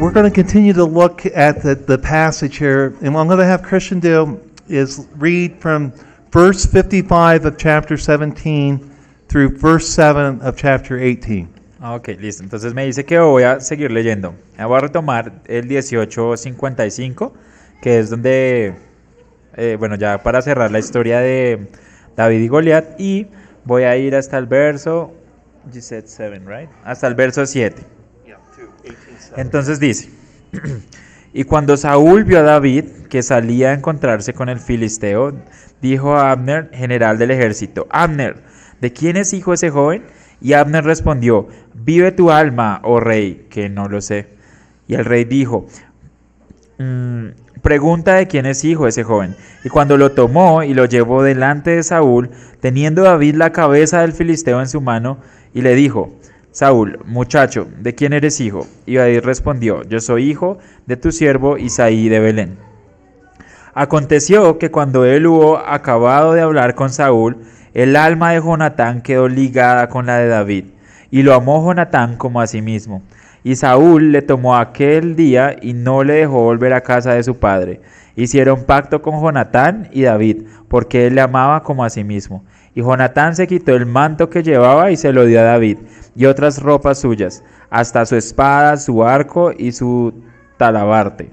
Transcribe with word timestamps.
We're 0.00 0.12
going 0.12 0.24
to 0.24 0.34
continue 0.34 0.72
to 0.72 0.84
look 0.86 1.26
at 1.26 1.62
the, 1.62 1.74
the 1.74 1.98
passage 1.98 2.56
here, 2.56 2.96
and 3.02 3.12
what 3.12 3.20
I'm 3.20 3.26
going 3.26 3.38
to 3.38 3.44
have 3.44 3.62
Christian 3.62 4.00
do 4.00 4.40
is 4.66 5.06
read 5.16 5.60
from 5.60 5.92
verse 6.30 6.64
55 6.64 7.44
of 7.44 7.58
chapter 7.58 7.98
17 7.98 8.78
through 9.28 9.58
verse 9.58 9.86
7 9.90 10.40
of 10.40 10.56
chapter 10.56 10.98
18. 10.98 11.52
Ah, 11.82 11.96
Ok, 11.96 12.08
listo. 12.18 12.42
Entonces 12.42 12.72
me 12.72 12.86
dice 12.86 13.04
que 13.04 13.18
voy 13.18 13.42
a 13.42 13.60
seguir 13.60 13.90
leyendo. 13.90 14.34
Voy 14.58 14.78
a 14.78 14.80
retomar 14.80 15.42
el 15.46 15.66
1855, 15.66 17.34
que 17.82 17.98
es 17.98 18.08
donde, 18.08 18.74
eh, 19.54 19.76
bueno, 19.78 19.96
ya 19.96 20.22
para 20.22 20.40
cerrar 20.40 20.70
la 20.70 20.78
historia 20.78 21.20
de 21.20 21.68
David 22.16 22.40
y 22.40 22.48
Goliat, 22.48 22.98
y 22.98 23.26
voy 23.66 23.82
a 23.82 23.98
ir 23.98 24.16
hasta 24.16 24.38
el 24.38 24.46
verso, 24.46 25.12
you 25.74 25.82
said 25.82 26.06
seven, 26.06 26.46
right? 26.46 26.70
Hasta 26.84 27.06
el 27.06 27.14
verso 27.14 27.44
7. 27.44 27.99
Entonces 29.36 29.80
dice, 29.80 30.10
y 31.32 31.44
cuando 31.44 31.76
Saúl 31.76 32.24
vio 32.24 32.40
a 32.40 32.42
David 32.42 32.84
que 33.08 33.22
salía 33.22 33.70
a 33.70 33.74
encontrarse 33.74 34.34
con 34.34 34.48
el 34.48 34.58
filisteo, 34.58 35.34
dijo 35.80 36.14
a 36.14 36.30
Abner, 36.32 36.70
general 36.72 37.18
del 37.18 37.30
ejército, 37.30 37.86
Abner, 37.90 38.42
¿de 38.80 38.92
quién 38.92 39.16
es 39.16 39.32
hijo 39.32 39.52
ese 39.52 39.70
joven? 39.70 40.04
Y 40.40 40.54
Abner 40.54 40.84
respondió, 40.84 41.48
vive 41.74 42.12
tu 42.12 42.30
alma, 42.30 42.80
oh 42.82 43.00
rey, 43.00 43.46
que 43.50 43.68
no 43.68 43.88
lo 43.88 44.00
sé. 44.00 44.28
Y 44.86 44.94
el 44.94 45.04
rey 45.04 45.24
dijo, 45.24 45.66
"Mm, 46.78 47.28
pregunta 47.60 48.14
de 48.14 48.26
quién 48.26 48.46
es 48.46 48.64
hijo 48.64 48.86
ese 48.86 49.04
joven. 49.04 49.36
Y 49.64 49.68
cuando 49.68 49.96
lo 49.96 50.12
tomó 50.12 50.62
y 50.62 50.74
lo 50.74 50.86
llevó 50.86 51.22
delante 51.22 51.70
de 51.70 51.82
Saúl, 51.82 52.30
teniendo 52.60 53.02
David 53.02 53.36
la 53.36 53.52
cabeza 53.52 54.00
del 54.00 54.12
filisteo 54.12 54.60
en 54.60 54.68
su 54.68 54.80
mano, 54.80 55.18
y 55.52 55.62
le 55.62 55.74
dijo, 55.74 56.12
Saúl, 56.52 56.98
muchacho, 57.04 57.68
¿de 57.78 57.94
quién 57.94 58.12
eres 58.12 58.40
hijo? 58.40 58.66
Y 58.84 58.96
David 58.96 59.20
respondió, 59.20 59.84
yo 59.84 60.00
soy 60.00 60.28
hijo 60.28 60.58
de 60.86 60.96
tu 60.96 61.12
siervo 61.12 61.56
Isaí 61.58 62.08
de 62.08 62.18
Belén. 62.18 62.58
Aconteció 63.72 64.58
que 64.58 64.72
cuando 64.72 65.04
él 65.04 65.28
hubo 65.28 65.58
acabado 65.58 66.32
de 66.32 66.40
hablar 66.40 66.74
con 66.74 66.90
Saúl, 66.90 67.38
el 67.72 67.94
alma 67.94 68.32
de 68.32 68.40
Jonatán 68.40 69.00
quedó 69.00 69.28
ligada 69.28 69.88
con 69.88 70.06
la 70.06 70.16
de 70.18 70.26
David, 70.26 70.64
y 71.12 71.22
lo 71.22 71.34
amó 71.34 71.64
Jonatán 71.64 72.16
como 72.16 72.40
a 72.40 72.48
sí 72.48 72.62
mismo. 72.62 73.02
Y 73.44 73.54
Saúl 73.54 74.10
le 74.10 74.20
tomó 74.20 74.56
aquel 74.56 75.14
día 75.14 75.54
y 75.62 75.72
no 75.72 76.02
le 76.02 76.14
dejó 76.14 76.42
volver 76.42 76.72
a 76.72 76.80
casa 76.80 77.14
de 77.14 77.22
su 77.22 77.38
padre. 77.38 77.80
Hicieron 78.16 78.64
pacto 78.64 79.02
con 79.02 79.20
Jonatán 79.22 79.88
y 79.92 80.02
David, 80.02 80.42
porque 80.66 81.06
él 81.06 81.14
le 81.14 81.20
amaba 81.20 81.62
como 81.62 81.84
a 81.84 81.90
sí 81.90 82.02
mismo. 82.02 82.44
Y 82.74 82.82
Jonatán 82.82 83.34
se 83.34 83.46
quitó 83.46 83.74
el 83.74 83.86
manto 83.86 84.30
que 84.30 84.42
llevaba 84.42 84.90
y 84.90 84.96
se 84.96 85.12
lo 85.12 85.24
dio 85.26 85.40
a 85.40 85.44
David, 85.44 85.78
y 86.14 86.26
otras 86.26 86.62
ropas 86.62 87.00
suyas, 87.00 87.42
hasta 87.68 88.06
su 88.06 88.16
espada, 88.16 88.76
su 88.76 89.04
arco 89.04 89.52
y 89.56 89.72
su 89.72 90.14
talabarte. 90.56 91.30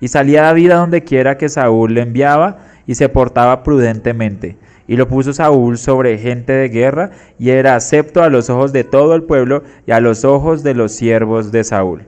Y 0.00 0.08
salía 0.08 0.42
David 0.42 0.70
a 0.72 0.76
donde 0.76 1.04
quiera 1.04 1.36
que 1.36 1.48
Saúl 1.48 1.94
le 1.94 2.02
enviaba, 2.02 2.58
y 2.86 2.96
se 2.96 3.08
portaba 3.08 3.62
prudentemente. 3.62 4.56
Y 4.88 4.96
lo 4.96 5.06
puso 5.06 5.32
Saúl 5.32 5.78
sobre 5.78 6.18
gente 6.18 6.52
de 6.52 6.68
guerra, 6.68 7.10
y 7.38 7.50
era 7.50 7.76
acepto 7.76 8.22
a 8.22 8.30
los 8.30 8.50
ojos 8.50 8.72
de 8.72 8.82
todo 8.82 9.14
el 9.14 9.22
pueblo 9.22 9.62
y 9.86 9.92
a 9.92 10.00
los 10.00 10.24
ojos 10.24 10.64
de 10.64 10.74
los 10.74 10.90
siervos 10.92 11.52
de 11.52 11.62
Saúl. 11.62 12.06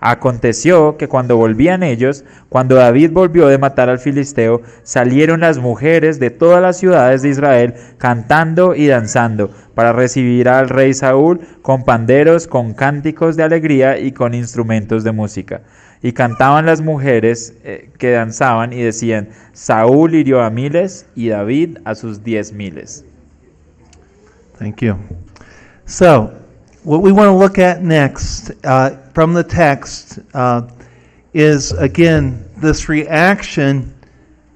Aconteció 0.00 0.96
que 0.96 1.08
cuando 1.08 1.36
volvían 1.36 1.82
ellos, 1.82 2.24
cuando 2.48 2.76
David 2.76 3.10
volvió 3.12 3.48
de 3.48 3.58
matar 3.58 3.90
al 3.90 3.98
filisteo, 3.98 4.62
salieron 4.82 5.40
las 5.40 5.58
mujeres 5.58 6.18
de 6.18 6.30
todas 6.30 6.62
las 6.62 6.78
ciudades 6.78 7.20
de 7.20 7.28
Israel 7.28 7.74
cantando 7.98 8.74
y 8.74 8.86
danzando 8.86 9.50
para 9.74 9.92
recibir 9.92 10.48
al 10.48 10.70
rey 10.70 10.94
Saúl 10.94 11.40
con 11.60 11.84
panderos, 11.84 12.46
con 12.46 12.72
cánticos 12.72 13.36
de 13.36 13.42
alegría 13.42 13.98
y 13.98 14.12
con 14.12 14.32
instrumentos 14.32 15.04
de 15.04 15.12
música. 15.12 15.60
Y 16.02 16.12
cantaban 16.12 16.64
las 16.64 16.80
mujeres 16.80 17.52
eh, 17.62 17.90
que 17.98 18.12
danzaban 18.12 18.72
y 18.72 18.82
decían, 18.82 19.28
Saúl 19.52 20.14
hirió 20.14 20.42
a 20.42 20.48
miles 20.48 21.04
y 21.14 21.28
David 21.28 21.76
a 21.84 21.94
sus 21.94 22.24
diez 22.24 22.54
miles. 22.54 23.04
Thank 24.58 24.80
you. 24.80 24.96
So, 25.84 26.32
what 26.84 27.02
we 27.02 27.12
want 27.12 27.28
to 27.28 27.36
look 27.36 27.58
at 27.58 27.82
next 27.82 28.52
uh, 28.64 28.90
from 29.14 29.34
the 29.34 29.44
text 29.44 30.20
uh, 30.34 30.62
is 31.34 31.72
again 31.72 32.44
this 32.60 32.88
reaction 32.88 33.92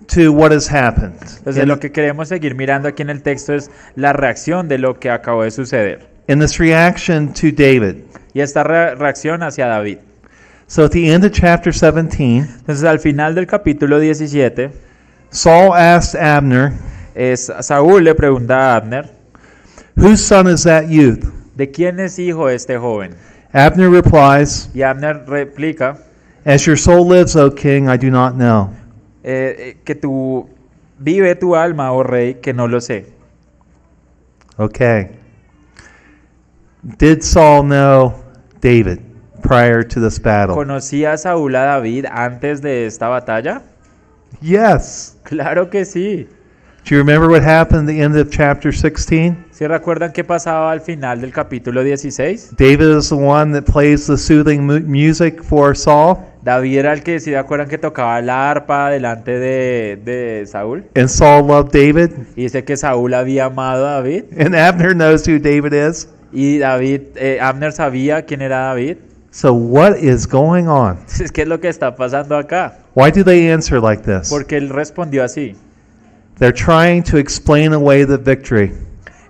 to 0.08 0.32
what 0.32 0.52
has 0.52 0.66
happened. 0.68 1.18
Entonces 1.20 1.58
And- 1.62 1.68
lo 1.68 1.78
que 1.78 1.90
queremos 1.90 2.28
seguir 2.28 2.54
mirando 2.54 2.88
aquí 2.88 3.02
en 3.02 3.10
el 3.10 3.22
texto 3.22 3.54
es 3.54 3.70
la 3.96 4.12
reacción 4.12 4.68
de 4.68 4.78
lo 4.78 4.98
que 4.98 5.10
acabó 5.10 5.42
de 5.44 5.50
suceder. 5.50 6.06
and 6.28 6.40
this 6.40 6.58
reaction 6.58 7.32
to 7.34 7.50
David. 7.52 7.96
Y 8.32 8.40
esta 8.40 8.64
re- 8.64 8.94
reacción 8.94 9.42
hacia 9.42 9.66
David. 9.66 9.98
So, 10.66 10.84
at 10.86 10.92
the 10.92 11.12
end 11.12 11.24
of 11.24 11.32
chapter 11.32 11.72
17, 11.74 12.38
Entonces 12.60 12.84
al 12.84 12.98
final 12.98 13.34
del 13.34 13.46
capítulo 13.46 14.00
17, 14.00 14.70
Saul 15.30 15.74
asked 15.76 16.18
Abner, 16.18 16.72
es, 17.14 17.52
Saúl 17.60 18.02
le 18.04 18.14
pregunta 18.14 18.72
a 18.72 18.76
Abner, 18.76 19.10
Whose 19.96 20.24
son 20.24 20.48
is 20.48 20.64
that 20.64 20.88
youth? 20.88 21.22
¿De 21.56 21.70
quién 21.70 22.00
es 22.00 22.18
hijo 22.18 22.48
este 22.48 22.76
joven? 22.78 23.14
Abner 23.52 23.88
replies, 23.90 24.68
Y 24.74 24.82
Abner 24.82 25.24
replica, 25.26 25.96
As 26.44 26.64
your 26.66 26.76
soul 26.76 27.08
lives, 27.08 27.36
O 27.36 27.50
king, 27.50 27.88
I 27.88 27.96
do 27.96 28.10
not 28.10 28.34
know. 28.34 28.70
eh, 29.22 29.54
eh, 29.58 29.76
que 29.84 29.94
tú 29.94 30.48
vive 30.98 31.34
tu 31.36 31.54
alma, 31.56 31.92
oh 31.92 32.02
rey, 32.02 32.34
que 32.34 32.52
no 32.52 32.66
lo 32.68 32.80
sé. 32.80 33.06
Okay. 34.58 35.08
Did 36.98 37.22
Saul 37.22 37.62
know 37.64 38.14
David 38.60 38.98
prior 39.42 39.82
to 39.82 40.00
this 40.00 40.18
battle? 40.20 40.54
¿Conocía 40.54 41.16
Saúl 41.16 41.56
a 41.56 41.64
David 41.64 42.06
antes 42.10 42.60
de 42.60 42.86
esta 42.86 43.08
batalla? 43.08 43.62
Yes. 44.40 45.16
Claro 45.22 45.70
que 45.70 45.84
sí. 45.84 46.28
Do 46.84 46.94
you 46.94 46.98
remember 46.98 47.30
what 47.30 47.42
happened 47.42 47.88
at 47.88 47.94
the 47.94 48.00
end 48.02 48.14
of 48.14 48.28
chapter 48.30 48.70
16? 48.70 49.46
¿Se 49.50 49.66
recuerdan 49.66 50.12
qué 50.12 50.22
pasaba 50.22 50.70
al 50.70 50.82
final 50.82 51.18
del 51.22 51.32
capítulo 51.32 51.82
16? 51.82 52.50
David 52.58 52.98
is 52.98 53.08
the 53.08 53.14
one 53.14 53.52
that 53.52 53.62
plays 53.64 54.06
the 54.06 54.18
soothing 54.18 54.66
mu- 54.66 54.80
music 54.80 55.42
for 55.42 55.74
Saul, 55.74 56.18
David 56.42 56.76
era 56.80 56.92
el 56.92 57.02
que, 57.02 57.20
si 57.20 57.30
se 57.30 57.38
acuerdan, 57.38 57.68
que 57.68 57.78
tocaba 57.78 58.20
la 58.20 58.50
arpa 58.50 58.90
delante 58.90 59.38
de, 59.38 59.98
de 60.04 60.44
Saúl. 60.46 60.84
and 60.94 61.08
Saul 61.08 61.46
loved 61.46 61.72
David, 61.72 62.10
Y 62.36 62.42
dice 62.42 62.64
que 62.64 62.76
Saúl 62.76 63.14
había 63.14 63.46
amado 63.46 63.86
a 63.88 63.92
David. 64.02 64.24
and 64.38 64.54
Abner 64.54 64.94
knows 64.94 65.26
who 65.26 65.38
David 65.38 65.72
is. 65.72 66.06
Y 66.32 66.58
David, 66.58 67.00
eh, 67.16 67.38
Abner 67.40 67.72
sabía 67.72 68.26
quién 68.26 68.42
era 68.42 68.58
David. 68.66 68.98
So, 69.30 69.54
what 69.54 69.96
is 69.96 70.26
going 70.28 70.68
on? 70.68 70.98
¿qué 71.32 71.42
es 71.42 71.48
lo 71.48 71.58
que 71.60 71.68
está 71.68 71.96
pasando 71.96 72.36
acá? 72.36 72.76
Why 72.94 73.10
do 73.10 73.24
they 73.24 73.50
answer 73.50 73.80
like 73.80 74.02
this? 74.02 74.28
Porque 74.28 74.58
él 74.58 74.68
respondió 74.68 75.24
así. 75.24 75.56
They're 76.38 76.52
trying 76.52 77.02
to 77.04 77.16
explain 77.18 77.72
away 77.72 78.04
the 78.04 78.16
victory. 78.18 78.72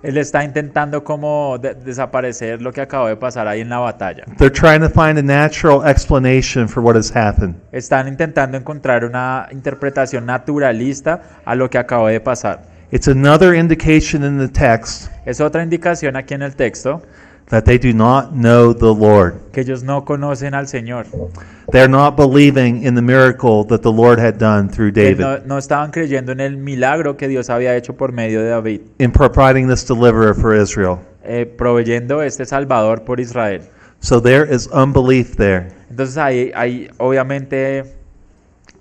Él 0.01 0.17
está 0.17 0.43
intentando 0.43 1.03
como 1.03 1.57
de- 1.57 1.73
desaparecer 1.73 2.61
lo 2.61 2.71
que 2.71 2.81
acabó 2.81 3.07
de 3.07 3.15
pasar 3.15 3.47
ahí 3.47 3.61
en 3.61 3.69
la 3.69 3.79
batalla. 3.79 4.23
They're 4.37 4.51
trying 4.53 4.81
to 4.81 4.89
find 4.89 5.17
a 5.17 5.23
natural 5.23 5.87
explanation 5.87 6.67
for 6.67 6.83
what 6.83 6.95
has 6.95 7.15
happened. 7.15 7.55
Están 7.71 8.07
intentando 8.07 8.55
encontrar 8.57 9.03
una 9.03 9.47
interpretación 9.51 10.25
naturalista 10.27 11.21
a 11.43 11.55
lo 11.55 11.69
que 11.69 11.79
acabó 11.79 12.07
de 12.07 12.19
pasar. 12.19 12.61
It's 12.91 13.07
another 13.07 13.55
indication 13.55 14.23
in 14.23 14.37
the 14.37 14.47
text 14.47 15.09
Es 15.25 15.41
otra 15.41 15.63
indicación 15.63 16.15
aquí 16.15 16.35
en 16.35 16.43
el 16.43 16.55
texto 16.55 17.01
that 17.49 17.65
they 17.65 17.77
do 17.77 17.93
not 17.93 18.31
know 18.31 18.73
the 18.73 18.93
Lord. 18.93 19.35
que 19.51 19.61
ellos 19.61 19.83
no 19.83 20.03
conocen 20.03 20.53
al 20.53 20.67
Señor. 20.67 21.05
They're 21.71 21.89
not 21.89 22.15
believing 22.15 22.83
in 22.83 22.95
the 22.95 23.01
miracle 23.01 23.63
that 23.65 23.81
the 23.81 23.91
Lord 23.91 24.19
had 24.19 24.37
done 24.37 24.69
through 24.69 24.93
Que 24.93 25.15
David 25.15 25.19
no, 25.19 25.37
no 25.45 25.57
estaban 25.57 25.91
creyendo 25.91 26.31
en 26.31 26.39
el 26.39 26.57
milagro 26.57 27.17
que 27.17 27.27
Dios 27.27 27.49
había 27.49 27.75
hecho 27.75 27.93
por 27.95 28.11
medio 28.11 28.41
de 28.41 28.49
David, 28.49 28.81
in 28.99 29.11
providing 29.11 29.67
this 29.67 29.85
deliverer 29.85 30.33
for 30.33 30.53
Israel. 30.55 30.99
eh, 31.23 31.45
proveyendo 31.45 32.21
este 32.21 32.45
Salvador 32.45 33.03
por 33.03 33.19
Israel. 33.19 33.61
So 33.99 34.21
there 34.21 34.43
is 34.43 34.67
unbelief 34.67 35.35
there. 35.37 35.71
Entonces 35.89 36.17
ahí, 36.17 36.51
ahí 36.53 36.87
obviamente 36.97 37.83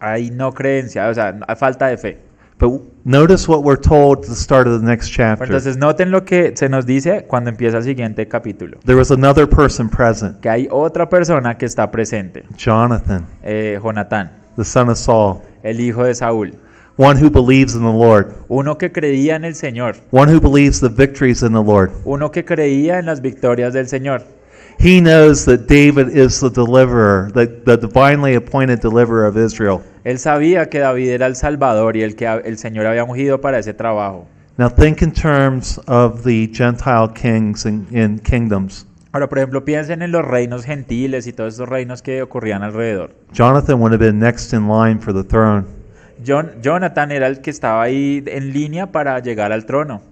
hay 0.00 0.30
no 0.30 0.52
creencia, 0.52 1.08
o 1.08 1.14
sea, 1.14 1.38
hay 1.46 1.56
falta 1.56 1.86
de 1.86 1.96
fe. 1.96 2.18
But 2.58 2.80
notice 3.04 3.48
what 3.48 3.62
we're 3.64 3.80
told 3.80 4.20
at 4.20 4.26
the 4.28 4.34
start 4.36 4.66
of 4.68 4.80
the 4.80 4.86
next 4.86 5.10
chapter. 5.10 5.44
Entonces 5.44 5.76
noten 5.76 6.10
lo 6.10 6.24
que 6.24 6.52
se 6.56 6.68
nos 6.68 6.86
dice 6.86 7.24
cuando 7.26 7.50
empieza 7.50 7.78
el 7.78 7.84
siguiente 7.84 8.28
capítulo. 8.28 8.78
There 8.84 8.96
was 8.96 9.10
another 9.10 9.48
person 9.48 9.88
present, 9.88 10.40
Que 10.40 10.48
hay 10.48 10.68
otra 10.70 11.08
persona 11.08 11.58
que 11.58 11.66
está 11.66 11.90
presente, 11.90 12.44
Jonathan, 12.56 13.26
eh, 13.42 13.78
Jonatán, 13.82 14.30
the 14.56 14.64
son 14.64 14.88
of 14.88 14.98
Saul, 14.98 15.40
el 15.64 15.80
hijo 15.80 16.04
de 16.04 16.14
Saúl. 16.14 16.54
one 16.96 17.16
who 17.20 17.28
believes 17.28 17.74
in 17.74 17.80
the 17.82 17.92
Lord, 17.92 18.32
Uno 18.48 18.78
que 18.78 18.92
creía 18.92 19.34
en 19.34 19.44
el 19.44 19.56
Señor, 19.56 19.96
one 20.12 20.32
who 20.32 20.40
believes 20.40 20.78
the 20.80 20.88
victories 20.88 21.42
in 21.42 21.52
the 21.52 21.62
Lord. 21.62 21.90
uno 22.04 22.30
que 22.30 22.44
creía 22.44 23.00
en 23.00 23.06
las 23.06 23.20
victorias 23.20 23.72
del 23.72 23.88
Señor. 23.88 24.22
He 24.78 25.00
knows 25.00 25.44
that 25.46 25.66
David 25.66 26.08
is 26.08 26.40
the 26.40 26.50
deliverer, 26.50 27.30
the, 27.32 27.46
the 27.46 27.76
divinely 27.76 28.34
appointed 28.34 28.80
deliverer 28.80 29.26
of 29.26 29.36
Israel. 29.36 29.82
Él 30.04 30.18
sabía 30.18 30.68
que 30.68 30.80
David 30.80 31.08
era 31.10 31.26
el 31.26 31.36
Salvador 31.36 31.96
y 31.96 32.02
el 32.02 32.14
que 32.16 32.26
el 32.26 32.58
Señor 32.58 32.86
había 32.86 33.04
ungido 33.04 33.40
para 33.40 33.58
ese 33.58 33.72
trabajo. 33.72 34.26
Now 34.56 34.68
think 34.68 35.02
in 35.02 35.10
terms 35.10 35.78
of 35.86 36.22
the 36.22 36.48
Gentile 36.52 37.08
kings 37.08 37.66
and, 37.66 37.92
and 37.96 38.22
kingdoms. 38.22 38.86
Ahora, 39.12 39.28
por 39.28 39.38
ejemplo, 39.38 39.64
piensen 39.64 40.02
en 40.02 40.10
los 40.10 40.24
reinos 40.24 40.64
gentiles 40.64 41.26
y 41.26 41.32
todos 41.32 41.54
esos 41.54 41.68
reinos 41.68 42.02
que 42.02 42.20
ocurrían 42.20 42.62
alrededor. 42.62 43.12
Jonathan 43.32 43.80
would 43.80 43.92
have 43.92 44.04
been 44.04 44.18
next 44.18 44.52
in 44.52 44.68
line 44.68 44.98
for 44.98 45.14
the 45.14 45.22
throne. 45.22 45.64
John, 46.24 46.50
Jonathan 46.62 47.12
era 47.12 47.26
el 47.28 47.40
que 47.40 47.50
estaba 47.50 47.82
ahí 47.82 48.22
en 48.26 48.52
línea 48.52 48.92
para 48.92 49.18
llegar 49.20 49.52
al 49.52 49.66
trono. 49.66 50.02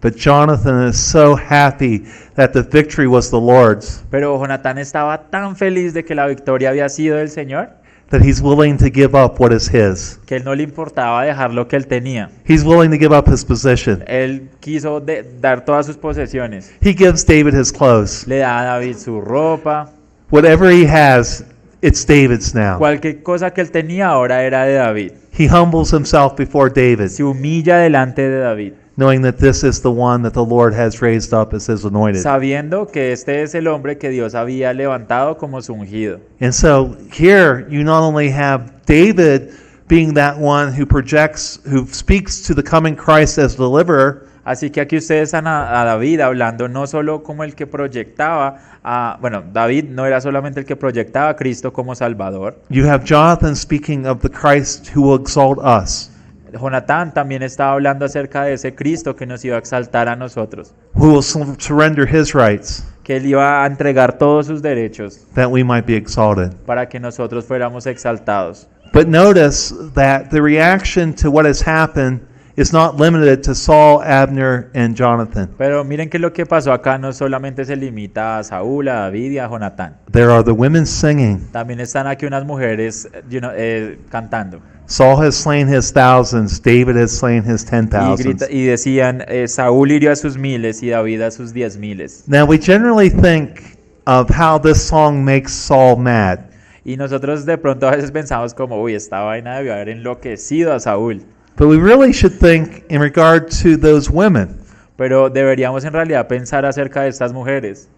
But 0.00 0.14
Jonathan 0.16 0.86
is 0.88 0.96
so 0.98 1.36
happy 1.36 2.04
that 2.34 2.52
the 2.52 2.62
victory 2.62 3.06
was 3.06 3.30
the 3.30 3.40
Lord's 3.40 4.04
Pero 4.10 4.38
Jonathan 4.38 4.78
estaba 4.78 5.30
tan 5.30 5.56
feliz 5.56 5.94
de 5.94 6.04
que 6.04 6.14
la 6.14 6.26
victoria 6.26 6.68
había 6.70 6.88
sido 6.88 7.16
del 7.16 7.30
Señor 7.30 7.70
that 8.10 8.20
he's 8.22 8.40
willing 8.40 8.76
to 8.78 8.88
give 8.88 9.16
up 9.16 9.40
what 9.40 9.52
is 9.52 9.68
his. 9.68 10.20
que 10.26 10.36
él 10.36 10.44
no 10.44 10.54
le 10.54 10.62
importaba 10.62 11.24
dejar 11.24 11.52
lo 11.52 11.66
que 11.66 11.76
él 11.76 11.86
tenía. 11.86 12.30
He's 12.46 12.62
willing 12.62 12.90
to 12.90 12.98
give 12.98 13.12
up 13.12 13.28
his 13.28 13.44
position. 13.44 14.04
Él 14.06 14.48
quiso 14.60 15.00
de- 15.00 15.24
dar 15.40 15.64
todas 15.64 15.86
sus 15.86 15.96
posesiones. 15.96 16.72
He 16.80 16.94
gives 16.94 17.24
David 17.26 17.54
his 17.54 17.72
clothes. 17.72 18.26
Le 18.28 18.38
da 18.38 18.60
a 18.60 18.64
David 18.64 18.96
su 18.96 19.20
ropa. 19.20 19.90
Whatever 20.30 20.70
he 20.70 20.86
has, 20.86 21.44
it's 21.82 22.04
David's 22.06 22.54
now. 22.54 22.78
Cualquier 22.78 23.22
cosa 23.22 23.52
que 23.52 23.60
él 23.60 23.70
tenía 23.70 24.08
ahora 24.08 24.44
era 24.44 24.64
de 24.64 24.74
David. 24.74 25.12
He 25.36 25.48
humbles 25.48 25.92
himself 25.92 26.34
before 26.36 26.70
David, 26.70 27.08
Se 27.08 27.24
humilla 27.24 27.78
delante 27.78 28.22
de 28.28 28.38
David, 28.38 28.72
knowing 28.96 29.22
that 29.22 29.36
this 29.38 29.62
is 29.62 29.80
the 29.82 29.90
one 29.90 30.22
that 30.22 30.32
the 30.32 30.44
Lord 30.44 30.72
has 30.74 31.02
raised 31.02 31.32
up 31.34 31.52
as 31.52 31.66
his 31.68 31.84
anointed. 31.84 32.22
sabiendo 32.22 32.90
que 32.90 33.12
este 33.12 33.42
es 33.42 33.54
el 33.54 33.66
hombre 33.68 33.98
que 33.98 34.08
Dios 34.10 34.34
había 34.34 34.72
levantado 34.72 35.36
como 35.36 35.60
su 35.60 35.74
ungido. 35.74 36.20
And 36.40 36.52
so 36.52 36.96
here 37.12 37.66
you 37.68 37.84
not 37.84 38.02
only 38.02 38.30
have 38.30 38.70
David 38.86 39.50
being 39.88 40.14
that 40.14 40.38
one 40.38 40.72
who 40.72 40.86
projects, 40.86 41.60
who 41.64 41.86
speaks 41.86 42.42
to 42.46 42.54
the 42.54 42.62
coming 42.62 42.96
Christ 42.96 43.38
as 43.38 43.56
deliverer, 43.56 44.26
Así 44.44 44.70
que 44.70 44.80
aquí 44.80 44.96
ustedes 44.96 45.24
están 45.24 45.48
a, 45.48 45.82
a 45.82 45.84
David 45.84 46.20
hablando 46.20 46.68
no 46.68 46.86
solo 46.86 47.24
como 47.24 47.42
el 47.42 47.56
que 47.56 47.66
proyectaba, 47.66 48.58
a, 48.84 49.18
bueno, 49.20 49.42
David 49.52 49.86
no 49.90 50.06
era 50.06 50.20
solamente 50.20 50.60
el 50.60 50.66
que 50.66 50.76
proyectaba 50.76 51.30
a 51.30 51.34
Cristo 51.36 51.72
como 51.72 51.96
Salvador. 51.96 52.54
you 52.70 52.86
have 52.88 53.04
Jonathan 53.04 53.56
speaking 53.56 54.06
of 54.06 54.20
the 54.20 54.28
Christ 54.30 54.88
who 54.94 55.02
will 55.02 55.20
exalt 55.20 55.58
us, 55.58 56.10
Jonatán 56.52 57.12
también 57.12 57.42
estaba 57.42 57.72
hablando 57.72 58.04
acerca 58.04 58.44
de 58.44 58.54
ese 58.54 58.74
Cristo 58.74 59.16
que 59.16 59.26
nos 59.26 59.44
iba 59.44 59.56
a 59.56 59.58
exaltar 59.58 60.08
a 60.08 60.16
nosotros, 60.16 60.72
who 60.94 61.12
will 61.12 61.22
sur- 61.22 61.56
surrender 61.58 62.06
his 62.08 62.32
rights 62.34 62.84
que 63.02 63.16
él 63.16 63.26
iba 63.26 63.62
a 63.62 63.66
entregar 63.66 64.18
todos 64.18 64.46
sus 64.46 64.62
derechos 64.62 65.26
that 65.34 65.48
we 65.48 65.62
might 65.62 65.86
be 65.86 65.94
exalted. 65.96 66.52
para 66.66 66.88
que 66.88 66.98
nosotros 67.00 67.44
fuéramos 67.44 67.86
exaltados. 67.86 68.68
But 68.92 69.06
notice 69.08 69.74
that 69.94 70.30
the 70.30 70.40
reaction 70.40 71.12
to 71.16 71.30
what 71.30 71.46
has 71.46 71.60
happened 71.66 72.20
is 72.56 72.72
not 72.72 72.98
limited 72.98 73.42
to 73.42 73.54
Saul, 73.54 74.02
Abner, 74.02 74.70
and 74.74 74.94
Jonathan. 74.96 75.50
Pero 75.58 75.84
miren 75.84 76.08
que 76.08 76.18
lo 76.18 76.32
que 76.32 76.46
pasó 76.46 76.72
acá 76.72 76.98
no 76.98 77.12
solamente 77.12 77.64
se 77.64 77.76
limita 77.76 78.38
a 78.38 78.44
Saúl, 78.44 78.88
a 78.88 78.94
David 79.10 79.32
y 79.32 79.38
a 79.38 79.48
Jonatán. 79.48 79.96
There 80.10 80.30
are 80.30 80.42
the 80.42 80.52
women 80.52 80.86
singing. 80.86 81.40
También 81.52 81.80
están 81.80 82.06
aquí 82.06 82.24
unas 82.26 82.44
mujeres 82.44 83.08
you 83.28 83.40
know, 83.40 83.50
eh, 83.54 83.98
cantando. 84.10 84.60
Saul 84.88 85.20
has 85.24 85.34
slain 85.34 85.66
his 85.68 85.92
thousands, 85.92 86.60
David 86.62 86.96
has 86.96 87.10
slain 87.10 87.42
his 87.44 87.64
ten 87.64 87.86
Y, 87.86 87.88
thousands. 87.90 88.24
grita- 88.40 88.48
y 88.50 88.64
decían, 88.66 89.24
eh, 89.28 89.48
Saúl 89.48 89.90
hirió 89.90 90.12
a 90.12 90.16
sus 90.16 90.38
miles 90.38 90.82
y 90.82 90.90
David 90.90 91.22
a 91.22 91.30
sus 91.32 91.52
diez 91.52 91.76
miles. 91.76 92.22
Now 92.28 92.46
we 92.46 92.56
generally 92.58 93.10
think 93.10 93.76
of 94.06 94.30
how 94.30 94.58
this 94.60 94.80
song 94.80 95.24
makes 95.24 95.52
Saul 95.52 95.96
mad. 95.98 96.38
Y 96.84 96.96
nosotros 96.96 97.44
de 97.44 97.58
pronto 97.58 97.88
a 97.88 97.96
veces 97.96 98.12
pensamos 98.12 98.54
como, 98.54 98.80
uy, 98.80 98.94
esta 98.94 99.20
vaina 99.22 99.56
debió 99.56 99.74
haber 99.74 99.88
enloquecido 99.88 100.72
a 100.72 100.78
Saúl. 100.78 101.24
But 101.56 101.68
we 101.68 101.78
really 101.78 102.12
should 102.12 102.38
think 102.38 102.84
in 102.90 103.00
regard 103.00 103.50
to 103.62 103.76
those 103.76 104.10
women. 104.10 104.58
Pero 104.96 105.30
deberíamos 105.30 105.84
en 105.84 105.92
realidad 105.92 106.26
pensar 106.28 106.64
acerca 106.66 107.02
de 107.02 107.08
estas 107.08 107.32
mujeres. 107.32 107.88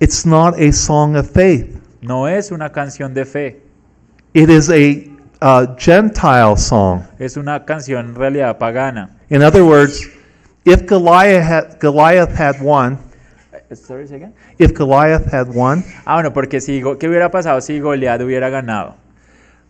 It's 0.00 0.24
not 0.26 0.58
a 0.58 0.72
song 0.72 1.16
of 1.16 1.30
faith. 1.30 1.76
No 2.02 2.26
es 2.26 2.50
una 2.50 2.70
canción 2.70 3.12
de 3.12 3.24
fe, 3.26 3.60
It 4.32 4.48
is 4.48 4.70
a 4.70 5.04
uh, 5.42 5.66
Gentile 5.76 6.56
song. 6.56 7.02
es 7.18 7.36
una 7.36 7.64
canción 7.64 8.06
en 8.10 8.14
realidad 8.14 8.56
pagana. 8.58 9.10
In 9.28 9.42
other 9.42 9.62
words, 9.64 10.08
if 10.64 10.86
Goliath 10.86 11.42
had, 11.42 11.78
Goliath 11.80 12.32
had 12.34 12.60
won, 12.62 12.98
sorry, 13.74 14.06
say 14.06 14.16
again? 14.16 14.32
if 14.58 14.72
Goliath 14.72 15.26
had 15.30 15.48
won, 15.54 15.84
Ah, 16.06 16.14
bueno, 16.14 16.32
porque 16.32 16.60
si, 16.60 16.80
¿qué 16.98 17.08
hubiera 17.08 17.30
pasado 17.30 17.60
si 17.60 17.78
Goliat 17.80 18.20
hubiera 18.22 18.48
ganado? 18.50 18.96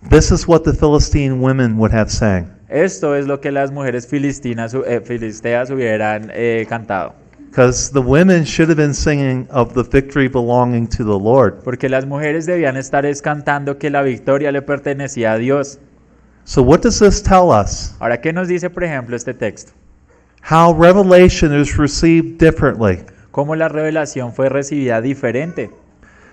This 0.09 0.31
is 0.31 0.47
what 0.49 0.65
the 0.65 0.73
Philistine 0.73 1.41
women 1.41 1.77
would 1.79 1.93
have 1.93 2.11
sang. 2.11 2.51
Esto 2.69 3.15
es 3.15 3.27
lo 3.27 3.41
que 3.41 3.51
las 3.51 3.73
mujeres 3.73 4.07
filistinas, 4.07 4.75
eh, 4.75 5.01
filisteas 5.01 5.71
hubieran 5.71 6.31
eh, 6.33 6.67
cantado. 6.69 7.15
Because 7.51 7.91
the 7.91 8.01
women 8.01 8.45
should 8.45 8.69
have 8.69 8.77
been 8.77 8.95
singing 8.95 9.49
of 9.51 9.75
the 9.75 9.83
victory 9.83 10.29
belonging 10.29 10.87
to 10.87 11.03
the 11.03 11.19
Lord. 11.19 11.65
Porque 11.65 11.89
las 11.89 12.07
mujeres 12.07 12.47
debían 12.47 12.77
estar 12.77 13.05
es 13.05 13.21
cantando 13.21 13.77
que 13.77 13.91
la 13.91 14.03
victoria 14.03 14.53
le 14.53 14.63
pertenecía 14.63 15.33
a 15.33 15.39
Dios. 15.39 15.81
So, 16.45 16.63
what 16.63 16.83
does 16.83 17.01
this 17.01 17.21
tell 17.21 17.51
us? 17.51 17.97
Ahora, 17.99 18.21
¿qué 18.21 18.33
nos 18.33 18.47
dice, 18.47 18.71
por 18.71 18.85
ejemplo, 18.85 19.17
este 19.17 19.35
texto? 19.35 19.73
How 20.49 20.73
revelation 20.73 21.53
is 21.53 21.77
received 21.77 22.39
differently. 22.39 23.05
Cómo 23.33 23.57
la 23.57 23.69
revelación 23.69 24.33
fue 24.33 24.49
recibida 24.49 25.01
diferente. 25.01 25.71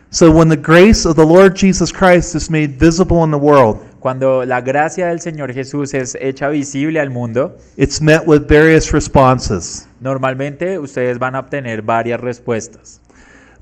So, 0.10 0.32
when 0.32 0.48
the 0.48 0.56
grace 0.58 1.06
of 1.06 1.16
the 1.16 1.26
Lord 1.26 1.56
Jesus 1.56 1.92
Christ 1.92 2.34
is 2.36 2.50
made 2.50 2.80
visible 2.80 3.24
in 3.24 3.32
the 3.32 3.38
world, 3.38 3.80
Cuando 4.00 4.46
la 4.46 4.62
gracia 4.62 5.08
del 5.08 5.20
Señor 5.20 5.54
Jesús 5.54 5.94
es 5.94 6.16
hecha 6.22 6.48
visible 6.50 7.00
al 7.00 7.10
mundo, 7.10 7.58
it's 7.76 8.00
met 8.02 8.26
with 8.26 8.48
various 8.48 8.94
responses. 8.94 9.86
normalmente 10.00 10.80
ustedes 10.80 11.20
van 11.20 11.36
a 11.36 11.40
obtener 11.40 11.82
varias 11.82 12.22
respuestas. 12.22 13.02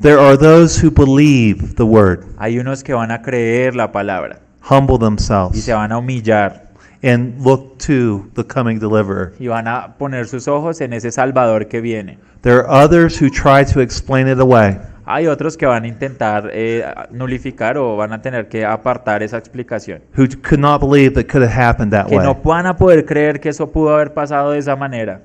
There 0.02 0.20
are 0.20 0.38
those 0.38 0.78
who 0.78 0.92
believe 0.92 1.76
the 1.76 1.84
word, 1.86 2.26
Hay 2.38 2.60
unos 2.60 2.84
que 2.84 2.94
van 2.94 3.12
a 3.12 3.22
creer 3.24 3.76
la 3.76 3.92
palabra 3.92 4.40
humble 4.62 5.00
themselves. 5.00 5.58
y 5.58 5.62
se 5.62 5.74
van 5.74 5.92
a 5.92 5.98
humillar 5.98 6.68
and 7.02 7.42
look 7.44 7.78
to 7.80 8.30
the 8.36 8.44
coming 8.44 8.78
deliverer. 8.78 9.34
y 9.40 9.48
van 9.48 9.68
a 9.68 9.96
poner 9.98 10.28
sus 10.28 10.48
ojos 10.48 10.80
en 10.82 10.94
ese 10.94 11.12
Salvador 11.12 11.68
que 11.70 11.82
viene. 11.82 12.20
There 12.42 12.60
are 12.60 12.68
others 12.70 13.20
who 13.20 13.30
try 13.32 13.64
to 13.74 13.80
explain 13.80 14.28
it 14.28 14.40
away. 14.40 14.78
Hay 15.08 15.28
otros 15.28 15.56
que 15.56 15.66
van 15.68 15.84
a 15.84 15.88
intentar 15.88 16.50
eh, 16.52 16.84
nulificar 17.12 17.78
o 17.78 17.96
van 17.96 18.12
a 18.14 18.22
tener 18.22 18.48
que 18.48 18.66
apartar 18.66 19.22
esa 19.22 19.38
explicación. 19.38 20.02
who 20.18 20.26
could 20.42 20.60
not 20.60 20.82
believe 20.82 21.14
that 21.14 21.26
could 21.32 21.44
have 21.48 21.54
happened 21.54 21.92
that 21.92 22.08
Que 22.08 22.18
way. 22.18 22.26
no 22.26 22.34
van 22.44 22.66
a 22.66 22.76
poder 22.76 23.06
creer 23.06 23.40
que 23.40 23.50
eso 23.50 23.72
pudo 23.72 23.94
haber 23.94 24.14
pasado 24.14 24.52
de 24.52 24.60
esa 24.60 24.76
manera. 24.76 25.22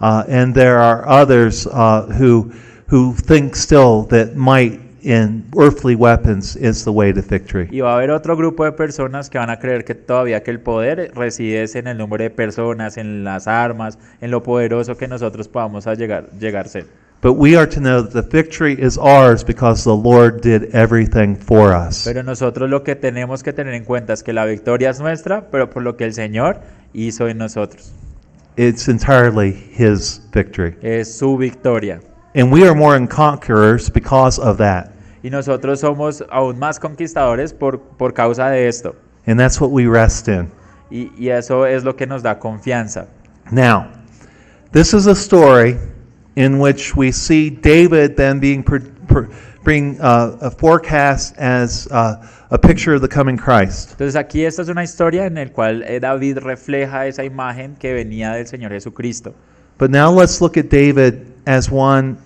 Uh, 0.00 0.24
and 0.28 0.54
there 0.54 0.76
are 0.78 1.04
others 1.06 1.66
uh, 1.68 2.06
who 2.18 2.50
who 2.90 3.14
think 3.14 3.54
still 3.54 4.04
that 4.08 4.34
might 4.34 4.80
in 5.02 5.44
earthly 5.58 5.94
weapons 5.94 6.56
is 6.56 6.82
the 6.84 6.90
way 6.90 7.12
to 7.12 7.22
victory. 7.22 7.68
Y 7.70 7.80
va 7.80 7.92
a 7.92 7.96
haber 7.96 8.10
otro 8.10 8.36
grupo 8.36 8.64
de 8.64 8.72
personas 8.72 9.30
que 9.30 9.38
van 9.38 9.50
a 9.50 9.58
creer 9.58 9.84
que 9.84 9.94
todavía 9.94 10.42
que 10.42 10.50
el 10.50 10.60
poder 10.60 11.12
reside 11.14 11.62
es 11.62 11.76
en 11.76 11.86
el 11.86 11.98
número 11.98 12.24
de 12.24 12.30
personas, 12.30 12.96
en 12.96 13.22
las 13.22 13.46
armas, 13.46 13.98
en 14.20 14.30
lo 14.30 14.42
poderoso 14.42 14.96
que 14.96 15.06
nosotros 15.06 15.46
podamos 15.46 15.86
a 15.86 15.94
llegar, 15.94 16.30
llegar 16.40 16.66
a 16.66 16.68
ser. 16.68 16.86
But 17.24 17.38
we 17.38 17.56
are 17.56 17.66
to 17.66 17.80
know 17.80 18.02
that 18.02 18.12
the 18.12 18.20
victory 18.20 18.74
is 18.78 18.98
ours 18.98 19.42
because 19.42 19.82
the 19.82 19.96
Lord 19.96 20.42
did 20.42 20.64
everything 20.74 21.36
for 21.36 21.72
us. 21.72 22.04
Pero 22.04 22.22
nosotros 22.22 22.68
lo 22.68 22.84
que 22.84 22.96
tenemos 22.96 23.42
que 23.42 23.54
tener 23.54 23.72
en 23.72 23.84
cuenta 23.84 24.12
es 24.12 24.22
que 24.22 24.34
la 24.34 24.44
victoria 24.44 24.90
es 24.90 25.00
nuestra, 25.00 25.48
pero 25.50 25.70
por 25.70 25.82
lo 25.82 25.96
que 25.96 26.04
el 26.04 26.12
Señor 26.12 26.60
hizo 26.92 27.26
en 27.26 27.38
nosotros. 27.38 27.94
It's 28.58 28.88
entirely 28.88 29.52
His 29.74 30.20
victory. 30.34 30.76
Es 30.82 31.16
su 31.16 31.38
victoria. 31.38 32.02
And 32.34 32.52
we 32.52 32.68
are 32.68 32.74
more 32.74 32.92
than 32.92 33.08
conquerors 33.08 33.88
because 33.90 34.38
of 34.38 34.58
that. 34.58 34.90
Y 35.22 35.30
nosotros 35.30 35.80
somos 35.80 36.22
aún 36.28 36.58
más 36.58 36.78
conquistadores 36.78 37.54
por, 37.54 37.80
por 37.80 38.12
causa 38.12 38.50
de 38.50 38.68
esto. 38.68 38.94
And 39.26 39.40
that's 39.40 39.58
what 39.62 39.70
we 39.70 39.86
rest 39.86 40.28
in. 40.28 40.50
Y, 40.90 41.10
y 41.16 41.30
eso 41.30 41.64
es 41.64 41.84
lo 41.84 41.96
que 41.96 42.06
nos 42.06 42.22
da 42.22 42.38
confianza. 42.38 43.06
Now, 43.50 43.86
this 44.72 44.92
is 44.92 45.06
a 45.06 45.14
story 45.14 45.78
in 46.36 46.58
which 46.58 46.96
we 46.96 47.12
see 47.12 47.50
David 47.50 48.16
then 48.16 48.40
being 48.40 48.62
per, 48.62 48.80
per, 48.80 49.28
being 49.64 50.00
uh, 50.00 50.36
a 50.40 50.50
forecast 50.50 51.36
as 51.38 51.88
uh, 51.90 52.16
a 52.50 52.58
picture 52.58 52.94
of 52.94 53.00
the 53.00 53.08
coming 53.08 53.36
Christ. 53.36 53.92
Entonces 53.92 54.16
aquí 54.16 54.44
esta 54.44 54.62
es 54.62 54.68
una 54.68 54.82
historia 54.82 55.26
en 55.26 55.34
la 55.34 55.46
cual 55.46 55.82
eh, 55.82 56.00
David 56.00 56.38
refleja 56.38 57.06
esa 57.06 57.24
imagen 57.24 57.76
que 57.76 57.92
venía 57.94 58.32
del 58.32 58.46
Señor 58.46 58.72
Jesucristo. 58.72 59.34
But 59.78 59.90
now 59.90 60.12
let's 60.12 60.40
look 60.40 60.56
at 60.56 60.66
David 60.70 61.26
as 61.46 61.70
one. 61.70 62.16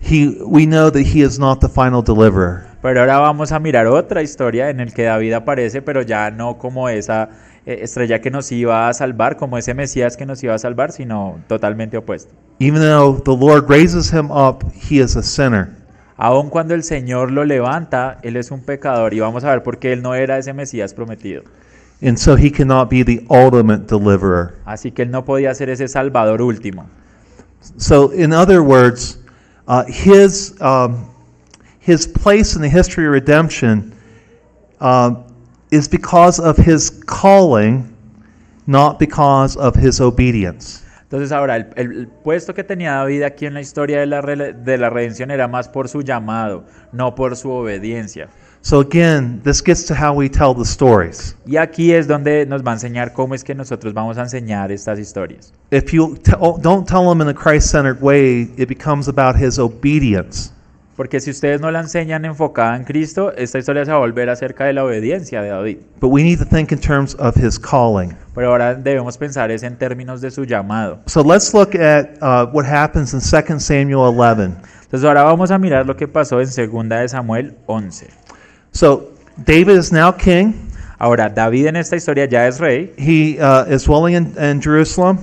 He 0.00 0.38
we 0.46 0.66
know 0.66 0.90
that 0.90 1.02
he 1.02 1.22
is 1.22 1.38
not 1.38 1.60
the 1.60 1.68
final 1.68 2.02
deliverer. 2.02 2.66
Pero 2.80 3.00
ahora 3.00 3.18
vamos 3.18 3.52
a 3.52 3.58
mirar 3.58 3.86
otra 3.86 4.22
historia 4.22 4.70
en 4.70 4.80
el 4.80 4.94
que 4.94 5.02
David 5.02 5.34
aparece, 5.34 5.82
pero 5.82 6.00
ya 6.02 6.30
no 6.30 6.56
como 6.56 6.88
esa 6.88 7.28
estrella 7.66 8.20
que 8.20 8.30
nos 8.30 8.50
iba 8.52 8.88
a 8.88 8.94
salvar, 8.94 9.36
como 9.36 9.58
ese 9.58 9.74
Mesías 9.74 10.16
que 10.16 10.26
nos 10.26 10.42
iba 10.42 10.54
a 10.54 10.58
salvar, 10.58 10.92
sino 10.92 11.40
totalmente 11.46 11.96
opuesto. 11.96 12.32
Even 12.58 12.80
though 12.80 13.20
the 13.22 13.36
Lord 13.36 13.68
raises 13.68 14.12
him 14.12 14.30
up, 14.30 14.64
he 14.74 15.00
is 15.00 15.16
a 15.16 15.22
sinner. 15.22 15.68
Aun 16.16 16.50
cuando 16.50 16.74
el 16.74 16.82
Señor 16.82 17.30
lo 17.32 17.44
levanta, 17.44 18.18
él 18.22 18.36
es 18.36 18.50
un 18.50 18.60
pecador 18.60 19.14
y 19.14 19.20
vamos 19.20 19.44
a 19.44 19.50
ver 19.50 19.62
por 19.62 19.78
qué 19.78 19.92
él 19.92 20.02
no 20.02 20.14
era 20.14 20.36
ese 20.36 20.52
Mesías 20.52 20.92
prometido. 20.92 21.42
And 22.02 22.18
so 22.18 22.36
he 22.36 22.50
cannot 22.50 22.90
be 22.90 23.02
the 23.02 23.24
ultimate 23.30 23.86
deliverer. 23.86 24.54
Así 24.64 24.90
que 24.90 25.02
él 25.02 25.10
no 25.10 25.24
podía 25.24 25.54
ser 25.54 25.70
ese 25.70 25.88
Salvador 25.88 26.42
último. 26.42 26.86
So, 27.76 28.10
in 28.12 28.32
other 28.32 28.62
words, 28.62 29.18
uh, 29.66 29.84
his 29.86 30.54
um, 30.60 31.06
his 31.80 32.06
place 32.06 32.54
in 32.54 32.62
the 32.62 32.68
history 32.68 33.06
of 33.06 33.12
redemption 33.12 33.92
uh, 34.80 35.14
is 35.70 35.88
because 35.88 36.40
of 36.40 36.58
his 36.58 36.90
calling, 37.06 37.84
not 38.66 38.98
because 38.98 39.56
of 39.58 39.76
his 39.76 40.00
obedience. 40.00 40.82
Entonces 41.02 41.32
ahora, 41.32 41.56
el, 41.56 41.66
el 41.76 42.06
puesto 42.06 42.54
que 42.54 42.62
tenía 42.62 42.94
David 42.94 43.24
aquí 43.24 43.44
en 43.46 43.54
la 43.54 43.60
historia 43.60 43.98
de 43.98 44.06
la, 44.06 44.22
de 44.22 44.78
la 44.78 44.90
redención 44.90 45.32
era 45.32 45.48
más 45.48 45.68
por 45.68 45.88
su 45.88 46.02
llamado, 46.02 46.64
no 46.92 47.14
por 47.16 47.34
su 47.34 47.50
obediencia. 47.50 48.28
So 48.62 48.80
again, 48.80 49.40
this 49.42 49.62
gets 49.62 49.86
to 49.86 49.94
how 49.94 50.12
we 50.12 50.28
tell 50.28 50.54
the 50.54 50.64
stories. 50.64 51.34
Y 51.46 51.56
aquí 51.56 51.92
es 51.92 52.06
donde 52.06 52.44
nos 52.46 52.62
va 52.62 52.72
a 52.72 52.74
enseñar 52.74 53.12
cómo 53.14 53.34
es 53.34 53.42
que 53.42 53.54
nosotros 53.54 53.94
vamos 53.94 54.18
a 54.18 54.22
enseñar 54.22 54.70
estas 54.70 54.98
historias. 54.98 55.52
If 55.70 55.92
you 55.92 56.14
t- 56.16 56.32
don't 56.60 56.86
tell 56.86 57.08
them 57.08 57.22
in 57.22 57.28
a 57.28 57.34
Christ-centered 57.34 58.00
way, 58.02 58.52
it 58.56 58.68
becomes 58.68 59.08
about 59.08 59.34
his 59.34 59.58
obedience. 59.58 60.52
Porque 61.00 61.18
si 61.18 61.30
ustedes 61.30 61.62
no 61.62 61.70
la 61.70 61.80
enseñan 61.80 62.26
enfocada 62.26 62.76
en 62.76 62.84
Cristo, 62.84 63.32
esta 63.34 63.58
historia 63.58 63.86
se 63.86 63.90
va 63.90 63.96
a 63.96 64.00
volver 64.00 64.28
acerca 64.28 64.66
de 64.66 64.74
la 64.74 64.84
obediencia 64.84 65.40
de 65.40 65.48
David. 65.48 65.78
But 65.98 66.10
we 66.12 66.22
need 66.22 66.38
to 66.40 66.44
think 66.44 66.72
in 66.72 66.78
terms 66.78 67.16
of 67.18 67.34
his 67.38 67.58
calling. 67.58 68.14
Pero 68.34 68.50
ahora 68.50 68.74
debemos 68.74 69.16
pensar 69.16 69.50
es 69.50 69.62
en 69.62 69.78
términos 69.78 70.20
de 70.20 70.30
su 70.30 70.44
llamado. 70.44 71.00
So 71.06 71.22
let's 71.22 71.54
look 71.54 71.74
at 71.74 72.18
uh, 72.20 72.50
what 72.52 72.66
happens 72.66 73.14
in 73.14 73.20
2 73.20 73.58
Samuel 73.58 74.14
11. 74.14 74.52
Entonces 74.82 75.08
ahora 75.08 75.22
vamos 75.22 75.50
a 75.50 75.58
mirar 75.58 75.86
lo 75.86 75.96
que 75.96 76.06
pasó 76.06 76.38
en 76.38 76.48
segunda 76.48 77.00
de 77.00 77.08
Samuel 77.08 77.56
11. 77.64 78.08
So 78.72 79.10
David 79.38 79.78
is 79.78 79.90
now 79.90 80.14
king. 80.14 80.52
Ahora, 80.98 81.30
David 81.30 81.68
en 81.68 81.76
esta 81.76 81.96
historia 81.96 82.26
ya 82.26 82.46
es 82.46 82.60
rey. 82.60 82.92
He 82.98 83.38
uh, 83.40 83.64
is 83.74 83.84
dwelling 83.84 84.16
in, 84.16 84.34
in 84.38 84.60
Jerusalem, 84.60 85.16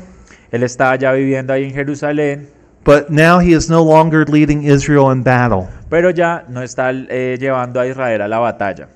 Él 0.52 0.64
está 0.64 0.96
ya 0.96 1.12
viviendo 1.12 1.54
ahí 1.54 1.66
en 1.66 1.74
Jerusalén, 1.76 2.57
but 2.88 3.10
now 3.10 3.38
he 3.38 3.52
is 3.52 3.70
no 3.70 3.84
longer 3.84 4.24
leading 4.26 4.64
Israel 4.64 5.12
in 5.12 5.22
battle. 5.22 5.68
pero 5.90 6.10
ya 6.10 6.46
no 6.48 6.62
está 6.62 6.92
eh, 6.92 7.38
llevando 7.38 7.82
a 7.82 7.86
Israel 7.86 8.22
a 8.22 8.28
la 8.30 8.40
batalla. 8.40 8.88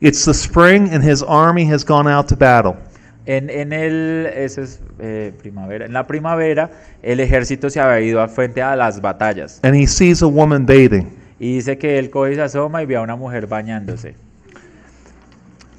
It's 0.00 0.26
the 0.26 0.34
spring, 0.34 0.90
and 0.92 1.02
his 1.02 1.22
army 1.22 1.64
has 1.64 1.82
gone 1.82 2.06
out 2.06 2.28
to 2.28 2.36
battle. 2.36 2.76
En, 3.24 3.48
en 3.48 3.72
el 3.72 4.26
ese 4.26 4.62
es, 4.62 4.80
eh, 4.98 5.32
primavera, 5.40 5.86
en 5.86 5.94
la 5.94 6.06
primavera, 6.06 6.70
el 7.02 7.20
ejército 7.20 7.70
se 7.70 7.80
había 7.80 8.00
ido 8.00 8.20
a 8.20 8.28
frente 8.28 8.60
a 8.60 8.76
las 8.76 9.00
batallas. 9.00 9.60
And 9.62 9.74
he 9.74 9.86
sees 9.86 10.22
a 10.22 10.28
woman 10.28 10.66
bathing. 10.66 11.10
Y 11.40 11.54
dice 11.54 11.78
que 11.78 11.98
él 11.98 12.10
coge 12.10 12.34
se 12.34 12.42
asoma 12.42 12.82
y 12.82 12.86
ve 12.86 12.96
a 12.96 13.00
una 13.00 13.16
mujer 13.16 13.46
bañándose. 13.46 14.14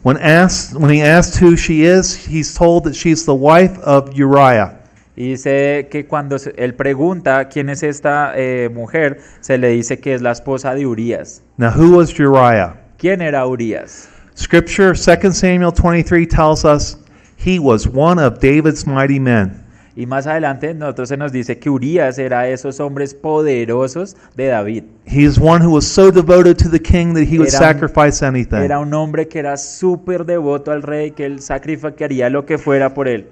When 0.01 0.17
asked, 0.17 0.75
when 0.75 0.89
he 0.89 1.03
asked 1.03 1.39
who 1.39 1.55
she 1.55 1.83
is, 1.83 2.15
he's 2.15 2.51
told 2.51 2.85
that 2.85 2.95
she's 2.95 3.25
the 3.25 3.35
wife 3.35 3.77
of 3.83 4.11
Uriah. 4.17 4.78
Y 5.19 5.31
dice 5.31 5.89
que 5.91 6.05
cuando 6.05 6.37
él 6.55 6.75
pregunta 6.75 7.49
quién 7.49 7.67
es 7.67 7.83
esta 7.83 8.31
eh, 8.37 8.69
mujer, 8.73 9.19
se 9.41 9.57
le 9.57 9.67
dice 9.67 9.99
que 9.99 10.13
es 10.13 10.21
la 10.21 10.31
esposa 10.31 10.73
de 10.73 10.87
Urias. 10.87 11.43
Now, 11.57 11.71
who 11.75 11.97
was 11.97 12.17
Uriah? 12.17 12.77
¿Quién 12.97 13.21
era 13.21 13.45
Urias? 13.45 14.07
Scripture, 14.37 14.93
2 14.93 15.35
Samuel 15.35 15.73
23, 15.73 16.25
tells 16.25 16.63
us 16.63 16.97
he 17.35 17.59
was 17.59 17.85
one 17.85 18.17
of 18.17 18.39
David's 18.39 18.87
mighty 18.87 19.19
men. 19.19 19.61
Y 19.93 20.05
más 20.05 20.25
adelante 20.25 20.73
nosotros 20.73 21.09
se 21.09 21.17
nos 21.17 21.33
dice 21.33 21.59
que 21.59 21.69
Urias 21.69 22.17
era 22.17 22.47
esos 22.47 22.79
hombres 22.79 23.13
poderosos 23.13 24.15
de 24.37 24.47
David. 24.47 24.83
He 25.05 25.25
is 25.25 25.37
one 25.37 25.61
who 25.61 25.73
was 25.73 25.83
so 25.83 26.11
devoted 26.11 26.55
to 26.55 26.69
the 26.69 26.79
king 26.79 27.13
that 27.15 27.23
he 27.23 27.37
would 27.37 27.49
Era 27.53 27.73
sacrifice 27.73 28.25
anything. 28.25 28.59
Era 28.59 28.79
un 28.79 28.93
hombre 28.93 29.27
que 29.27 29.39
era 29.39 29.57
súper 29.57 30.25
devoto 30.25 30.71
al 30.71 30.81
rey, 30.81 31.11
que 31.11 31.25
él 31.25 31.41
sacrificaría 31.41 32.29
lo 32.29 32.45
que 32.45 32.57
fuera 32.57 32.93
por 32.93 33.09
él. 33.09 33.27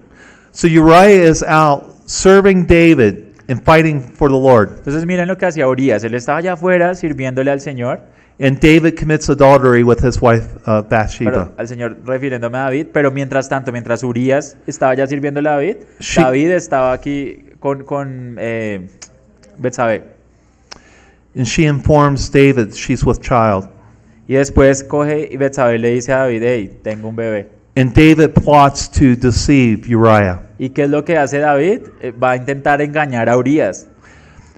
So 0.58 0.66
Uriah 0.66 1.30
is 1.30 1.44
out 1.44 1.84
serving 2.08 2.66
David 2.66 3.36
and 3.48 3.64
fighting 3.64 4.02
for 4.02 4.28
the 4.28 4.36
Lord. 4.36 4.70
Entonces 4.80 5.06
miren 5.06 5.28
lo 5.28 5.38
que 5.38 5.46
hacía 5.46 5.68
Urias. 5.68 6.04
Él 6.04 6.16
estaba 6.16 6.40
allá 6.40 6.54
afuera 6.54 6.96
sirviéndole 6.96 7.52
al 7.52 7.62
Señor, 7.62 8.02
And 8.40 8.60
David 8.60 8.96
commits 8.98 9.30
adultery 9.30 9.84
with 9.84 10.00
his 10.04 10.20
wife 10.20 10.48
uh, 10.66 10.82
Bathsheba. 10.82 11.32
pero, 11.32 11.54
al 11.58 11.68
Señor 11.68 11.98
refiriéndome 12.04 12.58
a 12.58 12.62
David, 12.62 12.88
pero 12.92 13.12
mientras 13.12 13.48
tanto, 13.50 13.72
mientras 13.72 14.04
Urias 14.04 14.58
estaba 14.66 14.96
ya 14.96 15.06
sirviéndole 15.06 15.48
a 15.48 15.52
David, 15.54 15.78
Sí. 16.00 16.20
David 16.20 16.50
estaba 16.50 16.92
aquí 16.92 17.52
con, 17.60 17.84
con 17.84 18.38
eh, 18.40 18.88
Betsabé. 19.60 20.06
And 21.36 21.46
she 21.46 21.66
informs 21.68 22.32
David 22.32 22.74
she's 22.74 23.04
with 23.06 23.20
child. 23.22 23.70
Y 24.28 24.34
después 24.34 24.84
coge 24.84 25.30
y 25.32 25.38
Betsabé 25.38 25.78
le 25.78 25.92
dice 25.92 26.14
a 26.14 26.22
David, 26.22 26.42
hey, 26.44 26.80
tengo 26.82 27.10
un 27.10 27.16
bebé. 27.16 27.57
And 27.78 27.94
David 27.94 28.34
plots 28.34 28.90
to 28.92 29.16
deceive 29.16 29.88
Uriah. 29.88 30.40
¿Y 30.58 30.70
qué 30.70 30.84
es 30.86 30.90
lo 30.90 31.06
que 31.06 31.16
hace 31.18 31.38
David? 31.38 31.82
Eh, 32.02 32.12
va 32.12 32.32
a 32.32 32.36
intentar 32.36 32.82
engañar 32.82 33.30
a 33.30 33.38
Urias. 33.38 33.86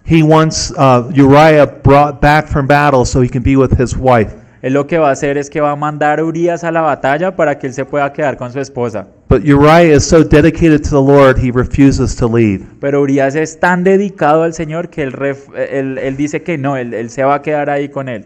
He 0.05 0.23
wants 0.23 0.71
uh, 0.77 1.11
Uriah 1.13 1.65
brought 1.83 2.21
back 2.21 2.47
from 2.47 2.65
battle 2.65 3.05
so 3.05 3.21
he 3.21 3.27
can 3.29 3.43
be 3.43 3.57
with 3.57 3.77
his 3.77 3.95
wife. 3.97 4.33
Él 4.61 4.73
lo 4.73 4.87
que 4.87 4.97
va 4.97 5.09
a 5.09 5.11
hacer 5.11 5.37
es 5.37 5.49
que 5.49 5.61
va 5.61 5.71
a 5.71 5.75
mandar 5.75 6.19
a 6.19 6.23
Urias 6.23 6.63
a 6.63 6.71
la 6.71 6.81
batalla 6.81 7.35
para 7.35 7.59
que 7.59 7.67
él 7.67 7.73
se 7.73 7.85
pueda 7.85 8.11
quedar 8.11 8.37
con 8.37 8.51
su 8.51 8.59
esposa. 8.59 9.07
But 9.29 9.43
Uriah 9.45 9.95
is 9.95 10.03
so 10.05 10.23
dedicated 10.23 10.81
to 10.83 10.89
the 10.89 11.01
Lord, 11.01 11.37
he 11.37 11.51
refuses 11.51 12.15
to 12.17 12.27
leave. 12.27 12.65
Pero 12.79 13.01
Urias 13.01 13.35
es 13.35 13.59
tan 13.59 13.83
dedicado 13.83 14.43
al 14.43 14.53
Señor 14.53 14.89
que 14.89 15.03
él, 15.03 15.13
ref- 15.13 15.53
él- 15.55 15.97
él 15.97 16.17
dice 16.17 16.41
que 16.41 16.57
no, 16.57 16.75
él, 16.77 16.93
él 16.93 17.09
se 17.09 17.23
va 17.23 17.35
a 17.35 17.41
quedar 17.41 17.69
ahí 17.69 17.89
con 17.89 18.09
él. 18.09 18.25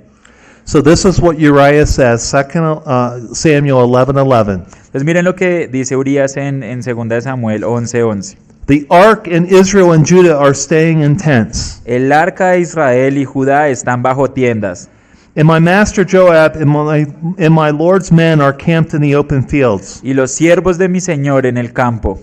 So 0.66 0.82
this 0.82 1.04
is 1.06 1.20
what 1.20 1.38
Uriah 1.38 1.86
says, 1.86 2.32
2 2.32 2.38
uh, 2.86 3.34
Samuel 3.34 3.88
11:11. 3.88 4.66
Entonces 4.66 5.04
miren 5.04 5.26
lo 5.26 5.36
que 5.36 5.68
dice 5.68 5.96
Urias 5.98 6.38
en, 6.38 6.64
en 6.64 6.82
2 6.82 7.10
de 7.10 7.22
Samuel 7.22 7.64
11:11. 7.64 8.38
The 8.68 8.88
ark 8.90 9.28
and 9.28 9.46
Israel 9.52 9.92
and 9.92 10.06
Judah 10.06 10.38
are 10.38 10.54
staying 10.54 11.02
in 11.02 11.18
tents. 11.18 11.82
El 11.86 12.14
arca 12.14 12.52
de 12.52 12.62
Israel 12.62 13.18
y 13.18 13.26
Judá 13.26 13.68
están 13.68 14.02
bajo 14.02 14.30
tiendas. 14.30 14.88
And 15.36 15.46
my 15.46 15.60
master 15.60 16.06
Joab 16.06 16.56
and 16.56 16.70
my, 16.70 17.06
and 17.38 17.54
my 17.54 17.72
Lord's 17.72 18.12
men 18.12 18.40
are 18.40 18.54
camped 18.54 18.94
in 18.94 19.02
the 19.02 19.16
open 19.16 19.46
fields. 19.46 20.00
Y 20.02 20.14
los 20.14 20.32
siervos 20.32 20.78
de 20.78 20.88
mi 20.88 21.02
Señor 21.02 21.46
en 21.46 21.58
el 21.58 21.74
campo. 21.74 22.22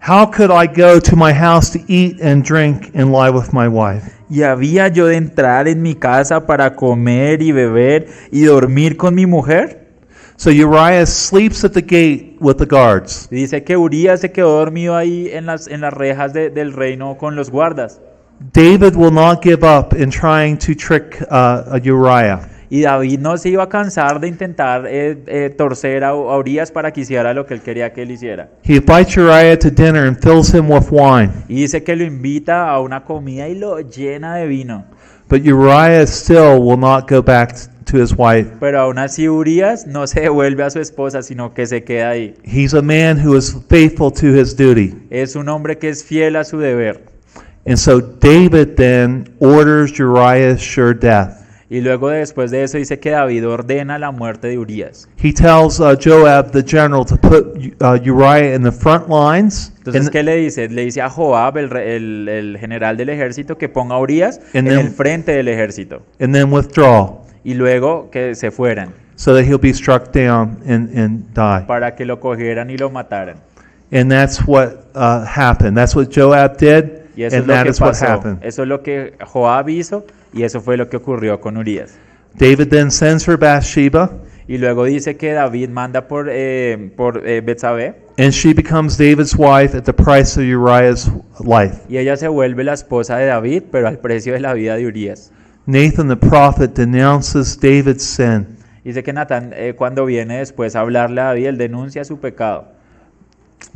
How 0.00 0.26
could 0.26 0.50
I 0.50 0.66
go 0.66 0.98
to 0.98 1.14
my 1.14 1.32
house 1.32 1.70
to 1.70 1.78
eat 1.86 2.20
and 2.20 2.42
drink 2.42 2.90
and 2.94 3.12
lie 3.12 3.30
with 3.30 3.52
my 3.52 3.68
wife? 3.68 4.19
Y 4.30 4.42
había 4.42 4.88
yo 4.88 5.06
de 5.06 5.16
entrar 5.16 5.66
en 5.66 5.82
mi 5.82 5.94
casa 5.94 6.46
para 6.46 6.76
comer 6.76 7.42
y 7.42 7.50
beber 7.52 8.06
y 8.30 8.44
dormir 8.44 8.96
con 8.96 9.14
mi 9.14 9.26
mujer. 9.26 9.88
So 10.36 10.50
Uriah 10.50 11.04
sleeps 11.04 11.64
at 11.64 11.72
the 11.72 11.82
gate 11.82 12.36
with 12.40 12.56
the 12.56 12.64
guards. 12.64 13.28
Y 13.30 13.36
dice 13.36 13.62
que 13.62 13.76
Urias 13.76 14.20
se 14.20 14.32
quedó 14.32 14.52
dormido 14.58 14.96
ahí 14.96 15.28
en 15.32 15.46
las, 15.46 15.66
en 15.66 15.82
las 15.82 15.92
rejas 15.92 16.32
de- 16.32 16.48
del 16.48 16.72
reino 16.72 17.18
con 17.18 17.36
los 17.36 17.50
guardas. 17.50 18.00
David 18.54 18.94
will 18.96 19.12
not 19.12 19.42
give 19.42 19.62
up 19.66 19.94
in 19.94 20.08
trying 20.10 20.56
to 20.56 20.74
trick 20.74 21.20
uh, 21.30 21.76
Uriah. 21.84 22.40
Y 22.72 22.82
David 22.82 23.18
no 23.18 23.36
se 23.36 23.48
iba 23.48 23.64
a 23.64 23.68
cansar 23.68 24.20
de 24.20 24.28
intentar 24.28 24.86
eh, 24.86 25.18
eh, 25.26 25.50
torcer 25.50 26.04
a, 26.04 26.10
a 26.10 26.38
Urias 26.38 26.70
para 26.70 26.92
que 26.92 27.00
hiciera 27.00 27.34
lo 27.34 27.44
que 27.44 27.54
él 27.54 27.62
quería 27.62 27.92
que 27.92 28.02
él 28.02 28.12
hiciera. 28.12 28.48
He 28.62 28.76
invites 28.76 29.16
Uriah 29.16 29.58
to 29.58 29.70
dinner 29.70 30.06
and 30.06 30.16
fills 30.16 30.54
him 30.54 30.70
with 30.70 30.86
wine. 30.92 31.32
Y 31.48 31.62
dice 31.62 31.82
que 31.82 31.96
lo 31.96 32.04
invita 32.04 32.70
a 32.70 32.80
una 32.80 33.04
comida 33.04 33.48
y 33.48 33.56
lo 33.56 33.80
llena 33.80 34.36
de 34.36 34.46
vino. 34.46 34.84
But 35.28 35.44
Uriah 35.44 36.06
still 36.06 36.60
will 36.60 36.78
not 36.78 37.10
go 37.10 37.20
back 37.22 37.54
to 37.86 38.00
his 38.00 38.14
wife. 38.16 38.50
Pero 38.60 38.80
aún 38.80 38.98
así 38.98 39.28
Urias 39.28 39.86
no 39.86 40.06
se 40.06 40.20
devuelve 40.20 40.62
a 40.62 40.70
su 40.70 40.78
esposa, 40.78 41.22
sino 41.22 41.52
que 41.54 41.66
se 41.66 41.82
queda 41.82 42.10
ahí. 42.10 42.34
He's 42.44 42.74
a 42.74 42.82
man 42.82 43.18
who 43.18 43.36
is 43.36 43.56
faithful 43.68 44.12
to 44.12 44.26
his 44.28 44.56
duty. 44.56 44.94
Es 45.10 45.34
un 45.34 45.48
hombre 45.48 45.76
que 45.78 45.88
es 45.88 46.04
fiel 46.04 46.36
a 46.36 46.44
su 46.44 46.58
deber. 46.58 47.02
And 47.66 47.76
so 47.76 48.00
David 48.00 48.76
then 48.76 49.34
orders 49.40 49.98
Uriah's 49.98 50.60
sure 50.60 50.94
death. 50.94 51.39
Y 51.72 51.80
luego 51.82 52.08
después 52.08 52.50
de 52.50 52.64
eso 52.64 52.78
dice 52.78 52.98
que 52.98 53.10
David 53.10 53.46
ordena 53.46 53.96
la 53.96 54.10
muerte 54.10 54.48
de 54.48 54.58
Urias. 54.58 55.08
He 55.22 55.32
tells 55.32 55.78
uh, 55.78 55.94
Joab, 55.96 56.50
the 56.50 56.64
general, 56.66 57.04
to 57.06 57.16
put 57.16 57.56
uh, 57.80 57.94
Uriah 58.04 58.56
in 58.56 58.64
the 58.64 58.72
front 58.72 59.08
lines. 59.08 59.72
Entonces, 59.78 60.02
and- 60.06 60.10
¿qué 60.10 60.22
le 60.24 60.34
dice? 60.34 60.68
Le 60.68 60.82
dice 60.84 61.00
a 61.00 61.08
Joab, 61.08 61.56
el, 61.58 61.70
el- 61.76 62.28
el 62.28 62.58
general 62.58 62.96
del 62.96 63.08
ejército, 63.10 63.56
que 63.56 63.68
ponga 63.68 63.94
a 63.94 64.00
Urias 64.00 64.40
en 64.52 64.64
then- 64.64 64.78
el 64.80 64.88
frente 64.90 65.30
del 65.32 65.46
ejército. 65.46 66.02
and 66.18 66.34
then 66.34 66.52
withdraw 66.52 67.20
Y 67.44 67.54
luego 67.54 68.10
que 68.10 68.34
se 68.34 68.50
fueran, 68.50 68.92
so 69.14 69.32
that 69.34 69.44
he'll 69.44 69.56
be 69.60 69.72
struck 69.72 70.12
down 70.12 70.58
and, 70.66 70.90
and 70.98 71.24
die. 71.34 71.64
para 71.68 71.94
que 71.94 72.04
lo 72.04 72.18
cogieran 72.18 72.68
y 72.70 72.76
lo 72.78 72.90
mataran. 72.90 73.36
And 73.92 74.10
that's 74.10 74.42
what 74.46 74.86
uh, 74.96 75.24
happened. 75.24 75.76
That's 75.76 75.94
what 75.94 76.08
Joab 76.10 76.56
did, 76.58 76.84
Y 77.16 77.22
eso 77.22 77.36
es 77.36 77.42
and 77.42 77.46
lo 77.46 77.54
that 77.54 77.62
que 77.64 77.70
is 77.70 77.80
what 77.80 77.90
pasó. 77.92 78.06
happened. 78.06 78.38
Eso 78.42 78.62
es 78.62 78.68
lo 78.68 78.82
que 78.82 79.14
Joab 79.24 79.68
hizo 79.68 80.04
y 80.32 80.42
eso 80.42 80.60
fue 80.60 80.76
lo 80.76 80.88
que 80.88 80.96
ocurrió 80.96 81.40
con 81.40 81.56
Urias. 81.56 81.98
David 82.34 82.68
then 82.68 82.90
sends 82.90 83.24
for 83.24 83.36
Bathsheba, 83.36 84.10
Y 84.46 84.58
luego 84.58 84.84
dice 84.84 85.16
que 85.16 85.32
David 85.32 85.68
manda 85.68 86.08
por, 86.08 86.28
eh, 86.28 86.90
por 86.96 87.24
eh, 87.24 87.40
Betsabé 87.40 87.94
and 88.18 88.32
she 88.32 88.52
becomes 88.52 88.98
David's 88.98 89.36
wife 89.36 89.76
at 89.76 89.84
the 89.84 89.92
price 89.92 90.36
of 90.36 90.44
Uriah's 90.44 91.08
life. 91.38 91.80
y 91.88 91.98
ella 91.98 92.16
se 92.16 92.26
vuelve 92.26 92.64
la 92.64 92.72
esposa 92.74 93.16
de 93.16 93.26
David, 93.26 93.62
pero 93.70 93.86
al 93.86 93.98
precio 93.98 94.32
de 94.32 94.40
la 94.40 94.52
vida 94.52 94.76
de 94.76 94.86
Urias. 94.86 95.30
Nathan 95.66 96.08
the 96.08 96.16
prophet 96.16 96.74
denounces 96.74 97.58
David's 97.60 98.02
sin. 98.02 98.58
Dice 98.82 99.02
que 99.04 99.12
Natán 99.12 99.52
eh, 99.54 99.74
cuando 99.76 100.04
viene 100.04 100.38
después 100.38 100.74
a 100.74 100.80
hablarle 100.80 101.20
a 101.20 101.24
David, 101.26 101.46
él 101.46 101.56
denuncia 101.56 102.04
su 102.04 102.18
pecado. 102.18 102.72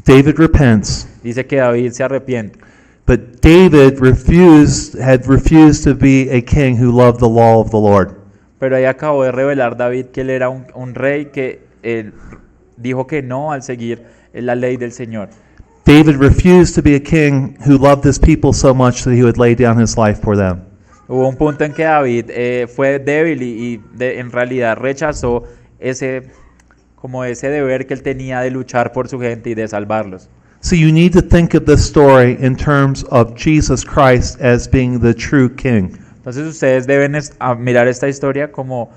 David 0.04 0.34
repents, 0.36 1.08
Dice 1.22 1.46
que 1.46 1.56
David 1.56 1.92
se 1.92 2.02
arrepiente. 2.02 2.58
But 3.06 3.40
David 3.42 3.98
refused 4.00 4.98
had 5.00 5.26
refused 5.26 5.84
to 5.84 5.94
be 5.94 6.28
a 6.30 6.40
king 6.42 6.76
who 6.76 6.90
loved 6.90 7.20
the 7.20 7.28
law 7.28 7.60
of 7.60 7.70
the 7.70 7.78
Lord. 7.78 8.14
Pero 8.58 8.76
ahí 8.76 8.84
acabó 8.86 9.24
de 9.24 9.32
revelar 9.32 9.76
David 9.76 10.06
que 10.06 10.22
él 10.22 10.30
era 10.30 10.48
un, 10.48 10.66
un 10.74 10.94
rey 10.94 11.26
que 11.26 11.60
él 11.82 12.12
dijo 12.76 13.06
que 13.06 13.22
no 13.22 13.52
al 13.52 13.62
seguir 13.62 14.02
la 14.32 14.54
ley 14.54 14.76
del 14.76 14.92
Señor. 14.92 15.28
David 15.84 16.16
refused 16.16 16.74
to 16.74 16.82
be 16.82 16.94
a 16.96 17.00
king 17.00 17.56
who 17.66 17.76
loved 17.76 18.04
his 18.06 18.18
people 18.18 18.52
so 18.54 18.72
much 18.74 19.04
that 19.04 19.12
he 19.12 19.22
would 19.22 19.36
lay 19.36 19.54
down 19.54 19.78
his 19.78 19.98
life 19.98 20.18
for 20.22 20.34
them. 20.36 20.60
Hubo 21.06 21.28
un 21.28 21.36
punto 21.36 21.64
en 21.64 21.74
que 21.74 21.84
David 21.84 22.30
eh, 22.30 22.66
fue 22.66 22.98
débil 22.98 23.42
y, 23.42 23.74
y 23.74 23.80
de- 23.94 24.18
en 24.18 24.32
realidad 24.32 24.78
rechazó 24.78 25.44
ese 25.78 26.22
como 26.96 27.22
ese 27.24 27.48
deber 27.50 27.86
que 27.86 27.92
él 27.92 28.02
tenía 28.02 28.40
de 28.40 28.50
luchar 28.50 28.92
por 28.92 29.08
su 29.08 29.20
gente 29.20 29.50
y 29.50 29.54
de 29.54 29.68
salvarlos. 29.68 30.30
So 30.64 30.76
you 30.76 30.92
need 30.92 31.12
to 31.12 31.20
think 31.20 31.52
of 31.52 31.66
this 31.66 31.84
story 31.84 32.38
in 32.40 32.56
terms 32.56 33.04
of 33.10 33.36
Jesus 33.36 33.84
Christ 33.84 34.40
as 34.40 34.66
being 34.66 34.98
the 34.98 35.12
true 35.12 35.50
king. 35.50 35.98
Entonces 36.16 36.46
ustedes 36.46 36.86
deben 36.86 37.12
mirar 37.58 37.86
esta 37.86 38.08
historia 38.08 38.50
como 38.50 38.88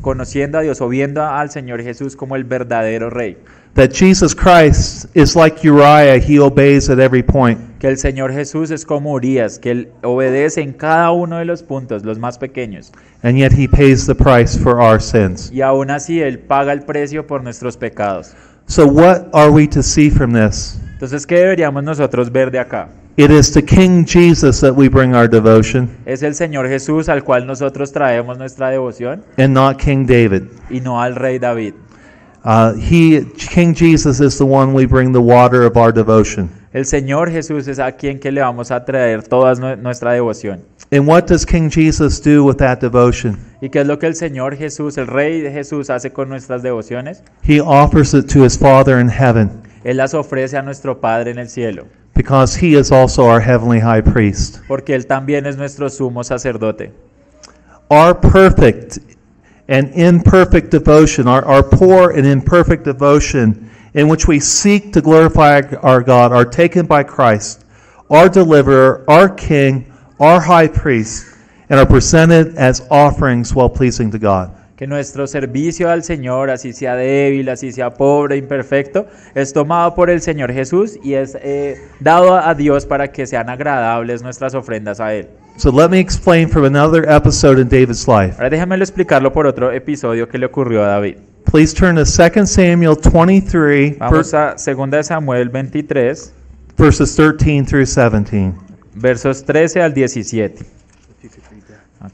conociendo 0.00 0.58
a 0.58 0.62
Dios 0.62 0.80
o 0.80 0.88
viendo 0.88 1.24
al 1.24 1.50
Señor 1.50 1.84
Jesús 1.84 2.16
como 2.16 2.34
el 2.34 2.42
verdadero 2.42 3.10
rey. 3.10 3.38
That 3.74 3.92
Jesus 3.92 4.34
Christ 4.34 5.06
is 5.14 5.36
like 5.36 5.64
Uriah, 5.64 6.18
he 6.18 6.40
obeys 6.40 6.90
at 6.90 6.98
every 6.98 7.22
point. 7.22 7.60
Que 7.78 7.90
el 7.90 7.96
Señor 7.96 8.32
Jesús 8.32 8.72
es 8.72 8.84
como 8.84 9.12
Urias, 9.12 9.60
que 9.60 9.70
él 9.70 9.92
obedece 10.02 10.62
en 10.62 10.72
cada 10.72 11.12
uno 11.12 11.38
de 11.38 11.44
los 11.44 11.62
puntos, 11.62 12.04
los 12.04 12.18
más 12.18 12.38
pequeños. 12.38 12.90
And 13.22 13.38
yet 13.38 13.52
he 13.52 13.68
pays 13.68 14.04
the 14.04 14.16
price 14.16 14.58
for 14.58 14.82
our 14.82 15.00
sins. 15.00 15.48
Y 15.52 15.60
aún 15.60 15.92
así 15.92 16.20
él 16.20 16.40
paga 16.40 16.72
el 16.72 16.82
precio 16.82 17.24
por 17.24 17.44
nuestros 17.44 17.76
pecados. 17.76 18.34
So 18.66 18.84
what 18.84 19.28
are 19.32 19.52
we 19.52 19.68
to 19.68 19.80
see 19.80 20.10
from 20.10 20.32
this? 20.32 20.80
Entonces, 21.04 21.26
¿qué 21.26 21.34
deberíamos 21.36 21.84
nosotros 21.84 22.32
ver 22.32 22.50
de 22.50 22.58
acá? 22.58 22.88
It 23.18 23.30
is 23.30 23.52
to 23.52 23.60
King 23.62 24.06
Jesus 24.06 24.60
that 24.62 24.72
we 24.74 24.88
bring 24.88 25.14
our 25.14 25.28
devotion 25.28 25.90
Es 26.06 26.22
el 26.22 26.34
Señor 26.34 26.66
Jesús 26.66 27.10
al 27.10 27.22
cual 27.22 27.46
nosotros 27.46 27.92
traemos 27.92 28.38
nuestra 28.38 28.70
devoción 28.70 29.22
and 29.36 29.52
not 29.52 29.76
King 29.76 30.06
David. 30.06 30.44
y 30.70 30.80
no 30.80 31.02
al 31.02 31.14
rey 31.14 31.38
David. 31.38 31.74
Uh, 32.42 32.72
he, 32.78 33.26
King 33.36 33.74
Jesus 33.74 34.18
is 34.18 34.38
the 34.38 34.44
one 34.46 34.72
we 34.72 34.86
bring 34.86 35.12
the 35.12 35.20
water 35.20 35.64
of 35.66 35.76
our 35.76 35.92
devotion. 35.92 36.48
El 36.72 36.86
Señor 36.86 37.30
Jesús 37.30 37.68
es 37.68 37.78
a 37.78 37.92
quien 37.92 38.18
que 38.18 38.32
le 38.32 38.40
vamos 38.40 38.70
a 38.70 38.82
traer 38.82 39.22
toda 39.28 39.54
nue- 39.56 39.76
nuestra 39.76 40.12
devoción. 40.12 40.62
And 40.90 41.06
what 41.06 41.24
does 41.26 41.44
King 41.44 41.68
Jesus 41.70 42.18
do 42.18 42.44
with 42.44 42.56
that 42.56 42.80
devotion? 42.80 43.36
¿Y 43.60 43.68
qué 43.68 43.82
es 43.82 43.86
lo 43.86 43.98
que 43.98 44.06
el 44.06 44.14
Señor 44.14 44.56
Jesús, 44.56 44.96
el 44.96 45.06
Rey 45.06 45.42
Jesús, 45.52 45.90
hace 45.90 46.10
con 46.10 46.30
nuestras 46.30 46.62
devociones? 46.62 47.22
He 47.46 47.60
offers 47.60 48.14
it 48.14 48.26
to 48.32 48.42
his 48.42 48.56
Father 48.58 48.98
in 48.98 49.08
heaven 49.10 49.50
Él 49.84 49.98
las 49.98 50.14
ofrece 50.14 50.56
a 50.56 50.62
nuestro 50.62 50.98
Padre 51.00 51.30
en 51.30 51.38
el 51.38 51.48
cielo, 51.48 51.86
because 52.14 52.54
he 52.56 52.74
is 52.74 52.90
also 52.90 53.26
our 53.26 53.40
heavenly 53.40 53.78
high 53.78 54.00
priest. 54.02 54.60
porque 54.66 54.94
Él 54.94 55.06
también 55.06 55.46
es 55.46 55.56
nuestro 55.56 55.88
sumo 55.88 56.24
sacerdote. 56.24 56.92
Our 57.90 58.14
perfect 58.14 58.98
and 59.68 59.90
imperfect 59.94 60.70
devotion, 60.70 61.28
our, 61.28 61.44
our 61.44 61.62
poor 61.62 62.10
and 62.10 62.26
imperfect 62.26 62.84
devotion, 62.84 63.70
in 63.94 64.08
which 64.08 64.26
we 64.26 64.40
seek 64.40 64.92
to 64.92 65.00
glorify 65.00 65.62
our 65.82 66.02
God, 66.02 66.32
are 66.32 66.44
taken 66.44 66.86
by 66.86 67.04
Christ, 67.04 67.64
our 68.10 68.28
deliverer, 68.28 69.04
our 69.08 69.28
King, 69.28 69.92
our 70.18 70.40
high 70.40 70.68
priest, 70.68 71.26
and 71.68 71.78
are 71.78 71.86
presented 71.86 72.56
as 72.56 72.86
offerings 72.90 73.54
well 73.54 73.68
pleasing 73.68 74.10
to 74.10 74.18
God. 74.18 74.50
Que 74.76 74.88
nuestro 74.88 75.26
servicio 75.28 75.88
al 75.88 76.02
Señor, 76.02 76.50
así 76.50 76.72
sea 76.72 76.96
débil, 76.96 77.48
así 77.48 77.70
sea 77.70 77.94
pobre, 77.94 78.36
imperfecto, 78.36 79.06
es 79.34 79.52
tomado 79.52 79.94
por 79.94 80.10
el 80.10 80.20
Señor 80.20 80.52
Jesús 80.52 80.98
y 81.04 81.14
es 81.14 81.38
eh, 81.40 81.76
dado 82.00 82.36
a 82.36 82.54
Dios 82.54 82.84
para 82.84 83.12
que 83.12 83.24
sean 83.26 83.48
agradables 83.48 84.22
nuestras 84.22 84.54
ofrendas 84.54 84.98
a 84.98 85.14
Él. 85.14 85.28
So 85.58 85.70
let 85.70 85.90
me 85.90 86.00
explain 86.00 86.48
from 86.48 86.64
another 86.64 87.08
episode 87.08 87.60
in 87.60 87.68
David's 87.68 88.08
life. 88.08 88.34
Ahora 88.36 88.50
déjamelo 88.50 88.82
explicarlo 88.82 89.32
por 89.32 89.46
otro 89.46 89.70
episodio 89.70 90.28
que 90.28 90.38
le 90.38 90.46
ocurrió 90.46 90.82
a 90.82 90.88
David. 90.88 91.18
Please 91.50 91.72
turn 91.72 91.94
to 91.94 92.02
2 92.04 92.48
Samuel 92.50 92.96
23, 92.96 93.98
Vamos 93.98 94.34
a 94.34 94.56
2 94.56 94.90
de 94.90 95.04
Samuel 95.04 95.48
23, 95.50 96.32
verses 96.76 97.14
13 97.14 97.64
through 97.64 97.86
17. 97.86 98.52
versos 98.94 99.44
13 99.44 99.82
al 99.82 99.94
17. 99.94 100.64
Ok. 102.00 102.12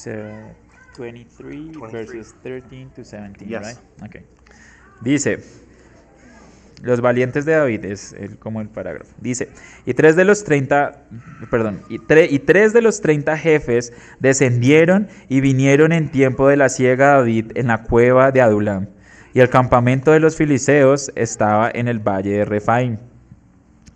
Dice 0.00 0.54
23 0.96 1.78
verses 1.92 2.34
13 2.42 2.88
to 2.96 3.04
17, 3.04 3.46
Yes. 3.46 3.60
right? 3.66 4.08
Okay. 4.08 4.22
Dice, 5.02 5.40
los 6.82 7.02
valientes 7.02 7.44
de 7.44 7.52
David 7.52 7.84
es 7.84 8.14
el- 8.14 8.38
como 8.38 8.62
el 8.62 8.68
parágrafo. 8.68 9.12
Dice, 9.20 9.50
y 9.84 9.92
tres 9.92 10.16
de 10.16 10.24
los 10.24 10.42
30, 10.44 11.04
perdón, 11.50 11.82
y, 11.90 11.98
tre- 11.98 12.28
y 12.30 12.38
tres 12.38 12.72
de 12.72 12.80
los 12.80 13.02
30 13.02 13.36
jefes 13.36 13.92
descendieron 14.20 15.08
y 15.28 15.42
vinieron 15.42 15.92
en 15.92 16.10
tiempo 16.10 16.48
de 16.48 16.56
la 16.56 16.70
siega 16.70 17.12
a 17.12 17.18
David 17.18 17.52
en 17.56 17.66
la 17.66 17.82
cueva 17.82 18.30
de 18.32 18.40
Adulam. 18.40 18.86
Y 19.34 19.40
el 19.40 19.50
campamento 19.50 20.12
de 20.12 20.20
los 20.20 20.34
filisteos 20.36 21.12
estaba 21.14 21.70
en 21.72 21.88
el 21.88 21.98
valle 22.00 22.38
de 22.38 22.44
Refaim. 22.46 22.96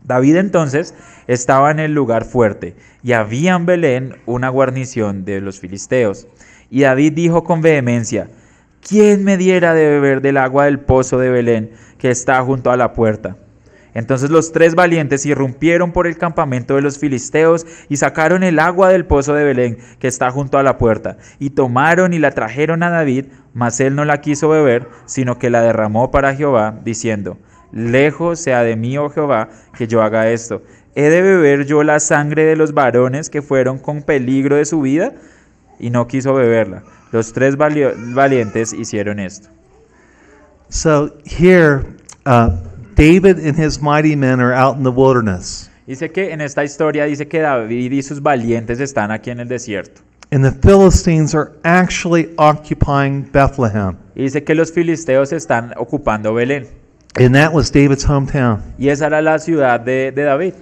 David 0.05 0.37
entonces 0.37 0.95
estaba 1.27 1.71
en 1.71 1.81
el 1.81 1.95
lugar 1.95 2.25
fuerte, 2.25 2.77
y 3.03 3.13
había 3.13 3.55
en 3.55 3.67
Belén 3.67 4.17
una 4.27 4.51
guarnición 4.51 5.25
de 5.25 5.41
los 5.41 5.61
filisteos. 5.61 6.29
Y 6.71 6.83
David 6.83 7.15
dijo 7.15 7.43
con 7.43 7.63
vehemencia, 7.63 8.29
¿quién 8.87 9.25
me 9.25 9.37
diera 9.39 9.73
de 9.75 9.89
beber 9.89 10.21
del 10.21 10.37
agua 10.37 10.67
del 10.67 10.79
pozo 10.79 11.19
de 11.19 11.31
Belén 11.31 11.71
que 11.99 12.11
está 12.11 12.43
junto 12.43 12.71
a 12.71 12.77
la 12.77 12.93
puerta? 12.93 13.37
Entonces 13.95 14.29
los 14.29 14.53
tres 14.53 14.75
valientes 14.75 15.25
irrumpieron 15.25 15.93
por 15.93 16.07
el 16.07 16.19
campamento 16.19 16.75
de 16.75 16.83
los 16.83 16.99
filisteos 16.99 17.65
y 17.89 17.97
sacaron 17.97 18.43
el 18.43 18.59
agua 18.59 18.89
del 18.89 19.07
pozo 19.07 19.35
de 19.35 19.45
Belén 19.45 19.79
que 20.01 20.09
está 20.09 20.31
junto 20.31 20.59
a 20.59 20.63
la 20.63 20.77
puerta, 20.77 21.17
y 21.39 21.51
tomaron 21.51 22.13
y 22.13 22.19
la 22.19 22.33
trajeron 22.33 22.83
a 22.83 22.91
David, 22.91 23.27
mas 23.55 23.81
él 23.81 23.95
no 23.95 24.05
la 24.05 24.21
quiso 24.21 24.49
beber, 24.49 24.89
sino 25.07 25.39
que 25.39 25.49
la 25.49 25.63
derramó 25.63 26.11
para 26.11 26.35
Jehová, 26.35 26.79
diciendo, 26.85 27.39
Lejos 27.75 28.39
sea 28.39 28.63
de 28.63 28.77
mí, 28.77 28.97
oh 28.97 29.11
Jehová, 29.11 29.49
que 29.77 29.89
yo 29.89 30.01
haga 30.01 30.31
esto. 30.31 30.63
¿He 30.95 31.11
de 31.11 31.23
beber 31.23 31.67
yo 31.67 31.83
la 31.83 31.99
sangre 31.99 32.45
de 32.45 32.55
los 32.55 32.73
varones 32.73 33.29
que 33.29 33.43
fueron 33.43 33.79
con 33.81 34.03
peligro 34.03 34.55
de 34.55 34.65
su 34.65 34.81
vida? 34.81 35.13
Y 35.81 35.91
no 35.91 36.07
quiso 36.07 36.35
beberla. 36.35 36.85
Los 37.11 37.33
tres 37.33 37.57
valientes 37.57 38.73
hicieron 38.73 39.19
esto. 39.19 39.49
So 40.69 41.15
here, 41.25 41.85
uh, 42.27 42.51
David 42.95 43.45
and 43.45 43.59
his 43.59 43.83
mighty 43.83 44.15
men 44.15 44.41
are 44.41 44.55
out 44.55 44.77
in 44.77 44.85
the 44.85 44.91
wilderness. 44.91 45.69
Dice 45.89 46.13
que 46.13 46.33
en 46.33 46.41
esta 46.41 46.63
historia 46.63 47.05
dice 47.07 47.27
que 47.27 47.41
David 47.41 47.91
y 47.91 48.03
sus 48.03 48.23
valientes 48.23 48.79
están 48.79 49.11
aquí 49.11 49.31
en 49.31 49.41
el 49.41 49.49
desierto. 49.49 50.01
And 50.31 50.45
the 50.45 50.53
Philistines 50.53 51.35
are 51.35 51.51
actually 51.65 52.33
occupying 52.39 53.29
Bethlehem. 53.33 53.97
Y 54.15 54.23
dice 54.23 54.45
que 54.45 54.55
los 54.55 54.73
filisteos 54.73 55.33
están 55.33 55.75
ocupando 55.77 56.33
Belén. 56.33 56.84
And 57.17 57.35
that 57.35 57.53
was 57.53 57.71
David's 57.71 58.05
hometown. 58.05 58.61
Y 58.79 58.89
esa 58.89 59.07
era 59.07 59.23
la 59.23 59.39
ciudad 59.39 59.81
de, 59.85 60.11
de 60.11 60.25
David. 60.25 60.55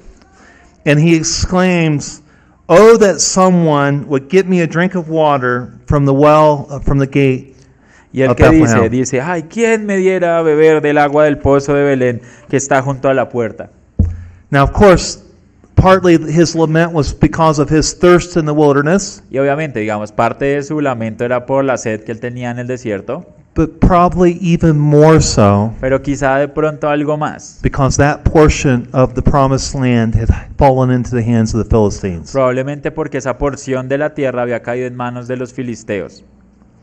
And 0.85 0.99
he 1.01 1.15
exclaims, 1.15 2.23
Oh, 2.69 2.97
that 2.97 3.21
someone 3.21 4.07
would 4.09 4.29
get 4.29 4.47
me 4.47 4.61
a 4.61 4.67
drink 4.67 4.95
of 4.95 5.09
water 5.09 5.79
from 5.87 6.07
the 6.07 6.15
well, 6.15 6.67
uh, 6.71 6.79
from 6.81 6.99
the 6.99 7.07
gate. 7.07 7.57
Y 8.13 8.23
el 8.23 8.31
Of 8.31 8.37
que 8.37 8.89
dice, 8.91 9.21
ay, 9.23 9.45
¿quién 9.45 9.87
me 9.87 9.97
diera 9.97 10.39
a 10.39 10.43
beber 10.43 10.83
del 10.83 10.99
agua 10.99 11.25
del 11.25 11.39
pozo 11.39 11.75
de 11.75 11.83
Belén 11.83 12.21
que 12.49 12.59
está 12.59 12.83
junto 12.83 13.09
a 13.09 13.15
la 13.15 13.31
puerta? 13.31 13.71
Now, 14.51 14.65
of 14.65 14.73
course, 14.73 15.23
partly 15.77 16.19
his 16.19 16.55
lament 16.55 16.93
was 16.93 17.19
because 17.19 17.59
of 17.59 17.71
his 17.71 17.99
thirst 17.99 18.37
in 18.37 18.45
the 18.45 18.53
wilderness, 18.53 19.23
Y 19.31 19.39
obviamente, 19.39 19.81
digamos, 19.81 20.13
parte 20.13 20.45
de 20.45 20.63
su 20.63 20.81
lamento 20.81 21.25
era 21.25 21.47
por 21.47 21.65
la 21.65 21.79
sed 21.79 22.05
que 22.05 22.13
él 22.13 22.21
tenía 22.21 22.51
en 22.51 22.59
el 22.59 22.67
desierto, 22.67 23.27
but 23.55 23.81
probably 23.81 24.39
even 24.41 24.79
more 24.79 25.21
so 25.21 25.75
pero 25.81 26.01
quizá 26.01 26.39
de 26.39 26.49
pronto 26.49 26.89
algo 26.89 27.17
más. 27.19 27.59
because 27.63 27.97
that 27.97 28.23
portion 28.25 28.89
of 28.93 29.15
the 29.15 29.23
promised 29.23 29.75
land 29.75 30.15
had 30.15 30.29
fallen 30.57 30.91
into 30.91 31.11
the 31.11 31.23
hands 31.23 31.55
of 31.55 31.63
the 31.63 31.69
Philistines. 31.69 32.33
Probablemente 32.33 32.91
porque 32.91 33.19
esa 33.19 33.37
porción 33.37 33.89
de 33.89 33.99
la 33.99 34.15
tierra 34.15 34.43
había 34.43 34.61
caído 34.63 34.87
en 34.87 34.97
manos 34.97 35.29
de 35.29 35.37
los 35.37 35.53
filisteos. 35.53 36.25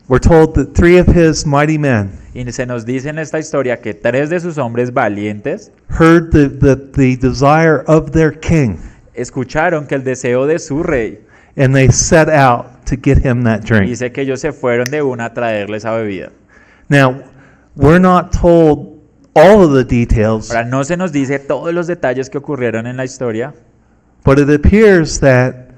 We're 0.08 0.20
told 0.20 0.54
that 0.54 0.74
three 0.74 0.98
of 0.98 1.06
his 1.06 1.46
mighty 1.46 1.78
men 1.78 2.10
Y 2.34 2.50
se 2.52 2.66
nos 2.66 2.84
dice 2.84 3.08
en 3.10 3.18
esta 3.18 3.38
historia 3.38 3.80
que 3.80 3.94
tres 3.94 4.28
de 4.28 4.40
sus 4.40 4.58
hombres 4.58 4.92
valientes 4.92 5.72
heard 5.88 6.30
the, 6.30 6.48
the, 6.48 6.76
the 6.76 7.16
desire 7.16 7.82
of 7.86 8.10
their 8.12 8.32
king, 8.32 8.76
escucharon 9.14 9.86
que 9.86 9.94
el 9.96 10.04
deseo 10.04 10.46
de 10.46 10.58
su 10.58 10.82
rey, 10.82 11.20
and 11.56 11.74
they 11.74 11.88
set 11.90 12.28
out 12.28 12.66
to 12.86 12.96
get 12.96 13.18
him 13.24 13.44
that 13.44 13.60
drink. 13.62 13.88
dice 13.88 14.10
que 14.12 14.22
ellos 14.22 14.40
se 14.40 14.52
fueron 14.52 14.90
de 14.90 15.02
una 15.02 15.26
a 15.26 15.34
traerle 15.34 15.76
esa 15.76 15.92
bebida. 15.92 16.30
Now, 16.90 17.22
we're 17.76 18.00
not 18.00 18.32
told 18.32 18.98
all 19.34 19.62
of 19.62 19.72
the 19.72 19.84
details, 19.84 20.50
Ahora, 20.50 20.64
no 20.64 20.82
se 20.84 20.96
nos 20.96 21.12
dice 21.12 21.38
todos 21.38 21.72
los 21.72 21.86
detalles 21.86 22.28
que 22.28 22.38
ocurrieron 22.38 22.86
en 22.86 22.96
la 22.96 23.04
historia, 23.04 23.54
but 24.24 24.38
it 24.38 24.50
appears 24.50 25.20
that 25.20 25.68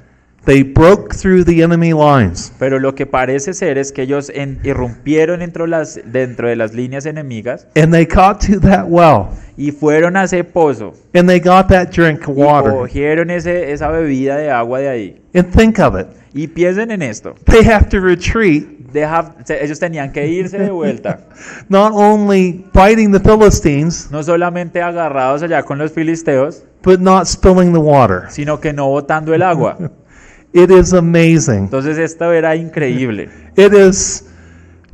They 0.45 0.65
broke 0.65 1.15
through 1.15 1.45
the 1.45 1.63
enemy 1.63 1.93
lines. 1.93 2.53
Pero 2.59 2.81
lo 2.81 2.97
que 2.97 3.07
parece 3.07 3.55
ser 3.55 3.79
es 3.79 3.93
que 3.93 4.03
ellos 4.03 4.29
en- 4.35 4.59
irrumpieron 4.65 5.39
dentro, 5.39 5.69
las, 5.69 6.01
dentro 6.05 6.49
de 6.49 6.57
las 6.57 6.75
líneas 6.75 7.07
enemigas 7.07 7.69
And 7.77 7.93
they 7.93 8.05
got 8.07 8.41
to 8.49 8.59
that 8.59 8.87
well. 8.89 9.29
y 9.57 9.71
fueron 9.71 10.17
a 10.17 10.25
ese 10.25 10.43
pozo 10.43 10.95
And 11.15 11.29
they 11.29 11.39
got 11.39 11.69
that 11.69 11.91
drink 11.93 12.23
of 12.29 12.37
y 12.37 12.43
water. 12.43 12.73
cogieron 12.73 13.31
ese, 13.31 13.71
esa 13.71 13.89
bebida 13.91 14.37
de 14.37 14.51
agua 14.51 14.81
de 14.81 14.89
ahí. 14.89 15.23
And 15.33 15.49
think 15.55 15.79
of 15.79 15.95
it. 15.97 16.09
Y 16.35 16.49
piensen 16.49 16.91
en 16.91 17.03
esto. 17.03 17.37
They 17.45 17.63
have 17.65 17.89
to 17.91 18.01
retreat, 18.01 18.65
Deja- 18.93 19.35
se- 19.45 19.65
ellos 19.65 19.79
tenían 19.79 20.13
que 20.13 20.27
irse 20.29 20.59
de 20.59 20.71
vuelta, 20.71 21.21
not 21.69 21.93
only 21.95 22.65
fighting 22.73 23.11
the 23.13 23.21
Philistines, 23.21 24.09
no 24.11 24.23
solamente 24.23 24.83
agarrados 24.83 25.43
allá 25.43 25.63
con 25.63 25.79
los 25.79 25.93
filisteos, 25.93 26.63
but 26.83 27.01
not 27.01 27.27
spilling 27.27 27.73
the 27.73 27.79
water. 27.79 28.25
sino 28.31 28.61
que 28.61 28.73
no 28.73 28.89
botando 28.89 29.33
el 29.35 29.43
agua. 29.43 29.77
It 30.55 30.71
is 30.71 30.93
amazing. 30.93 31.65
Entonces 31.65 31.97
esto 31.97 32.31
era 32.33 32.55
increíble. 32.57 33.31
It 33.57 33.73
is, 33.73 34.27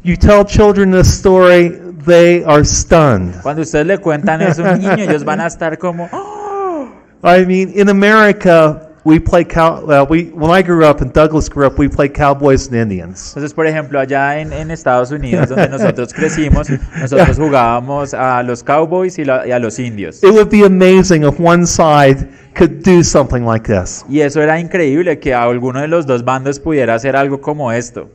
you 0.05 0.17
tell 0.17 0.45
children 0.45 0.93
this 0.93 1.09
story, 1.09 1.77
they 2.07 2.45
are 2.47 2.65
stunned. 2.65 3.35
Cuando 3.43 3.63
ustedes 3.63 3.85
le 3.87 3.99
cuentan 3.99 4.41
eso 4.43 4.65
a 4.65 4.75
un 4.75 4.79
niño, 4.81 4.95
ellos 5.03 5.25
van 5.25 5.41
a 5.41 5.49
estar 5.49 5.77
como, 5.79 6.09
"Ah". 6.13 6.87
I 7.25 7.45
mean, 7.45 7.73
in 7.75 7.89
America, 7.89 8.88
we 9.09 9.19
play 9.19 9.43
cow. 9.43 9.83
Well, 9.87 10.07
we 10.07 10.25
when 10.35 10.51
I 10.51 10.61
grew 10.63 10.85
up 10.85 11.01
and 11.01 11.11
Douglas 11.13 11.49
grew 11.49 11.67
up, 11.67 11.79
we 11.79 11.89
played 11.89 12.13
cowboys 12.13 12.67
and 12.67 12.77
Indians. 12.77 13.33
Entonces, 13.35 13.55
por 13.55 13.67
ejemplo, 13.67 13.99
allá 13.99 14.39
en, 14.39 14.53
en 14.53 14.71
Estados 14.71 15.11
Unidos, 15.11 15.49
donde 15.49 15.69
nosotros 15.71 16.13
crecimos, 16.13 16.69
nosotros 17.01 17.39
jugábamos 17.39 18.13
a 18.13 18.43
los 18.43 18.63
cowboys 18.63 19.19
y, 19.19 19.25
la- 19.25 19.47
y 19.47 19.53
a 19.53 19.59
los 19.59 19.79
indios. 19.79 20.23
It 20.23 20.31
would 20.31 20.51
be 20.51 20.63
amazing 20.63 21.25
if 21.25 21.41
one 21.41 21.67
side 21.67 22.29
could 22.55 22.83
do 22.83 23.03
something 23.03 23.47
like 23.47 23.67
this. 23.67 24.05
Y 24.11 24.21
eso 24.21 24.43
era 24.43 24.61
increíble, 24.61 25.19
que 25.19 25.33
alguno 25.33 25.81
de 25.81 25.89
los 25.89 26.07
dos 26.07 26.23
bandos 26.23 26.61
pudiera 26.61 26.95
hacer 26.95 27.17
algo 27.17 27.41
como 27.41 27.73
esto. 27.73 28.11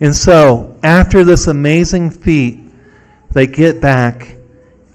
And 0.00 0.14
so, 0.14 0.74
after 0.82 1.24
this 1.24 1.46
amazing 1.46 2.10
feat, 2.10 2.58
they 3.32 3.46
get 3.46 3.80
back 3.80 4.36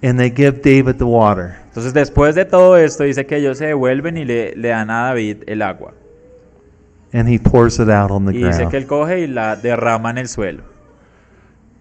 and 0.02 0.18
they 0.18 0.30
give 0.30 0.62
David 0.62 0.98
the 0.98 1.06
water. 1.06 1.56
Entonces, 1.68 1.94
después 1.94 2.36
de 2.36 2.46
todo 2.46 2.78
esto, 2.78 3.04
dice 3.04 3.26
que 3.26 3.38
ellos 3.38 3.58
se 3.58 3.68
devuelven 3.68 4.18
y 4.18 4.26
le, 4.26 4.56
le 4.56 4.70
dan 4.70 4.90
a 4.90 5.08
David 5.10 5.44
el 5.48 5.62
agua. 5.62 5.94
And 7.14 7.28
he 7.28 7.40
pours 7.40 7.80
it 7.80 7.90
out 7.90 8.12
on 8.12 8.26
the 8.26 8.34
Y 8.34 8.44
dice 8.44 8.68
que 8.70 8.78
él 8.78 8.86
coge 8.86 9.20
y 9.22 9.28
la 9.28 9.56
derrama 9.56 10.12
en 10.12 10.20
el 10.20 10.28
suelo. 10.28 10.64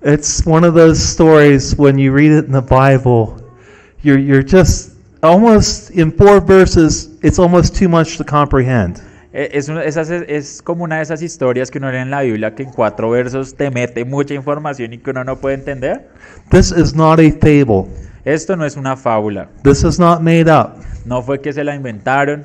It's 0.03 0.43
one 0.47 0.65
of 0.65 0.75
those 0.75 1.01
stories 1.01 1.75
when 1.77 1.99
you 1.99 2.13
read 2.13 2.31
it 2.33 2.47
in 2.47 2.53
the 2.53 2.61
Bible, 2.63 3.35
you're, 4.03 4.19
you're 4.19 4.45
just 4.45 4.93
almost 5.23 5.91
in 5.91 6.13
four 6.13 6.41
verses, 6.41 7.11
it's 7.23 7.39
almost 7.39 7.77
too 7.77 7.89
much 7.89 8.17
to 8.17 8.25
comprehend. 8.25 9.01
E- 9.35 9.51
Es, 9.53 9.69
una- 9.69 9.83
esas- 9.85 10.09
es 10.11 10.63
como 10.63 10.85
una 10.85 10.97
de 10.97 11.03
esas 11.03 11.21
historias 11.21 11.71
que 11.71 11.79
uno 11.79 11.91
lee 11.91 11.99
en 11.99 12.11
la 12.11 12.23
Biblia 12.23 12.55
que 12.55 12.63
en 12.63 12.71
cuatro 12.71 13.11
versos 13.11 13.55
te 13.55 13.71
mete 13.71 14.05
mucha 14.05 14.35
información 14.35 14.93
y 14.93 14.99
que 14.99 15.11
uno 15.11 15.25
no 15.25 15.37
puede 15.37 15.57
entender. 15.57 16.09
This 16.51 16.71
is 16.71 16.95
not 16.95 17.19
a 17.19 17.31
fable. 17.33 17.89
Esto 18.29 18.57
no 18.57 18.67
es 18.67 18.77
una 18.77 18.95
fábula. 18.95 19.49
This 19.63 19.83
is 19.85 19.99
not 19.99 20.21
made 20.21 20.51
up. 20.51 20.75
No 21.07 21.23
fue 21.23 21.41
que 21.41 21.51
se 21.51 21.65
la 21.65 21.75
inventaron. 21.75 22.45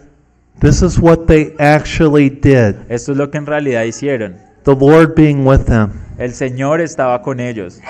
This 0.61 0.81
is 0.81 0.97
what 0.97 1.25
they 1.27 1.53
actually 1.59 2.29
did. 2.29 2.75
Esto 2.87 3.11
es 3.11 3.17
lo 3.17 3.29
que 3.29 3.37
en 3.37 3.45
realidad 3.45 3.83
hicieron. 3.83 4.37
The 4.63 4.75
Lord 4.75 5.13
being 5.13 5.45
with 5.45 5.65
them. 5.65 5.91
El 6.17 6.31
Señor 6.31 6.79
estaba 6.79 7.21
con 7.21 7.41
ellos. 7.41 7.81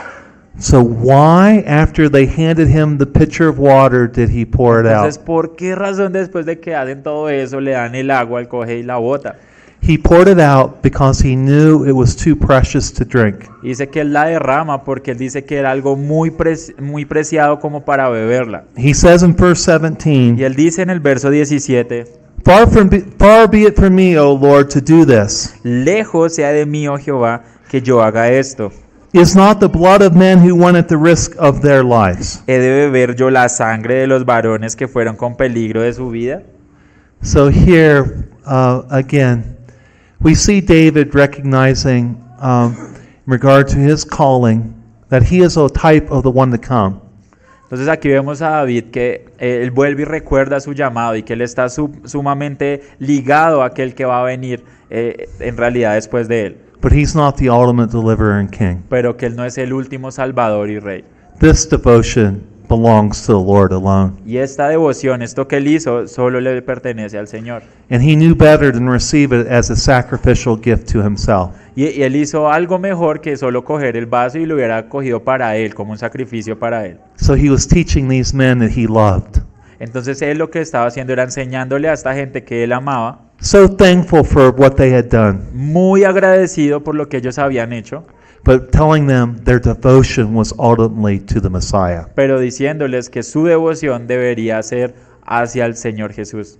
So 0.57 0.81
why, 0.81 1.63
after 1.67 2.09
they 2.09 2.25
handed 2.25 2.67
him 2.67 2.97
the 2.97 3.05
pitcher 3.05 3.47
of 3.47 3.59
water, 3.59 4.07
did 4.07 4.29
he 4.29 4.43
pour 4.43 4.79
it 4.79 4.87
Entonces, 4.87 5.19
out? 5.19 5.25
¿por 5.25 5.55
qué 5.55 5.75
razón 5.75 6.13
después 6.13 6.47
de 6.47 6.59
que 6.59 6.73
hacen 6.73 7.03
todo 7.03 7.29
eso 7.29 7.59
le 7.59 7.73
dan 7.73 7.93
el 7.93 8.09
agua, 8.09 8.39
él 8.39 8.47
coge 8.47 8.77
y 8.79 8.83
la 8.83 8.97
bota? 8.97 9.35
He 9.85 9.97
poured 9.97 10.29
it 10.29 10.39
out 10.39 10.81
because 10.81 11.19
he 11.21 11.35
knew 11.35 11.83
it 11.85 11.91
was 11.91 12.15
too 12.15 12.37
precious 12.37 12.91
to 12.93 13.03
drink. 13.03 13.49
Y 13.61 13.67
Dice 13.69 13.89
que 13.89 13.99
él 14.01 14.13
la 14.13 14.25
derrama 14.25 14.83
porque 14.85 15.11
él 15.11 15.17
dice 15.17 15.43
que 15.43 15.57
era 15.57 15.71
algo 15.71 15.97
muy, 15.97 16.31
pre- 16.31 16.55
muy 16.79 17.03
preciado 17.05 17.59
como 17.59 17.83
para 17.83 18.07
beberla. 18.09 18.63
He 18.77 18.93
says 18.93 19.23
in 19.23 19.35
verse 19.35 19.65
17, 19.65 20.35
Y 20.39 20.43
él 20.45 20.55
dice 20.55 20.83
en 20.83 20.89
el 20.89 21.01
verso 21.01 21.29
17, 21.29 22.05
Far 22.45 22.69
from 22.69 22.89
be, 22.89 23.01
far 23.17 23.49
be 23.49 23.63
it 23.63 23.75
from 23.75 23.93
me, 23.95 24.17
O 24.17 24.33
Lord, 24.33 24.69
to 24.69 24.79
do 24.79 25.05
this. 25.05 25.53
lejos 25.63 26.35
sea 26.35 26.53
de 26.53 26.65
mí, 26.65 26.87
oh 26.87 26.97
Jehová, 26.97 27.43
que 27.69 27.81
yo 27.81 28.01
haga 28.01 28.29
esto. 28.29 28.71
Is 29.11 29.35
not 29.35 29.59
the 29.59 29.67
blood 29.67 30.01
of 30.01 30.13
men 30.15 30.39
who 30.39 30.55
went 30.55 30.75
at 30.77 30.87
the 30.87 30.97
risk 30.97 31.35
of 31.37 31.61
their 31.61 31.83
lives? 31.83 32.41
¿He 32.47 32.57
de 32.57 32.87
beber 32.87 33.15
yo 33.15 33.29
la 33.29 33.47
sangre 33.49 33.95
de 33.95 34.07
los 34.07 34.25
varones 34.25 34.75
que 34.75 34.87
fueron 34.87 35.15
con 35.17 35.35
peligro 35.35 35.81
de 35.81 35.93
su 35.93 36.09
vida? 36.09 36.41
So 37.21 37.49
here, 37.49 38.27
uh, 38.45 38.83
again, 38.89 39.55
we 40.23 40.33
see 40.35 40.61
David 40.61 41.13
recognizing, 41.13 42.17
um, 42.39 42.75
in 43.25 43.31
regard 43.31 43.67
to 43.69 43.77
his 43.77 44.05
calling, 44.05 44.73
that 45.09 45.23
he 45.23 45.41
is 45.43 45.57
a 45.57 45.67
type 45.69 46.09
of 46.11 46.23
the 46.23 46.31
one 46.31 46.51
to 46.51 46.57
come. 46.57 46.99
Entonces 47.63 47.87
aquí 47.87 48.07
vemos 48.09 48.41
a 48.41 48.49
David 48.49 48.91
que 48.91 49.25
eh, 49.39 49.61
él 49.63 49.71
vuelve 49.71 50.03
y 50.03 50.05
recuerda 50.05 50.59
su 50.59 50.73
llamado 50.73 51.15
y 51.15 51.23
que 51.23 51.33
él 51.33 51.41
está 51.41 51.69
su- 51.69 51.91
sumamente 52.05 52.81
ligado 52.99 53.63
a 53.63 53.67
aquel 53.67 53.95
que 53.95 54.05
va 54.05 54.21
a 54.21 54.23
venir 54.23 54.63
eh, 54.91 55.27
en 55.39 55.57
realidad 55.57 55.95
después 55.95 56.27
de 56.27 56.45
él, 56.47 56.57
But 56.81 56.91
he's 56.93 57.15
not 57.15 57.37
the 57.37 57.49
ultimate 57.49 57.91
deliverer 57.91 58.33
and 58.39 58.49
king. 58.51 58.83
pero 58.89 59.15
que 59.17 59.25
él 59.25 59.35
no 59.35 59.43
es 59.45 59.57
el 59.57 59.73
último 59.73 60.11
salvador 60.11 60.69
y 60.69 60.77
rey. 60.79 61.03
This 61.39 61.67
devotion 61.67 62.43
belongs 62.75 63.25
to 63.25 63.33
the 63.33 63.45
Lord 63.45 63.71
alone. 63.71 64.13
Y 64.25 64.37
esta 64.37 64.67
devoción, 64.67 65.21
esto 65.21 65.47
que 65.47 65.57
él 65.57 65.67
hizo, 65.67 66.07
solo 66.07 66.39
le 66.41 66.61
pertenece 66.61 67.17
al 67.17 67.27
Señor. 67.27 67.63
And 67.89 68.01
he 68.01 68.15
knew 68.15 68.35
better 68.35 68.71
than 68.71 68.89
receive 68.89 69.33
it 69.33 69.47
as 69.49 69.69
a 69.69 69.75
sacrificial 69.75 70.57
gift 70.57 70.91
to 70.91 71.03
himself. 71.05 71.51
Y, 71.75 71.87
y 71.89 72.03
él 72.03 72.15
hizo 72.15 72.51
algo 72.51 72.79
mejor 72.79 73.21
que 73.21 73.35
solo 73.37 73.63
coger 73.63 73.97
el 73.97 74.05
vaso 74.05 74.37
y 74.37 74.45
lo 74.45 74.55
hubiera 74.55 74.87
cogido 74.89 75.23
para 75.23 75.55
él, 75.55 75.73
como 75.73 75.91
un 75.91 75.97
sacrificio 75.97 76.57
para 76.57 76.85
él. 76.85 76.97
So 77.15 77.35
he 77.35 77.49
was 77.49 77.67
teaching 77.67 78.07
these 78.09 78.35
men 78.35 78.59
that 78.59 78.71
he 78.75 78.87
loved. 78.87 79.41
Entonces 79.79 80.21
él 80.21 80.37
lo 80.37 80.49
que 80.49 80.61
estaba 80.61 80.85
haciendo 80.87 81.13
era 81.13 81.23
enseñándole 81.23 81.89
a 81.89 81.93
esta 81.93 82.13
gente 82.13 82.43
que 82.43 82.63
él 82.63 82.71
amaba, 82.71 83.19
So 83.43 83.67
thankful 83.67 84.23
for 84.23 84.55
what 84.55 84.75
they 84.75 84.93
had 84.93 85.09
done, 85.09 85.39
muy 85.51 86.05
agradecido 86.05 86.81
por 86.81 86.95
lo 86.95 87.09
que 87.09 87.17
ellos 87.17 87.37
habían 87.37 87.73
hecho, 87.73 88.05
but 88.43 88.71
telling 88.71 89.07
them 89.07 89.37
their 89.45 89.59
devotion 89.59 90.35
was 90.35 90.53
ultimately 90.59 91.19
to 91.19 91.39
the 91.39 91.49
Messiah. 91.49 92.05
pero 92.15 92.39
diciéndoles 92.39 93.09
que 93.09 93.23
su 93.23 93.45
devoción 93.45 94.07
debería 94.07 94.61
ser 94.63 94.93
hacia 95.25 95.65
el 95.65 95.75
Señor 95.75 96.13
Jesús. 96.13 96.57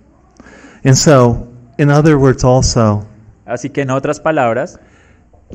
And 0.84 0.94
so, 0.96 1.48
in 1.78 1.90
other 1.90 2.16
words, 2.16 2.44
also, 2.44 3.06
Así 3.46 3.68
que 3.68 3.82
en 3.82 3.90
otras 3.90 4.20
palabras, 4.20 4.78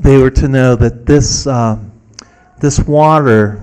they 0.02 0.18
were 0.18 0.32
to 0.32 0.48
know 0.48 0.76
that 0.76 1.06
this, 1.06 1.48
uh, 1.48 1.76
this 2.60 2.80
water 2.86 3.58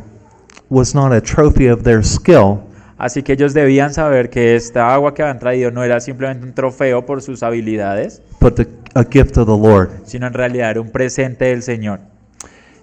was 0.68 0.94
not 0.94 1.12
a 1.12 1.20
trophy 1.20 1.68
of 1.68 1.85
their 1.85 2.02
skill, 2.05 2.59
así 2.98 3.22
que 3.22 3.35
ellos 3.35 3.55
debían 3.55 3.94
saber 3.94 4.31
que 4.31 4.57
esta 4.57 4.92
agua 4.92 5.14
que 5.14 5.22
habían 5.22 5.38
traído 5.38 5.70
no 5.70 5.85
era 5.85 6.00
simplemente 6.00 6.44
un 6.44 6.55
trofeo 6.55 7.07
por 7.07 7.22
sus 7.22 7.44
habilidades, 7.44 8.20
but 8.40 8.57
the, 8.57 8.66
a 8.94 9.05
gift 9.05 9.37
of 9.37 9.46
the 9.46 9.57
Lord. 9.57 9.90
sino 10.05 10.26
en 10.26 10.33
realidad 10.33 10.70
era 10.72 10.81
un 10.81 10.90
presente 10.90 11.44
del 11.44 11.62
Señor. 11.62 12.00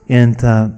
And 0.10 0.44
uh, 0.44 0.70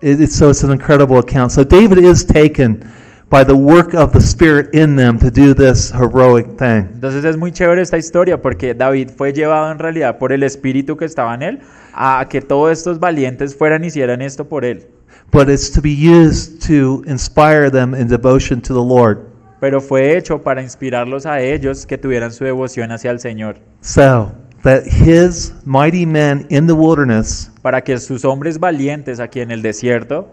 it, 0.00 0.20
it's, 0.20 0.36
so 0.36 0.50
it's 0.50 0.62
an 0.62 0.70
incredible 0.70 1.18
account. 1.18 1.52
So 1.52 1.64
David 1.64 1.98
is 1.98 2.24
taken 2.24 2.90
by 3.30 3.42
the 3.42 3.56
work 3.56 3.94
of 3.94 4.12
the 4.12 4.20
Spirit 4.20 4.74
in 4.74 4.96
them 4.96 5.18
to 5.18 5.30
do 5.30 5.54
this 5.54 5.90
heroic 5.90 6.46
thing. 6.58 6.88
Entonces 6.94 7.24
es 7.24 7.36
muy 7.36 7.50
chévere 7.50 7.82
esta 7.82 7.98
historia 7.98 8.40
porque 8.40 8.74
David 8.74 9.10
fue 9.16 9.32
llevado 9.32 9.72
en 9.72 9.78
realidad 9.78 10.18
por 10.18 10.32
el 10.32 10.42
espíritu 10.42 10.96
que 10.96 11.04
estaba 11.04 11.34
en 11.34 11.42
él 11.42 11.60
a 11.94 12.26
que 12.28 12.40
todos 12.40 12.70
estos 12.70 13.00
valientes 13.00 13.56
fueran 13.56 13.82
y 13.84 13.88
hicieran 13.88 14.22
esto 14.22 14.48
por 14.48 14.64
él. 14.64 14.86
But 15.32 15.48
it's 15.48 15.70
to 15.72 15.80
be 15.80 15.90
used 15.90 16.62
to 16.68 17.02
inspire 17.06 17.70
them 17.70 17.94
in 17.94 18.06
devotion 18.08 18.60
to 18.62 18.74
the 18.74 18.84
Lord. 18.84 19.18
Pero 19.60 19.80
fue 19.80 20.16
hecho 20.16 20.42
para 20.42 20.62
inspirarlos 20.62 21.26
a 21.26 21.40
ellos 21.40 21.86
que 21.86 21.96
tuvieran 21.96 22.30
su 22.30 22.44
devoción 22.44 22.92
hacia 22.92 23.10
el 23.10 23.18
Señor, 23.18 23.56
So 23.80 24.30
that 24.64 24.84
his 24.84 25.52
mighty 25.64 26.04
men 26.04 26.46
in 26.50 26.66
the 26.66 26.74
wilderness 26.74 27.50
para 27.62 27.82
que 27.82 27.98
sus 27.98 28.24
hombres 28.24 28.58
valientes 28.58 29.20
aquí 29.20 29.40
en 29.40 29.50
el 29.50 29.62
desierto 29.62 30.26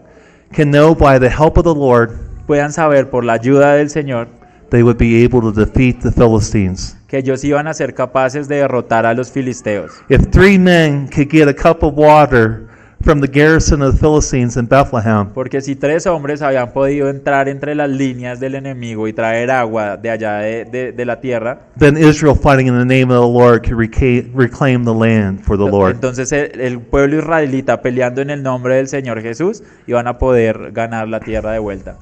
can 0.50 0.70
know 0.70 0.94
by 0.94 1.18
the 1.18 1.28
help 1.28 1.56
of 1.56 1.64
the 1.64 1.74
Lord 1.74 2.10
puedan 2.46 2.72
saber 2.72 3.08
por 3.08 3.24
la 3.24 3.34
ayuda 3.34 3.76
del 3.76 3.88
Señor 3.90 4.28
they 4.70 4.82
would 4.82 4.96
be 4.96 5.22
able 5.22 5.40
to 5.42 5.52
defeat 5.52 6.00
the 6.00 6.10
Philistines. 6.10 6.96
que 7.06 7.18
ellos 7.18 7.44
iban 7.44 7.66
a 7.66 7.74
ser 7.74 7.92
capaces 7.92 8.48
de 8.48 8.56
derrotar 8.56 9.04
a 9.04 9.12
los 9.12 9.30
filisteos. 9.30 9.92
If 10.08 10.30
three 10.30 10.58
men 10.58 11.08
could 11.08 11.28
get 11.30 11.46
a 11.46 11.54
cup 11.54 11.82
of 11.82 11.94
water 11.94 12.71
from 13.02 13.20
the 13.20 13.26
garrison 13.28 13.82
of 13.82 13.92
the 13.94 13.98
Philistines 13.98 14.56
in 14.56 14.66
Bethlehem, 14.66 15.28
Porque 15.34 15.60
si 15.60 15.74
tres 15.76 16.06
hombres 16.06 16.40
habían 16.42 16.72
podido 16.72 17.08
entrar 17.08 17.48
entre 17.48 17.74
las 17.74 17.90
líneas 17.90 18.38
del 18.40 18.54
enemigo 18.54 19.08
y 19.08 19.12
traer 19.12 19.50
agua 19.50 19.96
de 19.96 20.10
allá 20.10 20.38
de, 20.38 20.64
de- 20.64 20.92
de 20.92 21.04
la 21.04 21.20
tierra, 21.20 21.60
then 21.78 21.96
Israel 21.96 22.34
fighting 22.36 22.68
in 22.68 22.78
the 22.78 22.84
name 22.84 23.10
of 23.12 23.20
the 23.20 23.28
Lord 23.32 23.62
could 23.62 23.76
reca- 23.78 24.24
reclaim 24.34 24.84
the 24.84 24.94
land 24.94 25.40
for 25.42 25.56
the 25.56 25.64
Lord. 25.68 25.94
entonces 25.96 26.30
el, 26.32 26.60
el 26.60 26.78
pueblo 26.80 27.18
israelita 27.18 27.82
peleando 27.82 28.20
en 28.22 28.30
el 28.30 28.42
nombre 28.42 28.76
del 28.76 28.88
Señor 28.88 29.20
Jesús 29.22 29.62
iban 29.86 30.06
a 30.06 30.18
poder 30.18 30.70
ganar 30.72 31.08
la 31.08 31.20
tierra 31.20 31.52
de 31.52 31.58
vuelta. 31.58 31.96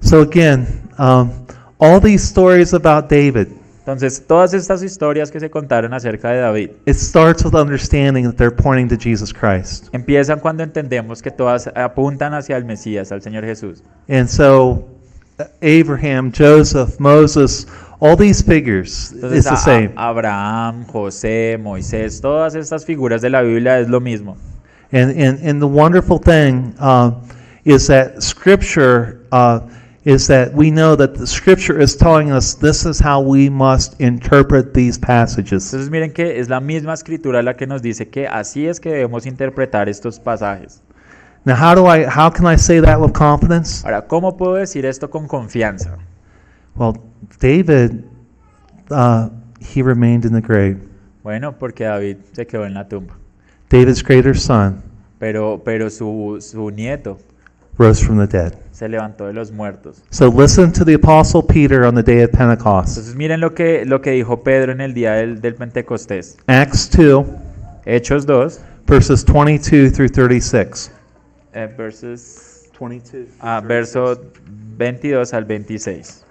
So 0.00 0.20
again, 0.20 0.66
um, 0.98 1.30
all 1.78 2.00
these 2.00 2.24
stories 2.24 2.74
about 2.74 3.08
David, 3.08 3.48
Entonces, 3.84 4.24
todas 4.28 4.54
estas 4.54 4.80
historias 4.84 5.30
que 5.32 5.40
se 5.40 5.50
contaron 5.50 5.92
acerca 5.92 6.30
de 6.30 6.38
David 6.38 6.70
it 6.86 6.94
starts 6.94 7.44
with 7.44 7.54
understanding 7.54 8.24
that 8.24 8.36
they're 8.36 8.54
pointing 8.54 8.88
to 8.88 8.96
Jesus 8.96 9.32
Christ. 9.32 9.88
empiezan 9.92 10.38
cuando 10.38 10.62
entendemos 10.62 11.20
que 11.20 11.32
todas 11.32 11.68
apuntan 11.74 12.32
hacia 12.32 12.56
el 12.56 12.64
Mesías, 12.64 13.10
al 13.10 13.22
Señor 13.22 13.44
Jesús. 13.44 13.82
And 14.08 14.28
so, 14.28 14.86
Abraham, 15.62 16.30
Joseph, 16.32 17.00
Moses, 17.00 17.66
all 18.00 18.16
these 18.16 18.40
figures, 18.42 19.12
Entonces, 19.14 19.38
it's 19.38 19.48
the 19.48 19.54
a- 19.54 19.56
same. 19.56 19.92
Abraham, 19.96 20.84
José, 20.86 21.58
Moisés, 21.60 22.20
todas 22.20 22.54
estas 22.54 22.84
figuras 22.84 23.20
de 23.20 23.30
la 23.30 23.42
Biblia 23.42 23.80
es 23.80 23.88
lo 23.88 24.00
mismo. 24.00 24.36
And, 24.92 25.10
and, 25.18 25.40
and 25.42 25.60
the 25.60 25.66
wonderful 25.66 26.18
thing 26.18 26.74
uh, 26.78 27.12
is 27.64 27.86
that 27.88 28.22
Scripture 28.22 29.20
uh, 29.32 29.60
is 30.04 30.26
that 30.26 30.52
we 30.52 30.70
know 30.70 30.96
that 30.96 31.14
the 31.14 31.26
Scripture 31.26 31.80
is 31.80 31.96
telling 31.96 32.32
us 32.32 32.54
this 32.54 32.84
is 32.84 33.00
how 33.00 33.20
we 33.20 33.48
must 33.48 34.00
interpret 34.00 34.74
these 34.74 34.98
passages. 34.98 35.72
Entonces 35.72 35.90
miren 35.90 36.12
que 36.12 36.40
es 36.40 36.48
la 36.48 36.60
misma 36.60 36.94
escritura 36.94 37.42
la 37.42 37.54
que 37.54 37.66
nos 37.66 37.82
dice 37.82 38.08
que 38.08 38.26
así 38.26 38.66
es 38.66 38.80
que 38.80 38.90
debemos 38.90 39.26
interpretar 39.26 39.88
estos 39.88 40.18
pasajes. 40.18 40.80
Now, 41.44 41.56
how 41.56 41.74
do 41.74 41.86
I? 41.86 42.04
How 42.04 42.30
can 42.30 42.46
I 42.46 42.56
say 42.56 42.80
that 42.80 43.00
with 43.00 43.12
confidence? 43.12 43.84
Ahora, 43.84 44.06
¿cómo 44.06 44.36
puedo 44.36 44.54
decir 44.54 44.86
esto 44.86 45.10
con 45.10 45.26
confianza? 45.26 45.98
Well, 46.76 46.94
David, 47.40 48.04
uh, 48.90 49.28
he 49.60 49.82
remained 49.82 50.24
in 50.24 50.32
the 50.32 50.40
grave. 50.40 50.78
Bueno, 51.24 51.52
porque 51.52 51.84
David 51.84 52.18
se 52.32 52.46
quedó 52.46 52.64
en 52.64 52.74
la 52.74 52.88
tumba, 52.88 53.14
David's 53.68 54.02
greater 54.02 54.36
son 54.36 54.82
pero, 55.22 55.62
pero 55.64 55.88
su, 55.88 56.38
su 56.40 56.68
nieto 56.72 57.16
rose 57.78 58.04
from 58.04 58.18
the 58.18 58.26
dead. 58.26 58.56
Se 58.72 58.88
levantó 58.88 59.26
de 59.26 59.32
los 59.32 59.52
muertos. 59.52 60.02
So 60.10 60.28
listen 60.28 60.72
to 60.72 60.84
the 60.84 60.94
Apostle 60.94 61.42
Peter 61.42 61.84
on 61.84 61.94
the 61.94 62.02
day 62.02 62.24
of 62.24 62.30
Pentecost. 62.30 62.96
Entonces 62.96 63.14
miren 63.14 63.40
lo 63.40 63.54
que, 63.54 63.84
lo 63.84 64.00
que 64.00 64.10
dijo 64.12 64.42
Pedro 64.42 64.72
en 64.72 64.80
el 64.80 64.94
día 64.94 65.12
del, 65.12 65.40
del 65.40 65.54
Pentecostés. 65.54 66.36
Acts 66.46 66.90
2, 66.90 67.24
Hechos 67.84 68.26
2, 68.26 68.60
verses 68.86 69.24
22 69.24 69.92
through 69.92 70.10
36. 70.10 70.90
eh, 71.52 71.68
verses, 71.76 72.70
22. 72.80 73.28
ah, 73.40 73.60
verso 73.60 74.18
22 74.76 75.32
al 75.34 75.44
26. 75.44 76.21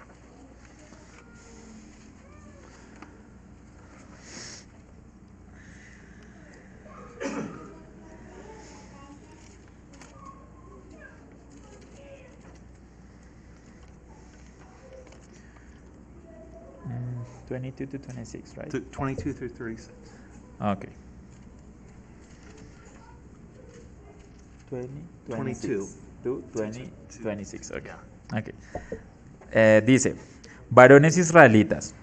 22 17.52 17.86
to 17.86 17.98
26, 17.98 18.56
right? 18.56 18.70
22 18.92 19.34
through 19.34 19.48
36. 19.50 19.90
Okay. 20.60 20.88
20, 24.70 24.88
22. 25.28 25.86
to 26.22 26.42
20, 26.54 26.90
26, 27.22 27.70
okay. 27.72 27.90
Okay. 28.32 28.54
Eh, 29.50 29.82
dice, 29.84 30.14
varones 30.70 31.18
israelitas, 31.18 31.94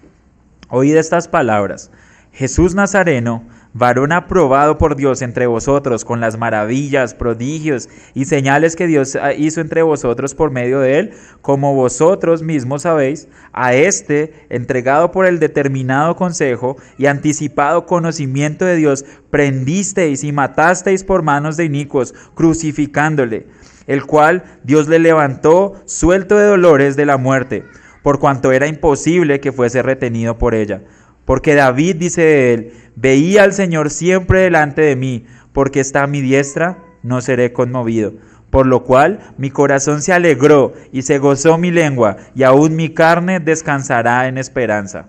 oíd 0.68 0.96
estas 0.96 1.26
palabras. 1.26 1.90
Jesús 2.32 2.76
Nazareno, 2.76 3.42
varón 3.72 4.12
aprobado 4.12 4.78
por 4.78 4.96
Dios 4.96 5.22
entre 5.22 5.46
vosotros 5.46 6.04
con 6.04 6.20
las 6.20 6.36
maravillas, 6.36 7.14
prodigios 7.14 7.88
y 8.14 8.24
señales 8.24 8.74
que 8.74 8.86
Dios 8.86 9.16
ah, 9.16 9.32
hizo 9.32 9.60
entre 9.60 9.82
vosotros 9.82 10.34
por 10.34 10.50
medio 10.50 10.80
de 10.80 10.98
él, 10.98 11.10
como 11.40 11.74
vosotros 11.74 12.42
mismos 12.42 12.82
sabéis, 12.82 13.28
a 13.52 13.74
este, 13.74 14.46
entregado 14.48 15.12
por 15.12 15.26
el 15.26 15.38
determinado 15.38 16.16
consejo 16.16 16.76
y 16.98 17.06
anticipado 17.06 17.86
conocimiento 17.86 18.64
de 18.64 18.76
Dios, 18.76 19.04
prendisteis 19.30 20.24
y 20.24 20.32
matasteis 20.32 21.04
por 21.04 21.22
manos 21.22 21.56
de 21.56 21.64
inicuos, 21.64 22.14
crucificándole, 22.34 23.46
el 23.86 24.04
cual 24.04 24.44
Dios 24.64 24.88
le 24.88 24.98
levantó 24.98 25.80
suelto 25.84 26.36
de 26.36 26.46
dolores 26.46 26.96
de 26.96 27.06
la 27.06 27.16
muerte, 27.16 27.64
por 28.02 28.18
cuanto 28.18 28.50
era 28.50 28.66
imposible 28.66 29.40
que 29.40 29.52
fuese 29.52 29.82
retenido 29.82 30.38
por 30.38 30.54
ella. 30.54 30.82
Porque 31.24 31.54
David 31.54 31.96
dice 31.96 32.22
de 32.22 32.54
él, 32.54 32.72
veía 32.96 33.44
al 33.44 33.52
Señor 33.52 33.90
siempre 33.90 34.40
delante 34.40 34.82
de 34.82 34.96
mí, 34.96 35.26
porque 35.52 35.80
está 35.80 36.02
a 36.02 36.06
mi 36.06 36.20
diestra, 36.20 36.78
no 37.02 37.20
seré 37.20 37.52
conmovido. 37.52 38.14
Por 38.50 38.66
lo 38.66 38.82
cual 38.82 39.32
mi 39.38 39.50
corazón 39.50 40.02
se 40.02 40.12
alegró 40.12 40.72
y 40.92 41.02
se 41.02 41.18
gozó 41.18 41.56
mi 41.56 41.70
lengua, 41.70 42.16
y 42.34 42.42
aún 42.42 42.74
mi 42.74 42.92
carne 42.92 43.38
descansará 43.38 44.26
en 44.26 44.38
esperanza. 44.38 45.08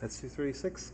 That's 0.00 0.20
236? 0.22 0.92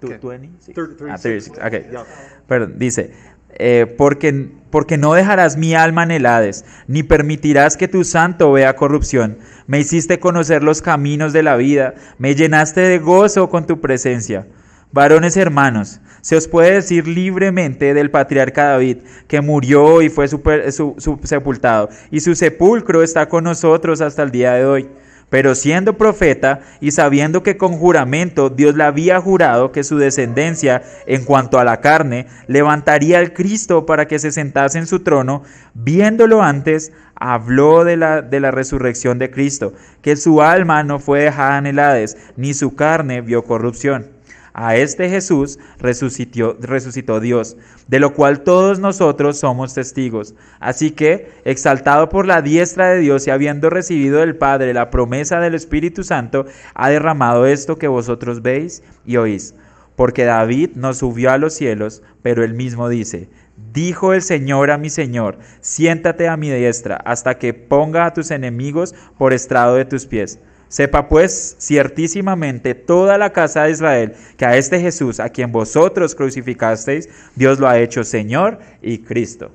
Tú, 0.00 0.06
Okay. 0.06 0.18
26. 0.22 0.76
Thir- 0.76 0.92
Ah, 1.10 1.18
36. 1.18 1.52
36, 1.52 1.58
ok. 1.58 1.90
Yeah. 1.90 2.04
Perdón, 2.46 2.74
dice, 2.78 3.10
eh, 3.58 3.92
porque, 3.98 4.50
porque 4.70 4.96
no 4.98 5.14
dejarás 5.14 5.56
mi 5.56 5.74
alma 5.74 6.02
en 6.04 6.10
el 6.12 6.26
Hades, 6.26 6.64
ni 6.86 7.02
permitirás 7.02 7.76
que 7.76 7.88
tu 7.88 8.04
santo 8.04 8.52
vea 8.52 8.76
corrupción. 8.76 9.38
Me 9.66 9.78
hiciste 9.80 10.18
conocer 10.20 10.62
los 10.62 10.82
caminos 10.82 11.32
de 11.32 11.42
la 11.42 11.56
vida, 11.56 11.94
me 12.18 12.34
llenaste 12.34 12.80
de 12.80 12.98
gozo 12.98 13.48
con 13.50 13.66
tu 13.66 13.80
presencia. 13.80 14.46
Varones 14.90 15.36
hermanos, 15.36 16.00
se 16.22 16.36
os 16.36 16.48
puede 16.48 16.72
decir 16.72 17.06
libremente 17.06 17.92
del 17.92 18.10
patriarca 18.10 18.64
David, 18.64 18.98
que 19.26 19.40
murió 19.42 20.00
y 20.02 20.08
fue 20.08 20.28
super- 20.28 20.72
su- 20.72 20.96
sepultado, 21.24 21.90
y 22.10 22.20
su 22.20 22.34
sepulcro 22.34 23.02
está 23.02 23.28
con 23.28 23.44
nosotros 23.44 24.00
hasta 24.00 24.22
el 24.22 24.30
día 24.30 24.54
de 24.54 24.64
hoy. 24.64 24.88
Pero 25.30 25.54
siendo 25.54 25.98
profeta 25.98 26.60
y 26.80 26.92
sabiendo 26.92 27.42
que 27.42 27.56
con 27.56 27.74
juramento 27.76 28.48
Dios 28.48 28.74
le 28.74 28.84
había 28.84 29.20
jurado 29.20 29.72
que 29.72 29.84
su 29.84 29.98
descendencia 29.98 30.82
en 31.06 31.24
cuanto 31.24 31.58
a 31.58 31.64
la 31.64 31.80
carne 31.80 32.26
levantaría 32.46 33.18
al 33.18 33.34
Cristo 33.34 33.84
para 33.84 34.08
que 34.08 34.18
se 34.18 34.32
sentase 34.32 34.78
en 34.78 34.86
su 34.86 35.00
trono, 35.00 35.42
viéndolo 35.74 36.42
antes, 36.42 36.92
habló 37.14 37.84
de 37.84 37.96
la, 37.96 38.22
de 38.22 38.40
la 38.40 38.50
resurrección 38.50 39.18
de 39.18 39.30
Cristo, 39.30 39.74
que 40.02 40.16
su 40.16 40.40
alma 40.40 40.82
no 40.82 40.98
fue 40.98 41.24
dejada 41.24 41.58
en 41.58 41.66
el 41.66 41.78
Hades, 41.78 42.16
ni 42.36 42.54
su 42.54 42.74
carne 42.74 43.20
vio 43.20 43.44
corrupción. 43.44 44.17
A 44.52 44.76
este 44.76 45.08
Jesús 45.08 45.58
resucitó, 45.78 47.20
Dios, 47.20 47.56
de 47.86 48.00
lo 48.00 48.14
cual 48.14 48.40
todos 48.42 48.78
nosotros 48.78 49.38
somos 49.38 49.74
testigos. 49.74 50.34
Así 50.60 50.90
que, 50.90 51.30
exaltado 51.44 52.08
por 52.08 52.26
la 52.26 52.42
diestra 52.42 52.90
de 52.90 53.00
Dios 53.00 53.26
y 53.26 53.30
habiendo 53.30 53.70
recibido 53.70 54.20
del 54.20 54.36
Padre 54.36 54.74
la 54.74 54.90
promesa 54.90 55.40
del 55.40 55.54
Espíritu 55.54 56.02
Santo, 56.04 56.46
ha 56.74 56.90
derramado 56.90 57.46
esto 57.46 57.76
que 57.76 57.88
vosotros 57.88 58.42
veis 58.42 58.82
y 59.04 59.16
oís. 59.16 59.54
Porque 59.96 60.24
David 60.24 60.70
no 60.74 60.94
subió 60.94 61.30
a 61.30 61.38
los 61.38 61.54
cielos, 61.54 62.02
pero 62.22 62.44
él 62.44 62.54
mismo 62.54 62.88
dice, 62.88 63.28
Dijo 63.72 64.14
el 64.14 64.22
Señor 64.22 64.70
a 64.70 64.78
mi 64.78 64.88
Señor, 64.88 65.38
siéntate 65.60 66.28
a 66.28 66.36
mi 66.36 66.50
diestra, 66.50 66.96
hasta 66.96 67.38
que 67.38 67.54
ponga 67.54 68.06
a 68.06 68.14
tus 68.14 68.30
enemigos 68.30 68.94
por 69.18 69.32
estrado 69.32 69.74
de 69.74 69.84
tus 69.84 70.06
pies. 70.06 70.38
Sepa 70.68 71.08
pues 71.08 71.56
ciertísimamente 71.58 72.74
toda 72.74 73.16
la 73.16 73.30
casa 73.30 73.64
de 73.64 73.70
Israel 73.70 74.14
que 74.36 74.44
a 74.44 74.56
este 74.56 74.80
Jesús, 74.80 75.18
a 75.18 75.30
quien 75.30 75.50
vosotros 75.50 76.14
crucificasteis, 76.14 77.08
Dios 77.36 77.58
lo 77.58 77.68
ha 77.68 77.78
hecho 77.78 78.04
Señor 78.04 78.58
y 78.82 78.98
Cristo. 78.98 79.50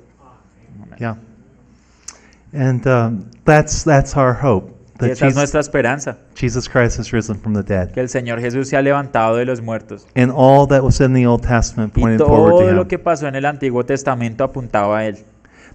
Yeah. 0.98 1.16
And 2.52 2.86
um, 2.86 3.24
that's, 3.44 3.84
that's 3.84 4.16
our 4.16 4.32
hope. 4.32 4.70
Y 4.94 4.98
That 4.98 5.10
esa 5.10 5.12
es 5.12 5.18
Jesus, 5.18 5.36
nuestra 5.36 5.60
esperanza, 5.60 6.18
Jesus 6.36 6.68
Christ 6.68 7.00
has 7.00 7.12
risen 7.12 7.36
from 7.40 7.52
the 7.52 7.64
dead. 7.64 7.90
que 7.90 8.00
el 8.00 8.08
Señor 8.08 8.40
Jesús 8.40 8.68
se 8.68 8.76
ha 8.76 8.82
levantado 8.82 9.36
de 9.36 9.44
los 9.44 9.60
muertos. 9.60 10.06
And 10.14 10.32
all 10.34 10.68
that 10.68 10.82
was 10.84 11.00
in 11.00 11.14
the 11.14 11.26
Old 11.26 11.42
Testament 11.42 11.92
Y 11.96 12.00
pointed 12.00 12.24
forward 12.24 12.50
todo 12.52 12.68
to 12.68 12.72
lo 12.72 12.82
him. 12.82 12.88
que 12.88 12.98
pasó 13.00 13.26
en 13.26 13.34
el 13.34 13.44
Antiguo 13.44 13.84
Testamento 13.84 14.44
apuntaba 14.44 14.98
a 14.98 15.06
Él. 15.06 15.18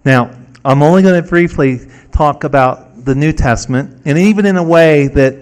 Now, 0.05 0.29
I'm 0.63 0.81
only 0.81 1.03
going 1.03 1.21
to 1.21 1.27
briefly 1.29 1.81
talk 2.11 2.45
about 2.45 2.88
the 3.05 3.15
New 3.15 3.33
Testament, 3.33 4.01
and 4.05 4.17
even 4.17 4.45
in 4.45 4.57
a 4.57 4.63
way 4.63 5.07
that 5.09 5.35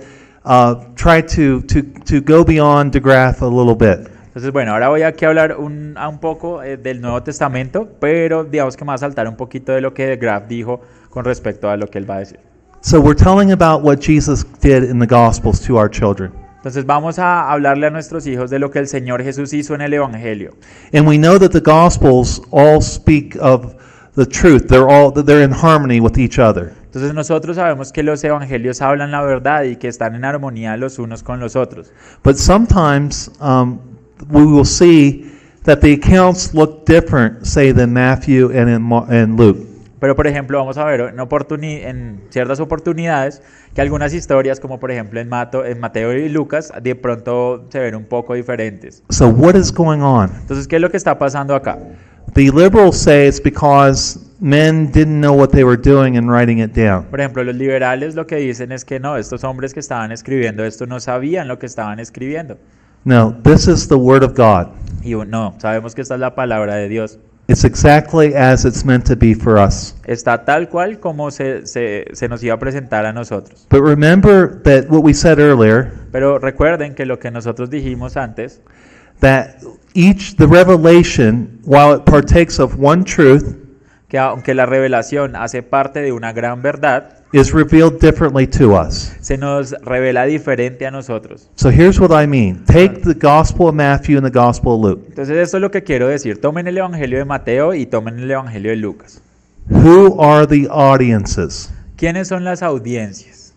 uh, 0.46 0.76
try 0.96 1.22
to, 1.22 1.62
to, 1.64 1.82
to 2.06 2.22
go 2.22 2.44
beyond 2.44 2.94
DeGraff 2.94 3.42
a 3.42 3.46
little 3.46 3.76
bit. 3.76 4.10
Entonces, 4.28 4.54
bueno, 4.54 4.74
ahora 4.74 4.90
voy 4.90 5.02
aquí 5.02 5.26
a 5.26 5.30
hablar 5.30 5.58
un, 5.58 5.96
a 5.98 6.08
un 6.08 6.20
poco 6.20 6.62
eh, 6.62 6.78
del 6.78 7.02
Nuevo 7.02 7.24
Testamento, 7.24 7.90
pero 8.00 8.44
digamos 8.44 8.78
que 8.78 8.86
me 8.86 8.90
va 8.90 8.94
a 8.94 9.00
saltar 9.00 9.28
un 9.28 9.36
poquito 9.36 9.72
de 9.72 9.82
lo 9.82 9.94
que 9.94 10.06
de 10.06 10.18
Graff 10.18 10.48
dijo 10.48 10.82
con 11.10 11.26
respecto 11.26 11.70
a 11.70 11.76
lo 11.76 11.88
que 11.88 11.98
él 11.98 12.10
va 12.10 12.18
a 12.18 12.20
decir. 12.20 12.40
So 12.82 13.00
we're 13.02 13.16
telling 13.16 13.52
about 13.52 13.84
what 13.84 14.00
Jesus 14.00 14.46
did 14.62 14.84
in 14.84 15.00
the 15.00 15.08
Gospels 15.08 15.60
to 15.66 15.78
our 15.78 15.90
children. 15.90 16.32
Entonces 16.58 16.86
vamos 16.86 17.18
a 17.18 17.52
hablarle 17.52 17.88
a 17.88 17.90
nuestros 17.90 18.28
hijos 18.28 18.50
de 18.50 18.60
lo 18.60 18.70
que 18.70 18.80
el 18.80 18.88
Señor 18.88 19.24
Jesús 19.24 19.54
hizo 19.54 19.74
en 19.74 19.82
el 19.82 19.94
Evangelio. 19.94 20.54
And 20.94 21.08
we 21.08 21.18
know 21.18 21.40
that 21.40 21.50
the 21.50 21.60
Gospels 21.60 22.42
all 22.52 22.82
speak 22.82 23.36
of 23.42 23.76
the 24.16 24.26
truth. 24.26 24.68
They're 24.68 24.88
all 24.88 25.12
they're 25.12 25.44
in 25.44 25.52
harmony 25.52 26.00
with 26.00 26.20
each 26.20 26.38
other. 26.38 26.74
Entonces 26.98 27.14
nosotros 27.14 27.58
sabemos 27.58 27.92
que 27.92 28.02
los 28.02 28.24
Evangelios 28.24 28.82
hablan 28.82 29.12
la 29.12 29.22
verdad 29.22 29.64
y 29.64 29.76
que 29.76 29.88
están 29.88 30.16
en 30.16 30.26
armonía 30.26 30.76
los 30.78 30.98
unos 30.98 31.22
con 31.22 31.40
los 31.40 31.56
otros. 31.56 31.92
But 32.24 32.38
sometimes 32.38 33.30
um, 33.40 33.78
we 34.32 34.44
will 34.44 34.66
see 34.66 35.32
that 35.66 35.82
the 35.82 35.94
accounts 35.94 36.56
look 36.56 36.86
different, 36.88 37.46
say, 37.46 37.72
than 37.72 37.94
Matthew 37.94 38.48
and 38.48 38.68
in 38.68 38.92
and 38.92 39.40
Luke. 39.40 39.60
Pero, 40.00 40.16
por 40.16 40.26
ejemplo, 40.26 40.58
vamos 40.58 40.78
a 40.80 40.86
ver 40.86 41.02
en, 41.02 41.18
oportuni- 41.18 41.84
en 41.84 42.22
ciertas 42.32 42.60
oportunidades 42.60 43.44
que 43.76 43.82
algunas 43.82 44.12
historias, 44.16 44.60
como 44.60 44.80
por 44.80 44.90
ejemplo 44.90 45.20
en, 45.20 45.30
Mato- 45.30 45.66
en 45.66 45.80
Mateo 45.80 46.14
y 46.14 46.30
Lucas, 46.30 46.72
de 46.82 46.96
pronto 46.96 47.66
se 47.70 47.80
ven 47.80 47.94
un 47.94 48.06
poco 48.06 48.34
diferentes. 48.34 49.04
So, 49.10 49.28
what 49.30 49.54
is 49.56 49.72
going 49.72 50.02
on? 50.02 50.32
Entonces, 50.42 50.68
¿qué 50.68 50.78
es 50.78 50.82
lo 50.82 50.90
que 50.90 50.98
está 50.98 51.20
pasando 51.20 51.54
acá? 51.54 51.78
The 52.34 52.52
liberals 52.52 52.98
say 52.98 53.28
it's 53.28 53.40
because 53.42 54.20
men 54.40 54.92
didn't 54.92 55.20
know 55.20 55.34
what 55.34 55.52
they 55.52 55.64
were 55.64 55.78
doing 55.78 56.18
and 56.18 56.30
writing 56.30 56.60
it 56.60 56.74
down. 56.74 57.06
Por 57.06 57.20
ejemplo, 57.20 57.44
los 57.44 57.56
liberales 57.56 58.16
lo 58.16 58.28
que 58.28 58.38
dicen 58.38 58.72
es 58.72 58.86
que 58.86 59.00
no, 59.00 59.18
estos 59.18 59.44
hombres 59.44 59.74
que 59.74 59.80
estaban 59.80 60.12
escribiendo 60.12 60.64
esto 60.64 60.86
no 60.86 61.00
sabían 61.00 61.48
lo 61.48 61.60
que 61.60 61.66
estaban 61.66 62.00
escribiendo. 62.00 62.58
No, 63.04 63.36
this 63.44 63.68
is 63.68 63.88
the 63.88 63.96
Word 63.96 64.24
of 64.24 64.36
God. 64.36 64.68
Y 65.04 65.14
no, 65.16 65.56
sabemos 65.60 65.96
que 65.96 66.02
esta 66.02 66.16
es 66.16 66.20
la 66.20 66.36
palabra 66.36 66.76
de 66.76 66.90
Dios. 66.90 67.20
It's 67.50 67.64
exactly 67.64 68.36
as 68.36 68.66
it's 68.66 68.84
meant 68.84 69.06
to 69.06 69.16
be 69.16 69.34
for 69.34 69.58
us. 69.58 69.96
Está 70.06 70.44
tal 70.44 70.68
cual 70.68 71.00
como 71.00 71.32
se, 71.32 71.66
se, 71.66 72.06
se 72.12 72.28
nos 72.28 72.44
iba 72.44 72.56
a 72.56 72.60
presentar 72.60 73.06
a 73.06 73.14
nosotros. 73.14 73.66
But 73.70 73.82
remember 73.82 74.62
that 74.64 74.90
what 74.90 75.02
we 75.02 75.14
said 75.14 75.40
earlier 75.40 75.94
Pero 76.12 76.40
recuerden 76.40 76.94
que 76.94 77.06
lo 77.06 77.20
que 77.20 77.32
nosotros 77.32 77.70
dijimos 77.70 78.18
antes, 78.18 78.60
that 79.22 79.62
each 79.94 80.36
the 80.36 80.48
revelation, 80.48 81.60
while 81.64 81.96
it 81.96 82.04
partakes 82.06 82.60
of 82.60 82.78
one 82.78 83.06
truth, 83.06 83.56
que 84.08 84.18
aunque 84.18 84.54
la 84.54 84.66
revelación 84.66 85.36
hace 85.36 85.64
parte 85.64 86.02
de 86.02 86.12
una 86.12 86.32
gran 86.34 86.62
verdad, 86.62 87.18
is 87.34 87.52
revealed 87.54 88.00
differently 88.00 88.48
to 88.48 88.74
us. 88.74 89.14
se 89.20 89.38
nos 89.38 89.72
revela 89.82 90.26
diferente 90.26 90.88
a 90.88 90.92
nosotros. 90.92 91.50
So 91.56 91.70
here's 91.70 92.00
what 92.00 92.12
I 92.12 92.26
mean. 92.26 92.64
Take 92.66 93.02
the 93.02 93.14
Gospel 93.14 93.68
of 93.68 93.76
Matthew 93.76 94.18
and 94.18 94.26
the 94.26 94.32
Gospel 94.32 94.74
of 94.74 94.82
Luke. 94.82 95.06
Entonces 95.10 95.38
esto 95.38 95.58
es 95.58 95.62
lo 95.62 95.72
que 95.72 95.84
quiero 95.84 96.08
decir. 96.08 96.40
Tomen 96.40 96.68
el 96.68 96.78
Evangelio 96.78 97.18
de 97.20 97.26
Mateo 97.26 97.74
y 97.74 97.86
tomen 97.86 98.20
el 98.20 98.32
Evangelio 98.32 98.72
de 98.72 98.78
Lucas. 98.78 99.22
Who 99.70 100.22
are 100.22 100.48
the 100.48 100.68
audiences? 100.72 101.70
¿Quiénes 101.98 102.30
son 102.30 102.46
las 102.46 102.62
audiencias? 102.62 103.54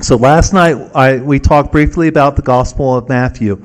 So 0.00 0.16
last 0.16 0.54
night 0.54 0.76
I, 0.94 1.20
we 1.20 1.38
talked 1.38 1.72
briefly 1.72 2.08
about 2.08 2.36
the 2.36 2.42
Gospel 2.42 2.96
of 2.96 3.08
Matthew. 3.08 3.58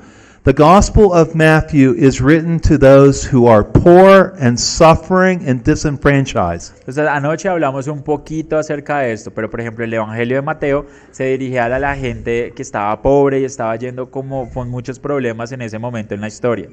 The 0.43 0.54
Gospel 0.54 1.13
of 1.13 1.36
Matthew 1.36 1.93
is 1.93 2.19
written 2.19 2.60
to 2.62 2.75
those 2.75 3.23
who 3.23 3.45
are 3.45 3.63
poor 3.63 4.34
and 4.39 4.60
suffering 4.60 5.47
and 5.47 5.63
disenfranchised. 5.63 6.73
Entonces 6.80 7.08
anoche 7.08 7.47
hablamos 7.47 7.86
un 7.88 8.01
poquito 8.01 8.58
acerca 8.58 9.01
de 9.01 9.12
esto, 9.12 9.30
pero 9.30 9.51
por 9.51 9.62
ejemplo 9.62 9.86
el 9.86 9.93
Evangelio 9.93 10.38
de 10.38 10.41
Mateo 10.41 10.88
se 11.12 11.25
dirigía 11.25 11.65
a 11.65 11.77
la 11.77 11.95
gente 11.95 12.54
que 12.56 12.63
estaba 12.63 12.99
pobre 13.04 13.41
y 13.41 13.45
estaba 13.45 13.75
yendo 13.75 14.10
como 14.10 14.49
con 14.49 14.67
muchos 14.71 14.97
problemas 14.97 15.51
en 15.51 15.62
ese 15.62 15.77
momento 15.77 16.15
en 16.15 16.21
la 16.21 16.27
historia. 16.27 16.69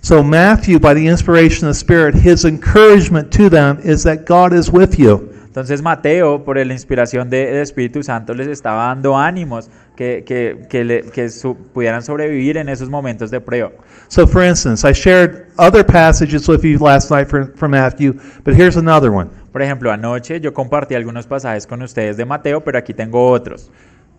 So 0.00 0.24
Matthew, 0.24 0.80
by 0.80 0.92
the 0.92 1.06
inspiration 1.06 1.68
of 1.68 1.76
the 1.76 1.78
Spirit, 1.78 2.16
his 2.16 2.44
encouragement 2.44 3.30
to 3.36 3.48
them 3.48 3.78
is 3.84 4.02
that 4.02 4.26
God 4.26 4.52
is 4.52 4.68
with 4.68 4.98
you. 4.98 5.31
Entonces 5.52 5.82
Mateo, 5.82 6.42
por 6.44 6.56
la 6.56 6.72
inspiración 6.72 7.28
de- 7.28 7.44
del 7.44 7.56
Espíritu 7.60 8.02
Santo, 8.02 8.32
les 8.32 8.48
estaba 8.48 8.86
dando 8.86 9.18
ánimos 9.18 9.68
que, 9.94 10.24
que, 10.26 10.66
que, 10.70 10.82
le- 10.82 11.02
que 11.02 11.28
su- 11.28 11.54
pudieran 11.54 12.02
sobrevivir 12.02 12.56
en 12.56 12.70
esos 12.70 12.88
momentos 12.88 13.30
de 13.30 13.38
prueba. 13.38 13.70
So, 14.08 14.26
for 14.26 14.42
instance, 14.42 14.82
I 14.88 14.94
shared 14.94 15.44
other 15.58 15.84
passages 15.84 16.48
with 16.48 16.62
you 16.62 16.78
last 16.78 17.10
night 17.10 17.28
from, 17.28 17.52
from 17.54 17.72
Matthew, 17.72 18.14
but 18.44 18.54
here's 18.54 18.78
another 18.78 19.10
one. 19.10 19.28
Por 19.52 19.60
ejemplo, 19.60 19.92
anoche 19.92 20.40
yo 20.40 20.54
compartí 20.54 20.94
algunos 20.94 21.26
pasajes 21.26 21.66
con 21.66 21.82
ustedes 21.82 22.16
de 22.16 22.24
Mateo, 22.24 22.62
pero 22.64 22.78
aquí 22.78 22.94
tengo 22.94 23.30
otros. 23.30 23.70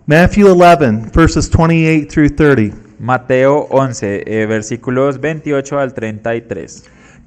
Matthew 0.05 0.49
11, 0.49 1.09
verses 1.15 1.49
28 1.49 2.07
through 2.13 2.29
30. 2.35 2.77
Mateo 2.99 3.67
11, 3.71 4.23
eh, 4.27 4.45
versículos 4.45 5.19
28 5.19 5.79
al 5.79 5.95
33. 5.95 6.83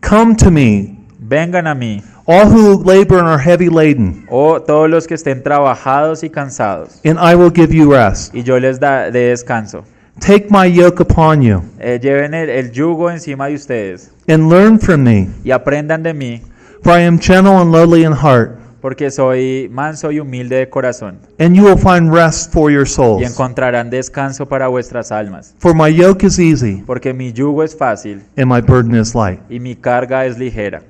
Come 0.08 0.36
to 0.36 0.50
me, 0.52 0.96
Vengan 1.18 1.66
a 1.66 1.74
mí, 1.74 2.02
all 2.26 2.46
who 2.46 2.82
labor 2.84 3.18
and 3.18 3.28
are 3.28 3.38
heavy 3.42 3.68
laden, 3.70 4.26
oh 4.30 4.60
todos 4.60 4.88
los 4.90 5.06
que 5.06 5.14
estén 5.14 5.42
trabajados 5.42 6.22
y 6.22 6.28
cansados, 6.30 7.00
and 7.04 7.18
I 7.18 7.34
will 7.34 7.50
give 7.54 7.74
you 7.74 7.90
rest. 7.92 8.34
y 8.34 8.42
yo 8.42 8.58
les 8.60 8.78
daré 8.78 9.10
descanso. 9.30 9.84
Take 10.20 10.46
my 10.50 10.66
yoke 10.66 11.00
upon 11.02 11.42
you, 11.42 11.62
Eh, 11.78 11.98
lleven 12.02 12.34
el, 12.34 12.48
el 12.50 12.70
yugo 12.70 13.10
encima 13.10 13.46
de 13.48 13.54
ustedes 13.54 14.10
and 14.28 14.50
learn 14.50 14.78
from 14.78 15.02
me, 15.04 15.28
y 15.44 15.50
aprendan 15.52 16.02
de 16.02 16.12
mí, 16.14 16.42
for 16.82 16.92
I 16.98 17.04
am 17.04 17.18
gentle 17.18 17.56
and 17.56 17.72
lowly 17.72 18.04
in 18.04 18.12
heart, 18.12 18.58
porque 18.82 19.10
soy 19.10 19.68
manso 19.72 20.12
y 20.12 20.20
humilde 20.20 20.56
de 20.56 20.68
corazón, 20.68 21.18
and 21.38 21.54
you 21.56 21.64
will 21.64 21.78
find 21.78 22.12
rest 22.14 22.52
for 22.52 22.70
your 22.70 22.84
y 22.86 22.90
souls. 22.90 23.22
encontrarán 23.30 23.88
descanso 23.88 24.46
para 24.46 24.68
vuestras 24.68 25.10
almas. 25.10 25.54
For 25.58 25.74
my 25.74 25.88
yoke 25.94 26.24
is 26.26 26.38
easy, 26.38 26.82
Porque 26.86 27.14
mi 27.14 27.32
yugo 27.32 27.62
es 27.62 27.74
fácil 27.74 28.22
and 28.36 28.46
my 28.52 28.60
burden 28.60 28.94
is 28.94 29.14
light. 29.14 29.40
y 29.50 29.60
mi 29.60 29.74
carga 29.76 30.26
es 30.26 30.38
ligera. 30.38 30.82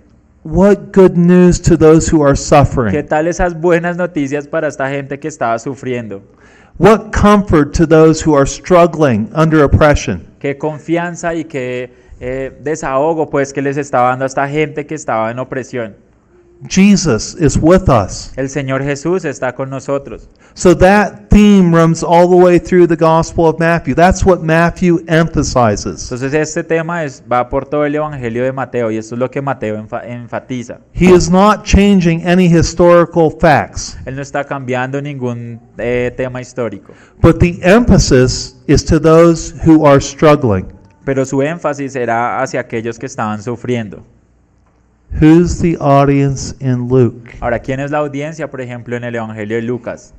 What 0.49 0.93
good 0.93 1.17
news 1.17 1.61
to 1.63 1.77
those 1.77 2.09
who 2.09 2.23
are 2.23 2.35
¿Qué 2.35 2.37
suffering? 2.37 3.07
tal 3.09 3.27
esas 3.27 3.61
buenas 3.61 3.97
noticias 3.97 4.47
para 4.47 4.69
esta 4.69 4.89
gente 4.89 5.19
que 5.19 5.27
estaba 5.27 5.59
sufriendo? 5.59 6.23
What 6.79 7.11
comfort 7.11 7.73
to 7.79 7.85
those 7.85 8.25
who 8.25 8.37
are 8.37 8.47
struggling 8.47 9.29
under 9.35 9.65
oppression? 9.65 10.25
Qué 10.39 10.57
confianza 10.57 11.35
y 11.35 11.47
qué 11.47 11.91
eh, 12.21 12.57
desahogo 12.63 13.29
pues 13.29 13.53
que 13.53 13.61
les 13.61 13.77
estaba 13.77 14.11
dando 14.11 14.25
a 14.25 14.27
esta 14.29 14.49
gente 14.49 14.87
que 14.87 14.95
estaba 14.95 15.33
en 15.33 15.41
opresión. 15.41 15.97
Jesus 16.69 17.35
is 17.39 17.59
with 17.61 17.89
us. 17.89 18.33
El 18.37 18.49
Señor 18.49 18.83
Jesús 18.83 19.25
está 19.25 19.55
con 19.55 19.69
nosotros. 19.71 20.29
So 20.55 20.75
that 20.79 21.29
theme 21.29 21.71
runs 21.75 22.03
all 22.03 22.27
the 22.29 22.37
way 22.37 22.59
through 22.59 22.87
the 22.87 22.97
Gospel 22.97 23.47
of 23.47 23.59
Matthew. 23.59 23.95
That's 23.95 24.25
what 24.25 24.41
Matthew 24.41 25.01
emphasizes. 25.07 26.05
Entonces 26.11 26.33
este 26.33 26.65
tema 26.65 27.05
es, 27.05 27.23
va 27.31 27.49
por 27.51 27.67
todo 27.67 27.85
el 27.85 27.95
Evangelio 27.95 28.43
de 28.43 28.53
Mateo 28.53 28.91
y 28.91 28.97
esto 28.97 29.15
es 29.15 29.19
lo 29.19 29.31
que 29.31 29.43
Mateo 29.43 29.77
enfa- 29.77 30.03
enfatiza. 30.07 30.81
He 30.95 31.15
is 31.15 31.31
not 31.31 31.63
changing 31.65 32.27
any 32.27 32.47
historical 32.47 33.31
facts, 33.39 33.99
Él 34.07 34.17
no 34.17 34.23
está 34.23 34.45
cambiando 34.45 35.01
ningún 35.03 35.61
eh, 35.77 36.13
tema 36.17 36.41
histórico, 36.41 36.95
but 37.21 37.39
the 37.39 37.59
emphasis 37.63 38.57
is 38.67 38.83
to 38.85 38.99
those 38.99 39.55
who 39.67 39.87
are 39.87 40.01
struggling. 40.01 40.67
pero 41.05 41.25
su 41.27 41.43
énfasis 41.43 41.95
era 41.95 42.41
hacia 42.43 42.61
aquellos 42.61 42.99
que 42.99 43.07
estaban 43.07 43.43
sufriendo. 43.43 44.03
Who's 45.13 45.61
the 45.61 45.77
audience 45.79 46.55
in 46.61 46.89
Luke? 46.89 47.37
Ahora, 47.41 47.61
¿quién 47.61 47.81
es 47.81 47.91
la 47.91 47.99
audiencia, 47.99 48.51
por 48.51 48.61
ejemplo, 48.61 48.97
en 48.97 49.05
el 49.05 49.15
Evangelio 49.15 49.57
de 49.57 49.63
Lucas? 49.63 50.13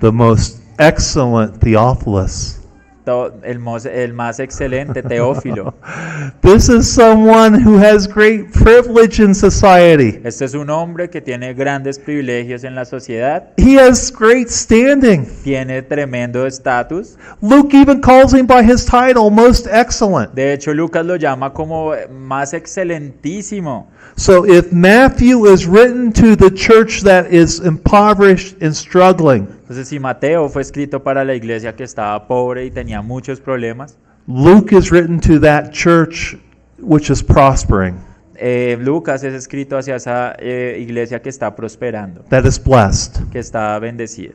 The 0.00 0.12
most 0.12 0.60
excellent 0.78 1.60
Theophilus. 1.60 2.61
El, 3.04 3.60
el 3.92 4.12
más 4.14 4.38
excelente 4.38 5.02
Teófilo. 5.02 5.74
This 6.40 6.68
is 6.68 6.88
someone 6.88 7.54
who 7.54 7.78
has 7.78 8.06
great 8.06 8.52
privilege 8.52 9.20
in 9.20 9.34
society. 9.34 10.20
Este 10.24 10.44
es 10.44 10.54
un 10.54 10.70
hombre 10.70 11.10
que 11.10 11.20
tiene 11.20 11.52
grandes 11.54 11.98
privilegios 11.98 12.64
en 12.64 12.74
la 12.74 12.84
sociedad, 12.84 13.50
He 13.56 13.76
has 13.78 14.12
great 14.12 14.48
standing. 14.48 15.26
tiene 15.42 15.82
tremendo 15.82 16.46
estatus. 16.46 17.16
Luke 17.40 17.74
even 17.76 18.00
calls 18.00 18.32
him 18.32 18.46
by 18.46 18.62
his 18.62 18.84
title, 18.84 19.30
Most 19.30 19.66
Excellent. 19.66 20.32
De 20.34 20.52
hecho, 20.52 20.72
Lucas 20.72 21.04
lo 21.04 21.16
llama 21.16 21.52
como 21.52 21.94
eh, 21.94 22.06
más 22.08 22.54
excelentísimo. 22.54 23.88
So 24.16 24.44
if 24.44 24.72
Matthew 24.72 25.46
is 25.46 25.66
written 25.66 26.12
to 26.12 26.36
the 26.36 26.50
church 26.50 27.02
that 27.02 27.32
is 27.32 27.60
impoverished 27.60 28.56
and 28.62 28.74
struggling, 28.74 29.48
Entonces, 29.72 29.88
si 29.88 29.98
Mateo 29.98 30.50
fue 30.50 30.60
escrito 30.60 31.02
para 31.02 31.24
la 31.24 31.34
iglesia 31.34 31.74
que 31.74 31.84
estaba 31.84 32.28
pobre 32.28 32.66
y 32.66 32.70
tenía 32.70 33.00
muchos 33.00 33.40
problemas, 33.40 33.96
Luke 34.26 34.76
is 34.76 34.90
written 34.90 35.18
to 35.18 35.40
that 35.40 35.70
church 35.70 36.36
which 36.78 37.08
is 37.08 37.22
prospering, 37.22 37.96
eh, 38.34 38.76
Lucas 38.78 39.24
es 39.24 39.32
escrito 39.32 39.78
hacia 39.78 39.96
esa 39.96 40.36
eh, 40.38 40.76
iglesia 40.78 41.22
que 41.22 41.30
está 41.30 41.56
prosperando, 41.56 42.20
that 42.28 42.44
is 42.44 42.62
blessed. 42.62 43.22
que 43.30 43.38
está 43.38 43.78
bendecida. 43.78 44.34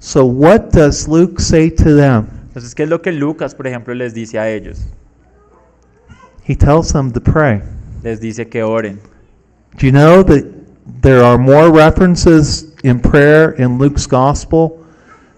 So 0.00 0.26
what 0.26 0.68
does 0.72 1.08
Luke 1.08 1.40
say 1.40 1.70
to 1.70 1.96
them? 1.96 2.26
Entonces, 2.48 2.74
¿qué 2.74 2.82
es 2.82 2.90
lo 2.90 3.00
que 3.00 3.10
Lucas, 3.10 3.54
por 3.54 3.66
ejemplo, 3.66 3.94
les 3.94 4.12
dice 4.12 4.38
a 4.38 4.50
ellos? 4.50 4.86
He 6.46 6.54
tells 6.54 6.92
them 6.92 7.10
to 7.10 7.22
pray. 7.22 7.62
Les 8.02 8.20
dice 8.20 8.46
que 8.46 8.62
oren. 8.62 9.00
Do 9.78 9.86
you 9.86 9.92
know 9.92 10.22
that 10.22 10.44
there 11.00 11.24
are 11.24 11.38
more 11.38 11.70
references 11.72 12.70
in 12.84 13.00
prayer 13.00 13.54
in 13.58 13.78
Luke's 13.78 14.06
gospel 14.06 14.83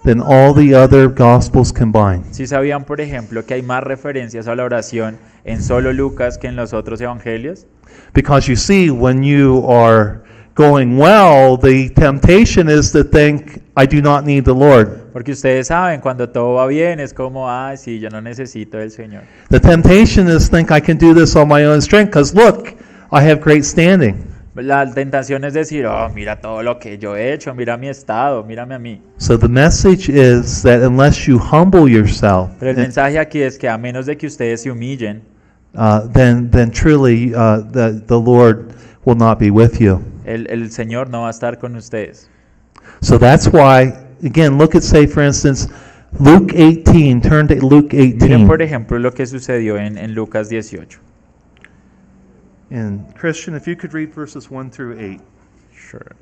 than 0.07 0.23
all 0.23 0.55
the 0.55 0.75
other 0.75 1.09
gospels 1.09 1.73
combined? 1.73 2.25
Si 2.31 2.47
sabían, 2.47 2.85
por 2.85 3.01
ejemplo, 3.01 3.45
que 3.45 3.55
hay 3.55 3.63
más 3.63 3.83
referencias 3.83 4.47
a 4.49 4.55
la 4.55 4.65
oración 4.65 5.19
en 5.45 5.63
solo 5.63 5.93
Lucas 5.93 6.39
que 6.39 6.47
en 6.47 6.57
los 6.57 6.73
otros 6.73 7.01
evangelios? 7.01 7.67
Because 8.15 8.49
you 8.49 8.57
see, 8.57 8.89
when 8.89 9.23
you 9.23 9.63
are 9.69 10.23
going 10.55 10.97
well, 10.97 11.59
the 11.59 11.91
temptation 11.91 12.69
is 12.71 12.91
to 12.93 13.05
think, 13.05 13.61
I 13.77 13.85
do 13.87 14.01
not 14.01 14.25
need 14.25 14.45
the 14.45 14.55
Lord. 14.55 15.13
Porque 15.13 15.33
ustedes 15.33 15.67
saben, 15.67 16.01
cuando 16.01 16.29
todo 16.29 16.55
va 16.55 16.67
bien, 16.67 17.01
es 17.01 17.13
como, 17.13 17.51
ah, 17.51 17.77
sí, 17.77 17.99
yo 17.99 18.09
no 18.09 18.21
necesito 18.21 18.79
del 18.79 18.91
Señor. 18.91 19.25
The 19.51 19.61
temptation 19.61 20.29
is 20.29 20.49
to 20.49 20.57
think 20.57 20.71
I 20.71 20.81
can 20.81 20.97
do 20.97 21.13
this 21.13 21.37
on 21.37 21.49
my 21.49 21.65
own 21.67 21.83
strength 21.83 22.13
because 22.13 22.35
look, 22.35 22.75
I 23.13 23.23
have 23.23 23.41
great 23.41 23.65
standing. 23.65 24.36
La 24.57 24.91
tentación 24.91 25.45
es 25.45 25.55
decir, 25.55 25.87
oh, 25.87 26.09
mira 26.15 26.41
todo 26.41 26.63
lo 26.63 26.79
que 26.79 26.99
yo 26.99 27.15
he 27.15 27.33
hecho, 27.33 27.55
mira 27.55 27.77
mi 27.77 27.89
estado, 27.89 28.43
mírame 28.43 28.75
a 28.75 28.79
mí. 28.79 29.03
So 29.19 29.39
the 29.39 29.49
message 29.49 30.09
is 30.09 30.63
that 30.63 30.83
unless 30.83 31.27
you 31.27 31.39
humble 31.39 31.91
yourself, 31.91 32.51
Pero 32.59 32.71
el 32.71 32.77
mensaje 32.79 33.19
aquí 33.19 33.43
es 33.43 33.59
que 33.59 33.69
a 33.69 33.77
menos 33.77 34.07
de 34.07 34.17
que 34.17 34.27
ustedes 34.27 34.63
se 34.63 34.71
humillen, 34.71 35.23
uh, 35.75 36.09
then 36.13 36.51
then 36.51 36.71
truly 36.71 37.35
uh, 37.35 37.61
the 37.73 38.01
the 38.07 38.19
Lord 38.19 38.73
will 39.05 39.17
not 39.17 39.39
be 39.39 39.51
with 39.51 39.79
you. 39.81 40.01
el, 40.25 40.47
el 40.51 40.71
Señor 40.71 41.11
no 41.11 41.23
va 41.23 41.29
a 41.29 41.31
estar 41.31 41.59
con 41.59 41.77
ustedes. 41.77 42.29
So 43.01 43.19
that's 43.19 43.47
why, 43.49 43.93
again, 44.25 44.59
look 44.59 44.75
at, 44.75 44.83
say, 44.83 45.07
for 45.07 45.23
instance, 45.23 45.69
Luke 46.19 46.53
18. 46.55 47.21
Turn 47.21 47.47
to 47.49 47.55
Luke 47.57 47.95
Miren, 47.95 48.47
por 48.47 48.59
18. 48.59 48.63
ejemplo, 48.63 48.99
lo 48.99 49.13
que 49.13 49.27
sucedió 49.27 49.77
en, 49.77 49.99
en 49.99 50.15
Lucas 50.15 50.49
18. 50.49 50.99
And 52.71 53.15
Christian, 53.15 53.55
if 53.55 53.67
you 53.67 53.77
could 53.77 53.95
read 53.95 54.13
verses 54.13 54.51
1 54.51 54.71
through 54.71 54.99
8. 54.99 55.21
Sure. 55.73 56.17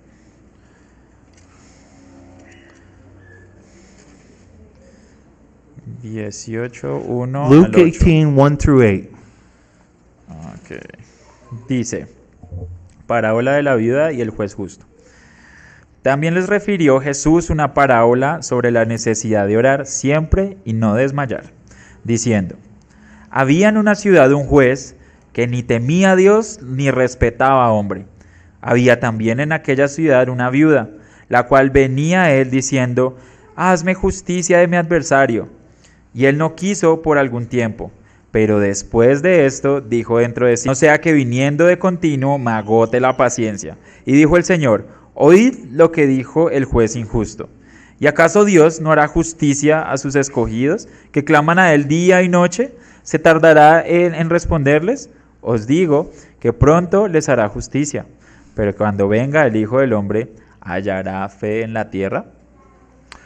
Dieciocho, 6.03 6.97
uno 6.97 7.49
Luke 7.49 7.67
al 7.67 7.83
ocho. 7.83 7.85
18, 7.85 8.37
1 8.37 8.57
through 8.59 8.83
8. 8.83 9.11
Ok. 10.29 11.67
Dice, 11.69 12.07
parábola 13.07 13.53
de 13.53 13.63
la 13.63 13.75
viuda 13.77 14.13
y 14.13 14.21
el 14.21 14.31
juez 14.31 14.55
justo. 14.55 14.87
También 16.03 16.35
les 16.35 16.49
refirió 16.49 17.01
Jesús 17.01 17.49
una 17.49 17.73
parábola 17.73 18.43
sobre 18.43 18.71
la 18.71 18.85
necesidad 18.85 19.47
de 19.47 19.57
orar 19.57 19.87
siempre 19.87 20.59
y 20.67 20.75
no 20.75 20.95
desmayar, 20.95 21.53
diciendo, 22.03 22.57
había 23.31 23.71
en 23.71 23.79
una 23.79 23.95
ciudad 23.95 24.31
un 24.33 24.45
juez 24.45 24.97
que 25.35 25.47
ni 25.47 25.63
temía 25.63 26.13
a 26.13 26.17
Dios 26.17 26.61
ni 26.63 26.91
respetaba 26.91 27.67
a 27.67 27.73
hombre. 27.73 28.07
Había 28.63 29.01
también 29.01 29.41
en 29.41 29.53
aquella 29.53 29.89
ciudad 29.89 30.31
una 30.31 30.49
viuda, 30.49 30.89
la 31.29 31.49
cual 31.49 31.69
venía 31.69 32.23
a 32.23 32.33
él 32.33 32.51
diciendo, 32.51 33.19
hazme 33.57 33.95
justicia 33.95 34.59
de 34.59 34.69
mi 34.69 34.77
adversario. 34.77 35.51
Y 36.15 36.27
él 36.27 36.39
no 36.39 36.55
quiso 36.55 37.03
por 37.03 37.19
algún 37.19 37.47
tiempo. 37.47 37.91
Pero 38.31 38.61
después 38.61 39.23
de 39.23 39.45
esto 39.45 39.81
dijo 39.81 40.19
dentro 40.19 40.47
de 40.47 40.57
sí, 40.57 40.69
no 40.69 40.75
sea 40.75 41.01
que 41.01 41.13
viniendo 41.13 41.67
de 41.67 41.79
continuo 41.79 42.39
me 42.39 42.53
agote 42.53 43.01
la 43.01 43.17
paciencia. 43.17 43.77
Y 44.07 44.13
dijo 44.13 44.37
el 44.37 44.45
Señor, 44.45 44.87
oíd 45.15 45.57
lo 45.73 45.91
que 45.93 46.07
dijo 46.07 46.49
el 46.49 46.65
juez 46.65 46.97
injusto. 46.97 47.49
¿Y 47.99 48.07
acaso 48.07 48.45
Dios 48.45 48.81
no 48.81 48.93
hará 48.93 49.09
justicia 49.09 49.83
a 49.83 49.99
sus 49.99 50.15
escogidos, 50.15 50.89
que 51.11 51.25
claman 51.25 51.59
a 51.59 51.75
él 51.75 51.87
día 51.87 52.23
y 52.23 52.29
noche? 52.29 52.73
¿Se 53.03 53.19
tardará 53.19 53.87
en, 53.87 54.15
en 54.15 54.31
responderles? 54.31 55.11
Os 55.45 55.67
digo 55.67 56.11
que 56.41 56.53
pronto 56.53 57.07
les 57.07 57.29
hará 57.29 57.49
justicia. 57.49 58.07
Pero 58.55 58.75
cuando 58.75 59.09
venga 59.09 59.47
el 59.47 59.57
Hijo 59.57 59.81
del 59.81 59.93
Hombre, 59.93 60.33
¿hallará 60.61 61.29
fe 61.29 61.63
en 61.63 61.75
la 61.75 61.91
tierra? 61.91 62.25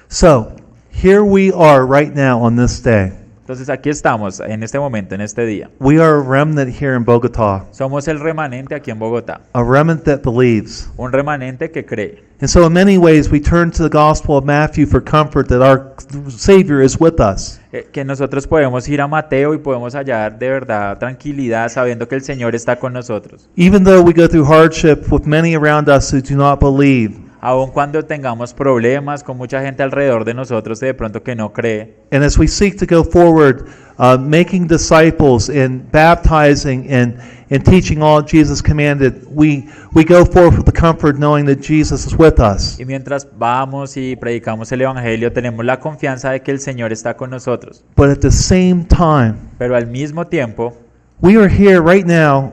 So, 0.08 0.52
here 0.90 1.20
we 1.20 1.52
are 1.54 1.86
right 1.86 2.12
now 2.14 2.42
on 2.42 2.56
this 2.56 2.82
day. 2.82 3.12
Entonces 3.48 3.70
aquí 3.70 3.88
estamos, 3.88 4.40
en 4.40 4.62
este 4.62 4.78
momento, 4.78 5.14
en 5.14 5.22
este 5.22 5.46
día. 5.46 5.70
We 5.80 5.98
are 5.98 6.18
a 6.18 6.22
remnant 6.22 6.68
here 6.68 6.94
in 6.94 7.02
Bogota, 7.02 7.64
Somos 7.70 8.06
el 8.06 8.20
remanente 8.20 8.74
aquí 8.74 8.90
en 8.90 8.98
Bogotá, 8.98 9.40
a 9.54 9.64
remnant 9.64 10.04
that 10.04 10.20
believes. 10.22 10.90
un 10.98 11.10
remanente 11.10 11.70
que 11.70 11.82
cree. 11.82 12.22
And 12.42 12.48
so, 12.50 12.66
in 12.66 12.74
many 12.74 12.98
ways, 12.98 13.30
we 13.30 13.40
turn 13.40 13.70
to 13.70 13.82
the 13.82 13.88
Gospel 13.88 14.36
of 14.36 14.44
Matthew 14.44 14.84
for 14.84 15.02
comfort 15.02 15.48
that 15.48 15.62
our 15.62 15.94
Savior 16.28 16.82
is 16.82 17.00
with 17.00 17.20
us. 17.20 17.58
Eh, 17.72 17.88
Que 17.90 18.04
nosotros 18.04 18.46
podemos 18.46 18.86
ir 18.86 19.00
a 19.00 19.08
Mateo 19.08 19.54
y 19.54 19.58
podemos 19.58 19.94
hallar 19.94 20.38
de 20.38 20.50
verdad 20.50 20.98
tranquilidad 20.98 21.70
sabiendo 21.70 22.06
que 22.06 22.16
el 22.16 22.22
Señor 22.22 22.54
está 22.54 22.78
con 22.78 22.92
nosotros. 22.92 23.48
Even 23.56 23.82
though 23.82 24.02
we 24.02 24.12
go 24.12 24.28
through 24.28 24.44
hardship 24.46 25.10
with 25.10 25.22
many 25.24 25.56
around 25.56 25.88
us 25.88 26.12
who 26.12 26.20
do 26.20 26.36
not 26.36 26.60
believe, 26.60 27.18
Aun 27.40 27.70
cuando 27.70 28.04
tengamos 28.04 28.52
problemas 28.52 29.22
con 29.22 29.36
mucha 29.36 29.62
gente 29.62 29.82
alrededor 29.82 30.24
de 30.24 30.34
nosotros 30.34 30.80
de 30.80 30.92
pronto 30.94 31.22
que 31.22 31.34
no 31.36 31.52
cree. 31.52 31.94
and 32.10 32.24
as 32.24 32.38
we 32.38 32.46
seek 32.46 32.78
to 32.78 32.86
go 32.86 33.04
forward, 33.04 33.68
uh, 33.98 34.16
making 34.16 34.66
disciples 34.66 35.48
and 35.48 35.90
baptizing 35.92 36.90
and, 36.90 37.20
and 37.50 37.64
teaching 37.64 38.02
all 38.02 38.22
Jesus 38.22 38.62
commanded, 38.62 39.26
we, 39.30 39.68
we 39.92 40.04
go 40.04 40.24
forth 40.24 40.56
with 40.56 40.66
the 40.66 40.72
comfort 40.72 41.18
knowing 41.18 41.44
that 41.46 41.60
Jesus 41.60 42.06
is 42.06 42.16
with 42.16 42.40
us. 42.40 42.78
Y 42.78 42.84
mientras 42.84 43.26
vamos 43.38 43.96
y 43.96 44.16
predicamos 44.16 44.72
el 44.72 44.80
Evangelio 44.82 45.32
tenemos 45.32 45.64
la 45.64 45.78
confianza 45.78 46.30
de 46.30 46.40
que 46.40 46.50
el 46.50 46.60
Señor 46.60 46.92
está 46.92 47.16
con 47.16 47.30
nosotros. 47.30 47.84
But 47.96 48.08
at 48.10 48.20
the 48.20 48.30
same 48.30 48.84
time, 48.84 49.34
Pero 49.58 49.76
al 49.76 49.86
mismo 49.86 50.26
tiempo, 50.26 50.76
we 51.20 51.36
are 51.36 51.48
here 51.48 51.80
right 51.80 52.06
now 52.06 52.52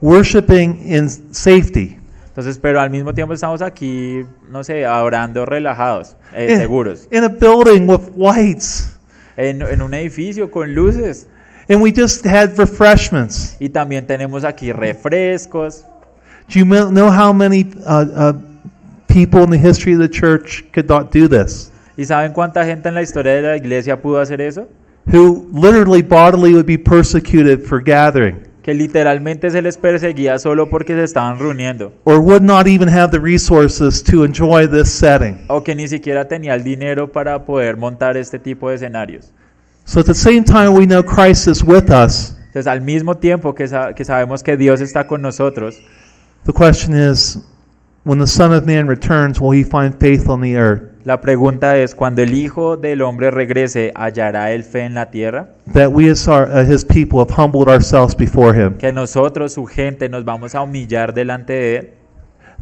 worshiping 0.00 0.80
in 0.84 1.08
safety. 1.32 1.98
Entonces, 2.36 2.58
pero 2.58 2.80
al 2.82 2.90
mismo 2.90 3.14
tiempo 3.14 3.32
estamos 3.32 3.62
aquí, 3.62 4.26
no 4.50 4.62
sé, 4.62 4.86
orando 4.86 5.46
relajados, 5.46 6.16
eh, 6.34 6.48
in, 6.50 6.58
seguros, 6.58 7.08
in 7.10 7.24
a 7.24 7.28
building 7.28 7.88
with 7.88 8.10
lights. 8.14 8.96
en, 9.36 9.62
en 9.62 9.82
un 9.82 9.94
edificio 9.94 10.50
con 10.50 10.74
luces. 10.74 11.26
And 11.68 11.80
we 11.80 11.92
just 11.92 12.24
had 12.24 12.56
refreshments. 12.58 13.56
Y 13.58 13.68
también 13.68 14.06
tenemos 14.06 14.44
aquí 14.44 14.72
refrescos. 14.72 15.84
Do 16.48 16.60
you 16.60 16.64
know 16.64 17.10
how 17.10 17.32
many 17.32 17.66
uh, 17.86 18.04
uh, 18.14 18.32
people 19.08 19.42
in 19.42 19.50
the 19.50 19.58
history 19.58 19.94
of 19.94 19.98
the 19.98 20.08
church 20.08 20.64
could 20.72 20.88
not 20.88 21.12
do 21.12 21.28
this? 21.28 21.72
¿Y 21.96 22.04
saben 22.04 22.32
cuánta 22.32 22.64
gente 22.64 22.88
en 22.88 22.94
la 22.94 23.02
historia 23.02 23.32
de 23.32 23.42
la 23.42 23.56
iglesia 23.56 24.00
pudo 24.00 24.20
hacer 24.20 24.40
eso? 24.40 24.68
Who 25.06 25.48
literally 25.52 26.02
bodily 26.02 26.52
would 26.52 26.66
be 26.66 26.78
persecuted 26.78 27.64
for 27.64 27.80
gathering, 27.80 28.45
Que 28.66 28.74
literalmente 28.74 29.48
se 29.50 29.62
les 29.62 29.78
perseguía 29.78 30.38
solo 30.40 30.68
porque 30.68 30.94
se 30.94 31.04
estaban 31.04 31.38
reuniendo. 31.38 31.92
or 32.04 32.18
would 32.18 32.42
not 32.42 32.66
even 32.66 32.88
have 32.88 33.10
the 33.12 33.20
resources 33.20 34.02
to 34.02 34.24
enjoy 34.24 34.66
this 34.66 34.90
setting. 34.90 35.38
O 35.48 35.62
que 35.62 35.74
ni 35.74 35.86
siquiera 35.86 36.26
tenía 36.26 36.54
el 36.54 36.64
dinero 36.64 37.10
para 37.12 37.44
poder 37.44 37.76
montar 37.76 38.16
este 38.16 38.38
tipo 38.40 38.68
de 38.68 38.74
escenarios. 38.74 39.32
So 39.84 40.00
at 40.00 40.06
the 40.06 40.14
same 40.14 40.42
time, 40.42 40.70
we 40.70 40.84
know 40.84 41.00
Christ 41.02 41.46
is 41.46 41.62
with 41.62 41.90
us. 41.90 42.36
Entonces, 42.48 42.66
al 42.66 42.80
mismo 42.80 43.16
tiempo 43.16 43.54
que, 43.54 43.68
sa- 43.68 43.94
que 43.94 44.04
sabemos 44.04 44.42
que 44.42 44.56
Dios 44.56 44.80
está 44.80 45.06
con 45.06 45.22
nosotros, 45.22 45.76
The 46.44 46.52
question 46.52 46.92
is, 46.94 47.38
when 48.04 48.18
the 48.18 48.26
Son 48.26 48.52
of 48.52 48.66
Man 48.66 48.88
returns, 48.88 49.40
will 49.40 49.52
he 49.52 49.62
find 49.62 49.94
faith 50.00 50.28
on 50.28 50.40
the 50.40 50.56
earth? 50.56 50.82
La 51.06 51.20
pregunta 51.20 51.78
es, 51.78 51.94
cuando 51.94 52.20
el 52.22 52.34
Hijo 52.34 52.76
del 52.76 53.00
Hombre 53.00 53.30
regrese, 53.30 53.92
¿hallará 53.94 54.50
el 54.50 54.64
fe 54.64 54.80
en 54.80 54.94
la 54.94 55.08
tierra? 55.10 55.50
That 55.72 55.90
we 55.92 56.10
as 56.10 56.26
our, 56.26 56.48
uh, 56.50 56.68
his 56.68 56.84
people 56.84 57.20
have 57.20 57.30
humbled 57.32 57.68
ourselves 57.68 58.16
before 58.16 58.52
him. 58.52 58.74
Que 58.76 58.92
nosotros, 58.92 59.52
su 59.52 59.66
gente, 59.66 60.08
nos 60.08 60.24
vamos 60.24 60.56
a 60.56 60.62
humillar 60.62 61.14
delante 61.14 61.52
de 61.52 61.76
Él. 61.76 61.90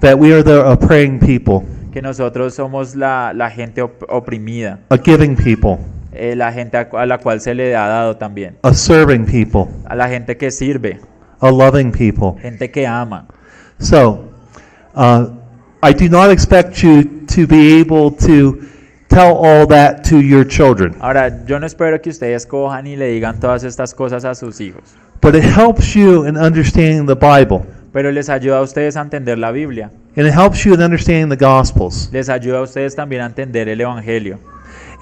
That 0.00 0.16
we 0.18 0.34
are 0.34 0.42
the 0.42 0.60
a 0.60 0.76
praying 0.78 1.20
people, 1.20 1.66
Que 1.90 2.02
nosotros 2.02 2.54
somos 2.54 2.94
la, 2.94 3.32
la 3.34 3.48
gente 3.50 3.80
op- 3.80 4.04
oprimida, 4.10 4.80
a 4.90 4.98
giving 4.98 5.36
people, 5.36 5.78
eh, 6.12 6.36
la 6.36 6.52
gente 6.52 6.76
a, 6.76 6.88
a 6.92 7.06
la 7.06 7.16
cual 7.18 7.40
se 7.40 7.54
le 7.54 7.74
ha 7.74 7.86
dado 7.88 8.16
también, 8.18 8.58
a 8.62 8.74
serving 8.74 9.24
people, 9.24 9.72
a 9.86 9.94
la 9.94 10.06
gente 10.08 10.36
que 10.36 10.50
sirve, 10.50 11.00
a 11.40 11.50
loving 11.50 11.92
people. 11.92 12.38
gente 12.42 12.70
que 12.70 12.86
ama. 12.86 13.26
So, 13.78 14.28
uh, 14.94 15.28
I 15.86 15.92
do 15.92 16.08
not 16.08 16.30
expect 16.30 16.82
you 16.82 17.04
to 17.34 17.46
be 17.46 17.78
able 17.80 18.10
to 18.26 18.58
tell 19.08 19.36
all 19.36 19.66
that 19.66 20.02
to 20.08 20.20
your 20.20 20.46
children, 20.46 20.94
Ahora, 21.00 21.44
yo 21.46 21.58
no 21.60 21.66
espero 21.66 22.00
que 22.00 22.10
ustedes 22.10 22.46
cojan 22.46 22.86
y 22.86 22.96
le 22.96 23.08
digan 23.08 23.38
todas 23.38 23.64
estas 23.64 23.94
cosas 23.94 24.24
a 24.24 24.34
sus 24.34 24.60
hijos, 24.60 24.82
but 25.20 25.34
it 25.34 25.44
helps 25.44 25.94
you 25.94 26.24
in 26.26 26.36
understanding 26.36 27.06
the 27.06 27.14
Bible, 27.14 27.60
pero 27.92 28.10
les 28.10 28.28
ayuda 28.28 28.58
a 28.58 28.62
ustedes 28.62 28.96
a 28.96 29.02
entender 29.02 29.38
la 29.38 29.50
Biblia, 29.52 29.90
and 30.16 30.26
it 30.26 30.32
helps 30.34 30.64
you 30.64 30.74
in 30.74 30.80
understanding 30.82 31.28
the 31.28 31.36
Gospels, 31.36 32.08
les 32.12 32.28
ayuda 32.28 32.58
a 32.58 32.62
ustedes 32.62 32.96
también 32.96 33.20
a 33.22 33.26
entender 33.26 33.68
el 33.68 33.80
Evangelio. 33.80 34.38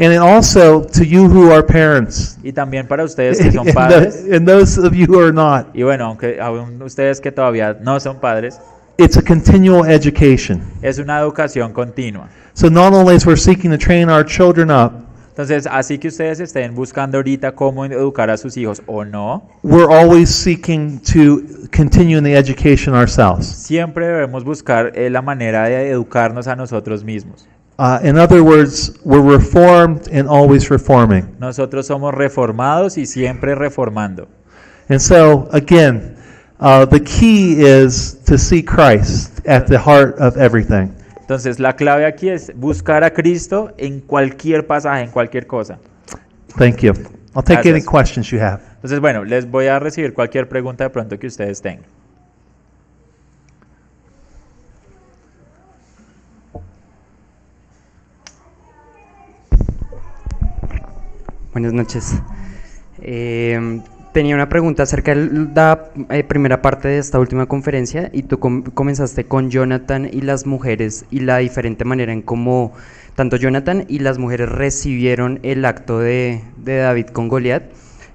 and 0.00 0.12
it 0.12 0.18
also 0.18 0.82
to 0.84 1.04
you 1.04 1.28
who 1.28 1.52
are 1.52 1.62
parents, 1.62 2.38
Y 2.42 2.52
también 2.52 2.88
para 2.88 3.04
ustedes 3.04 3.38
que 3.38 3.52
son 3.52 3.66
and, 3.68 3.74
padres, 3.74 4.24
and 4.32 4.46
those 4.48 4.78
of 4.78 4.94
you 4.94 5.06
who 5.06 5.20
are 5.20 5.32
not. 5.32 5.66
y 5.74 5.84
bueno, 5.84 6.06
aunque 6.06 6.40
aún 6.40 6.82
ustedes 6.82 7.20
que 7.20 7.30
todavía 7.30 7.76
no 7.80 8.00
son 8.00 8.18
padres, 8.18 8.58
It's 8.99 9.16
a 9.16 9.22
continual 9.22 9.84
education. 9.84 10.62
es 10.82 10.99
una 10.99 11.18
educación 11.18 11.72
continua. 11.72 12.28
So 12.55 12.68
not 12.68 12.93
only 12.93 13.14
as 13.16 13.24
we're 13.26 13.36
seeking 13.38 13.70
to 13.70 13.78
train 13.78 14.11
our 14.11 14.24
children 14.24 14.70
up, 14.70 14.93
Entonces, 15.30 15.66
así 15.66 15.97
que 15.99 16.09
ustedes 16.09 16.40
estén 16.40 16.74
buscando 16.74 17.16
ahorita 17.16 17.53
cómo 17.55 17.86
educar 17.86 18.28
a 18.28 18.36
sus 18.36 18.55
hijos 18.59 18.82
o 18.86 19.03
no, 19.03 19.49
we're 19.62 19.90
always 19.90 20.28
seeking 20.28 21.01
to 21.01 21.40
continue 21.74 22.18
in 22.18 22.24
the 22.24 22.36
education 22.36 22.95
ourselves. 22.95 23.47
siempre 23.47 24.07
debemos 24.07 24.45
buscar 24.45 24.93
eh, 24.95 25.09
la 25.09 25.22
manera 25.22 25.64
de 25.64 25.90
educarnos 25.90 26.47
a 26.49 26.55
nosotros 26.55 27.03
mismos. 27.03 27.49
Uh, 27.78 27.99
in 28.05 28.18
other 28.18 28.43
words, 28.43 28.93
we're 29.05 29.22
reformed 29.22 30.07
and 30.12 30.28
always 30.28 30.68
reforming. 30.70 31.26
Nosotros 31.40 31.86
somos 31.86 32.12
reformados 32.12 32.99
y 32.99 33.07
siempre 33.07 33.55
reformando. 33.55 34.28
And 34.90 35.01
so, 35.01 35.49
again, 35.53 36.14
uh, 36.62 36.86
the 36.86 37.00
key 37.00 37.60
is 37.60 38.14
to 38.24 38.38
see 38.38 38.62
Christ 38.62 39.44
at 39.46 39.66
the 39.66 39.78
heart 39.78 40.16
of 40.18 40.36
everything. 40.36 40.94
Entonces, 41.20 41.58
la 41.58 41.74
clave 41.74 42.06
aquí 42.06 42.28
es 42.28 42.52
buscar 42.54 43.02
a 43.04 43.10
Cristo 43.10 43.72
en 43.78 44.00
cualquier 44.00 44.66
pasaje, 44.66 45.02
en 45.02 45.10
cualquier 45.10 45.46
cosa. 45.46 45.78
Thank 46.56 46.78
you. 46.82 46.92
I'll 47.34 47.42
take 47.42 47.60
any 47.60 47.80
Gracias. 47.80 47.88
questions 47.88 48.30
you 48.30 48.38
have. 48.38 48.60
Entonces, 48.76 49.00
bueno, 49.00 49.24
les 49.24 49.50
voy 49.50 49.66
a 49.66 49.78
recibir 49.78 50.14
cualquier 50.14 50.48
pregunta 50.48 50.84
de 50.84 50.90
pronto 50.90 51.18
que 51.18 51.26
ustedes 51.26 51.60
tengan. 51.60 51.84
Buenas 61.52 61.72
noches. 61.72 62.14
Eh, 63.00 63.82
tenía 64.12 64.34
una 64.34 64.48
pregunta 64.48 64.82
acerca 64.82 65.14
de 65.14 65.48
la 65.54 65.90
eh, 66.10 66.24
primera 66.24 66.62
parte 66.62 66.88
de 66.88 66.98
esta 66.98 67.18
última 67.18 67.46
conferencia 67.46 68.10
y 68.12 68.22
tú 68.24 68.38
com- 68.38 68.62
comenzaste 68.62 69.24
con 69.24 69.50
Jonathan 69.50 70.08
y 70.12 70.20
las 70.20 70.46
mujeres 70.46 71.04
y 71.10 71.20
la 71.20 71.38
diferente 71.38 71.84
manera 71.84 72.12
en 72.12 72.22
cómo 72.22 72.72
tanto 73.14 73.36
Jonathan 73.36 73.84
y 73.88 73.98
las 74.00 74.18
mujeres 74.18 74.48
recibieron 74.48 75.40
el 75.42 75.64
acto 75.64 75.98
de, 75.98 76.42
de 76.56 76.76
David 76.78 77.06
con 77.06 77.28
Goliat 77.28 77.62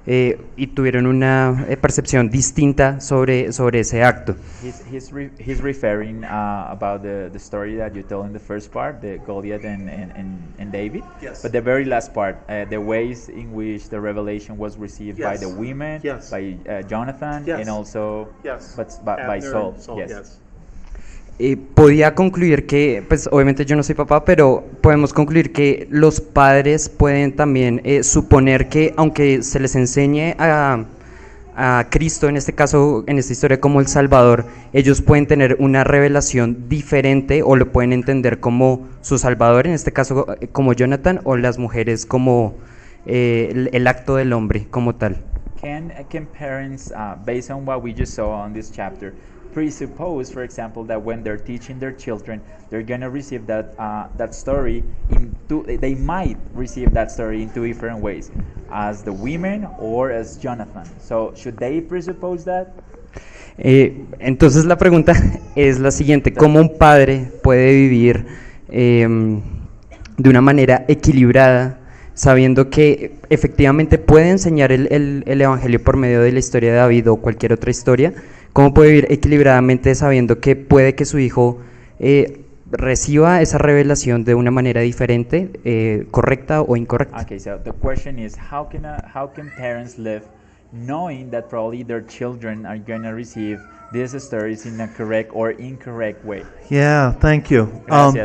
eh, 0.07 0.39
y 0.55 0.67
tuvieron 0.67 1.05
una 1.05 1.65
eh, 1.69 1.75
percepción 1.77 2.29
distinta 2.29 2.99
sobre, 3.01 3.51
sobre 3.51 3.81
ese 3.81 4.03
acto. 4.03 4.35
He's, 4.63 4.81
he's, 4.91 5.11
re- 5.11 5.29
he's 5.37 5.61
referring 5.61 6.23
uh, 6.23 6.67
about 6.71 7.01
the, 7.03 7.29
the 7.31 7.39
story 7.39 7.75
that 7.75 7.93
you 7.93 8.03
told 8.03 8.25
in 8.25 8.33
the 8.33 8.39
first 8.39 8.71
part, 8.71 9.01
the 9.01 9.19
Goliath 9.25 9.65
and, 9.65 9.89
and, 9.89 10.11
and, 10.15 10.39
and 10.59 10.71
David. 10.71 11.03
Yes. 11.21 11.41
But 11.43 11.51
the 11.51 11.61
very 11.61 11.83
last 11.85 12.13
part, 12.13 12.37
uh, 12.49 12.65
the 12.65 12.79
ways 12.79 13.27
in 13.29 13.51
which 13.53 13.89
the 13.89 13.99
revelation 13.99 14.57
was 14.57 14.77
received 14.77 15.19
by 15.19 15.33
Yes. 15.33 15.41
the 15.41 15.49
women, 15.49 15.99
Yes. 16.03 16.31
by 16.31 16.55
uh, 16.69 16.81
Jonathan, 16.83 17.43
Yes. 17.45 17.59
and 17.59 17.69
also 17.69 18.29
Yes. 18.43 18.73
but, 18.77 19.03
by, 19.03 19.39
Saul. 19.39 19.75
Saul, 19.77 19.97
yes. 19.99 20.09
yes. 20.09 20.39
Eh, 21.39 21.55
podía 21.55 22.15
concluir 22.15 22.65
que, 22.65 23.03
pues 23.07 23.29
obviamente 23.31 23.63
yo 23.63 23.75
no 23.75 23.83
soy 23.83 23.93
papá, 23.93 24.25
pero 24.25 24.65
podemos 24.81 25.13
concluir 25.13 25.53
que 25.53 25.87
los 25.91 26.19
padres 26.19 26.89
pueden 26.89 27.35
también 27.35 27.79
eh, 27.83 28.01
suponer 28.01 28.69
que 28.69 28.95
aunque 28.97 29.43
se 29.43 29.59
les 29.59 29.75
enseñe 29.75 30.33
a, 30.39 30.85
a 31.55 31.85
Cristo, 31.91 32.27
en 32.27 32.37
este 32.37 32.53
caso, 32.53 33.03
en 33.05 33.19
esta 33.19 33.33
historia 33.33 33.61
como 33.61 33.81
el 33.81 33.85
Salvador, 33.85 34.47
ellos 34.73 35.03
pueden 35.03 35.27
tener 35.27 35.57
una 35.59 35.83
revelación 35.83 36.67
diferente 36.69 37.43
o 37.43 37.55
lo 37.55 37.71
pueden 37.71 37.93
entender 37.93 38.39
como 38.39 38.87
su 39.01 39.19
Salvador, 39.19 39.67
en 39.67 39.73
este 39.73 39.93
caso 39.93 40.25
eh, 40.41 40.47
como 40.47 40.73
Jonathan, 40.73 41.19
o 41.23 41.37
las 41.37 41.59
mujeres 41.59 42.07
como 42.07 42.55
el, 43.05 43.85
acto 43.85 44.15
del 44.15 44.33
hombre 44.33 44.65
como 44.71 44.95
tal. 44.95 45.17
Can, 45.61 45.93
can 46.09 46.25
parents, 46.25 46.91
uh, 46.91 47.15
based 47.23 47.51
on 47.51 47.63
what 47.63 47.83
we 47.83 47.93
just 47.93 48.15
saw 48.15 48.31
on 48.31 48.53
this 48.53 48.71
chapter, 48.71 49.13
presuppose, 49.57 50.29
for 50.31 50.43
example, 50.43 50.83
that 50.83 51.01
when 51.01 51.23
they're 51.23 51.35
teaching 51.51 51.79
their 51.79 51.91
children, 51.91 52.39
they're 52.69 52.83
going 52.85 53.01
to 53.01 53.09
receive 53.09 53.47
that, 53.47 53.73
uh, 53.79 54.05
that 54.15 54.35
story 54.35 54.83
in 55.09 55.35
two, 55.49 55.63
they 55.81 55.95
might 55.95 56.37
receive 56.53 56.93
that 56.93 57.09
story 57.09 57.41
in 57.41 57.49
two 57.49 57.65
different 57.65 57.97
ways, 57.99 58.29
as 58.71 59.01
the 59.01 59.11
women 59.11 59.65
or 59.79 60.11
as 60.11 60.37
Jonathan. 60.37 60.85
So 61.01 61.33
should 61.35 61.57
they 61.57 61.81
presuppose 61.81 62.45
that? 62.45 62.67
Eh, 63.57 64.05
entonces 64.19 64.65
la 64.65 64.77
pregunta 64.77 65.13
es 65.55 65.79
la 65.79 65.89
siguiente, 65.89 66.33
¿cómo 66.35 66.61
un 66.61 66.77
padre 66.77 67.31
puede 67.41 67.73
vivir 67.73 68.27
em, 68.69 69.41
de 70.19 70.29
una 70.29 70.41
manera 70.41 70.85
equilibrada, 70.87 71.79
sabiendo 72.13 72.69
que 72.69 73.15
efectivamente 73.31 73.97
puede 73.97 74.29
enseñar 74.29 74.71
el, 74.71 74.87
el- 74.91 75.23
el 75.25 75.41
Evangelio 75.41 75.83
por 75.83 75.97
medio 75.97 76.21
de 76.21 76.31
la 76.31 76.37
historia 76.37 76.69
de 76.73 76.77
David 76.77 77.09
o 77.09 77.15
cualquier 77.15 77.53
otra 77.53 77.71
historia? 77.71 78.13
¿Cómo 78.57 78.73
puede 78.73 78.89
vivir 78.89 79.07
equilibradamente 79.11 79.93
sabiendo 79.93 80.39
que 80.39 80.55
puede 80.55 80.95
que 80.95 81.05
su 81.05 81.19
hijo 81.19 81.59
eh, 81.99 82.41
reciba 82.71 83.39
esa 83.39 83.59
revelación 83.59 84.23
de 84.23 84.33
una 84.33 84.49
manera 84.49 84.81
diferente, 84.81 85.51
eh, 85.63 86.07
correcta 86.09 86.63
o 86.63 86.75
incorrecta? 86.75 87.21
Okay, 87.21 87.39
so 87.39 87.59
the 87.63 87.71
question 87.71 88.17
is 88.17 88.35
how 88.35 88.67
can, 88.67 88.83
uh, 88.83 88.97
how 89.13 89.31
can 89.31 89.51
parents 89.59 89.99
live 89.99 90.23
knowing 90.71 91.29
that 91.29 91.49
probably 91.49 91.83
their 91.83 92.03
children 92.03 92.65
are 92.65 92.79
going 92.79 93.03
to 93.03 93.13
receive 93.13 93.59
these 93.93 94.19
stories 94.19 94.65
in 94.65 94.81
a 94.81 94.87
correct 94.87 95.29
or 95.35 95.51
incorrect 95.51 96.25
way? 96.25 96.41
Yeah, 96.67 97.11
thank 97.11 97.51
you. 97.51 97.69
Um, 97.91 98.15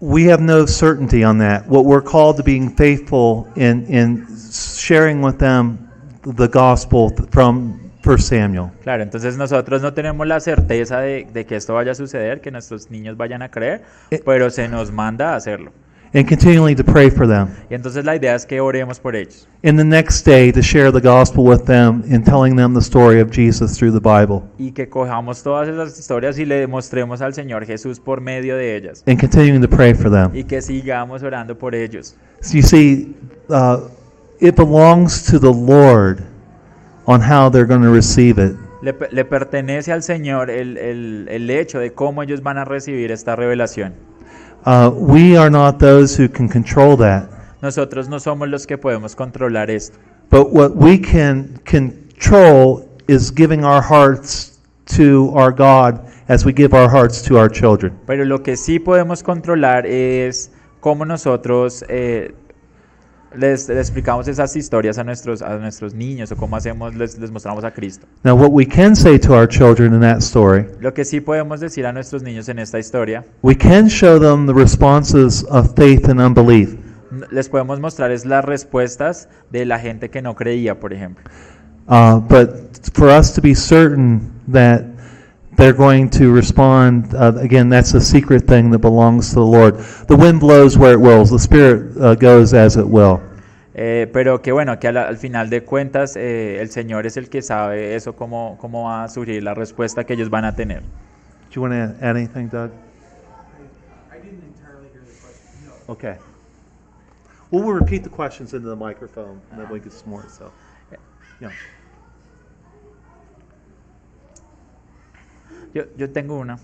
we 0.00 0.24
have 0.30 0.40
no 0.40 0.64
certainty 0.64 1.22
on 1.22 1.36
that. 1.40 1.68
What 1.68 1.84
we're 1.84 2.00
called 2.00 2.38
to 2.38 2.42
being 2.42 2.70
faithful 2.76 3.46
in, 3.56 3.84
in 3.88 4.26
sharing 4.50 5.20
with 5.20 5.38
them 5.38 5.90
the 6.24 6.48
gospel 6.48 7.10
th- 7.10 7.28
from 7.28 7.85
1 8.06 8.18
Samuel. 8.18 8.70
Claro, 8.82 9.02
entonces 9.02 9.36
nosotros 9.36 9.82
no 9.82 9.92
tenemos 9.92 10.26
la 10.26 10.38
certeza 10.40 11.00
de, 11.00 11.26
de 11.32 11.44
que 11.44 11.56
esto 11.56 11.74
vaya 11.74 11.92
a 11.92 11.94
suceder, 11.94 12.40
que 12.40 12.50
nuestros 12.50 12.90
niños 12.90 13.16
vayan 13.16 13.42
a 13.42 13.50
creer, 13.50 13.82
Eh. 14.10 14.22
pero 14.24 14.48
se 14.50 14.68
nos 14.68 14.92
manda 14.92 15.32
a 15.32 15.36
hacerlo. 15.36 15.72
And 16.14 16.26
continually 16.26 16.74
to 16.74 16.84
pray 16.84 17.10
for 17.10 17.26
them. 17.26 17.48
Y 17.68 17.74
entonces 17.74 18.04
la 18.04 18.14
idea 18.16 18.34
es 18.36 18.46
que 18.46 18.60
oremos 18.60 18.98
por 19.00 19.14
ellos. 19.16 19.46
And 19.64 19.76
the 19.76 19.84
next 19.84 20.24
day 20.24 20.50
to 20.52 20.62
share 20.62 20.90
the 20.90 21.00
gospel 21.00 21.44
with 21.44 21.64
them 21.64 22.04
in 22.08 22.22
telling 22.22 22.56
them 22.56 22.72
the 22.72 22.80
story 22.80 23.20
of 23.20 23.30
Jesus 23.32 23.76
through 23.76 23.92
the 23.92 24.00
Bible. 24.00 24.42
Y 24.56 24.70
que 24.70 24.88
cojamos 24.88 25.42
todas 25.42 25.68
esas 25.68 25.98
historias 25.98 26.38
y 26.38 26.46
le 26.46 26.60
demostremos 26.60 27.20
al 27.20 27.34
Señor 27.34 27.66
Jesús 27.66 28.00
por 28.00 28.20
medio 28.22 28.56
de 28.56 28.76
ellas. 28.76 29.02
And 29.06 29.20
continuing 29.20 29.60
to 29.60 29.68
pray 29.68 29.92
for 29.92 30.08
them. 30.10 30.30
Y 30.32 30.44
que 30.44 30.62
sigamos 30.62 31.22
orando 31.22 31.58
por 31.58 31.74
ellos. 31.74 32.14
So 32.40 32.54
you 32.56 32.62
see, 32.62 33.14
uh, 33.50 33.80
it 34.40 34.54
belongs 34.54 35.22
to 35.24 35.38
the 35.38 35.52
Lord 35.52 36.22
on 37.06 37.20
how 37.20 37.48
they're 37.50 37.66
going 37.66 37.82
to 37.82 37.90
receive 37.92 38.38
it. 38.38 38.56
Le, 38.82 38.94
le 39.10 39.24
pertenece 39.24 39.92
al 39.92 40.02
Señor 40.02 40.50
el, 40.50 40.76
el- 40.76 41.28
el 41.30 41.50
hecho 41.50 41.78
de 41.78 41.92
cómo 41.92 42.22
ellos 42.22 42.42
van 42.42 42.58
a 42.58 42.64
recibir 42.64 43.10
esta 43.10 43.34
revelación. 43.36 43.94
Uh, 44.66 44.90
we 44.90 45.36
are 45.36 45.50
not 45.50 45.78
those 45.78 46.16
who 46.20 46.28
can 46.28 46.48
control 46.48 46.96
that. 46.96 47.28
Nosotros 47.62 48.08
no 48.08 48.18
somos 48.20 48.48
los 48.48 48.66
que 48.66 48.76
podemos 48.78 49.14
controlar 49.16 49.70
esto. 49.70 49.96
But 50.30 50.50
what 50.52 50.72
we 50.74 50.98
can 51.00 51.58
control 51.64 52.88
is 53.08 53.30
giving 53.32 53.64
our 53.64 53.80
hearts 53.82 54.58
to 54.96 55.30
our 55.34 55.52
God 55.52 56.00
as 56.28 56.44
we 56.44 56.52
give 56.52 56.74
our 56.74 56.88
hearts 56.90 57.22
to 57.22 57.38
our 57.38 57.48
children. 57.48 57.92
Pero 58.06 58.24
lo 58.24 58.42
que 58.42 58.56
sí 58.56 58.78
podemos 58.80 59.22
controlar 59.22 59.86
es 59.86 60.50
cómo 60.80 61.04
nosotros 61.04 61.84
eh, 61.88 62.34
les, 63.36 63.68
les 63.68 63.78
explicamos 63.78 64.28
esas 64.28 64.54
historias 64.56 64.98
a 64.98 65.04
nuestros, 65.04 65.42
a 65.42 65.56
nuestros 65.56 65.94
niños 65.94 66.32
o 66.32 66.36
cómo 66.36 66.56
hacemos, 66.56 66.94
les, 66.94 67.18
les 67.18 67.30
mostramos 67.30 67.64
a 67.64 67.70
Cristo. 67.70 68.06
Now, 68.24 68.34
what 68.34 68.50
we 68.50 68.66
can 68.66 68.96
say 68.96 69.18
to 69.18 69.34
our 69.34 69.48
children 69.48 69.94
in 69.94 70.00
that 70.00 70.18
story, 70.18 70.66
Lo 70.80 70.92
que 70.92 71.04
sí 71.04 71.20
podemos 71.20 71.60
decir 71.60 71.86
a 71.86 71.92
nuestros 71.92 72.22
niños 72.22 72.48
en 72.48 72.58
esta 72.58 72.78
historia, 72.78 73.24
we 73.42 73.54
can 73.54 73.88
show 73.88 74.18
them 74.18 74.46
the 74.46 74.54
responses 74.54 75.44
of 75.50 75.74
faith 75.74 76.08
and 76.08 76.20
unbelief. 76.20 76.76
les 77.30 77.48
podemos 77.48 77.80
mostrar 77.80 78.10
es 78.10 78.24
las 78.26 78.44
respuestas 78.44 79.28
de 79.50 79.64
la 79.64 79.78
gente 79.78 80.10
que 80.10 80.22
no 80.22 80.34
creía, 80.34 80.78
por 80.78 80.92
ejemplo. 80.92 81.24
Uh, 81.88 82.18
but 82.20 82.48
for 82.94 83.08
us 83.08 83.32
to 83.32 83.40
be 83.40 83.54
certain 83.54 84.20
that 84.48 84.82
they're 85.56 85.72
going 85.72 86.10
to 86.10 86.30
respond, 86.30 87.14
uh, 87.14 87.32
again, 87.38 87.68
that's 87.68 87.94
a 87.94 88.00
secret 88.00 88.46
thing 88.46 88.70
that 88.70 88.80
belongs 88.80 89.30
to 89.30 89.36
the 89.36 89.46
Lord. 89.46 89.78
The 90.06 90.16
wind 90.16 90.40
blows 90.40 90.76
where 90.76 90.92
it 90.92 91.00
wills, 91.00 91.30
the 91.30 91.38
Spirit 91.38 91.96
uh, 91.98 92.14
goes 92.14 92.54
as 92.54 92.76
it 92.76 92.86
will. 92.86 93.20
Eh, 93.74 94.06
pero 94.10 94.40
que 94.40 94.52
bueno, 94.52 94.78
que 94.78 94.88
al, 94.88 94.96
al 94.96 95.18
final 95.18 95.50
de 95.50 95.62
cuentas 95.62 96.16
eh, 96.16 96.60
el 96.62 96.70
Señor 96.70 97.06
es 97.06 97.18
el 97.18 97.28
que 97.28 97.42
sabe 97.42 97.94
eso, 97.94 98.14
cómo, 98.14 98.56
cómo 98.58 98.84
va 98.84 99.04
a 99.04 99.08
surgir 99.08 99.42
la 99.42 99.52
respuesta 99.52 100.04
que 100.04 100.14
ellos 100.14 100.30
van 100.30 100.46
a 100.46 100.54
tener. 100.54 100.80
Do 100.80 101.54
you 101.54 101.62
want 101.62 101.72
to 101.74 101.78
add, 101.78 101.96
add 102.02 102.16
anything, 102.16 102.48
Doug? 102.48 102.70
I 104.10 104.16
didn't 104.16 104.42
entirely 104.44 104.88
hear 104.92 105.02
the 105.02 105.20
question. 105.20 105.66
No. 105.66 105.92
Okay. 105.92 106.16
Well, 107.50 107.62
we'll 107.62 107.74
repeat 107.74 108.02
the 108.02 108.08
questions 108.10 108.54
into 108.54 108.68
the 108.68 108.76
microphone, 108.76 109.40
and 109.50 109.60
then 109.60 109.68
we 109.70 109.78
get 109.78 109.92
some 109.92 110.10
more, 110.10 110.24
so, 110.28 110.50
yeah. 111.40 111.50
Yo, 115.76 115.82
yo 115.98 116.10
tengo 116.10 116.38
una. 116.38 116.58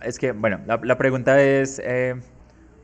Es 0.00 0.18
que, 0.18 0.32
bueno, 0.32 0.60
la, 0.66 0.96
pregunta 0.96 1.42
es, 1.42 1.78
eh, 1.84 2.14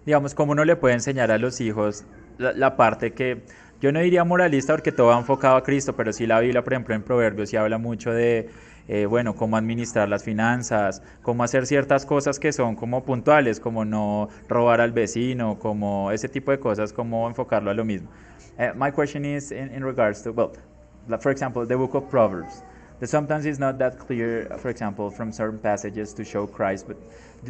digamos, 0.05 0.35
¿cómo 0.35 0.53
uno 0.53 0.63
le 0.67 0.77
puede 0.77 0.93
enseñar 0.93 1.31
a 1.31 1.39
los 1.39 1.63
hijos 1.63 2.05
la, 2.37 2.77
parte 2.77 3.15
que, 3.15 3.47
yo 3.81 3.91
no 3.91 4.01
diría 4.01 4.25
moralista 4.25 4.75
porque 4.75 4.93
todo 4.93 5.07
va 5.07 5.17
enfocado 5.17 5.57
a 5.57 5.63
Cristo, 5.63 5.97
pero 5.97 6.13
sí 6.13 6.27
la 6.27 6.39
Biblia, 6.41 6.63
por 6.63 6.75
ejemplo, 6.75 6.95
en 6.95 7.03
Proverbios 7.03 7.49
sí 7.49 7.57
habla 7.57 7.79
mucho 7.79 8.13
de, 8.13 8.51
eh, 8.89 9.07
bueno, 9.07 9.35
cómo 9.37 9.57
administrar 9.57 10.07
las 10.11 10.23
finanzas, 10.23 11.03
cómo 11.23 11.43
hacer 11.45 11.65
ciertas 11.65 12.05
cosas 12.05 12.39
que 12.39 12.53
son 12.53 12.77
como 12.77 13.03
puntuales, 13.03 13.59
como 13.59 13.87
no 13.87 14.29
robar 14.51 14.83
al 14.83 14.93
vecino, 14.93 15.59
como 15.59 16.13
ese 16.13 16.29
tipo 16.29 16.51
de 16.51 16.61
cosas, 16.61 16.93
cómo 16.93 17.27
enfocarlo 17.27 17.71
a 17.71 17.75
lo 17.75 17.87
mismo. 17.87 18.11
Eh, 18.59 18.71
my 18.77 18.93
question 18.93 19.25
is 19.25 19.51
in, 19.51 19.73
in 19.73 19.83
regards 19.83 20.23
to, 20.23 20.31
well, 20.31 20.53
for 21.21 21.33
example, 21.33 21.67
the 21.67 21.75
book 21.75 21.95
of 21.95 22.05
Proverbs. 22.11 22.63
That 23.01 23.09
sometimes 23.09 23.47
it's 23.47 23.59
not 23.61 23.79
that 23.79 23.99
clear, 23.99 24.47
for 24.59 24.71
example, 24.71 25.11
from 25.11 25.31
certain 25.33 25.59
passages 25.59 26.13
to 26.15 26.25
show 26.25 26.47
Christ, 26.47 26.87
but 26.89 26.97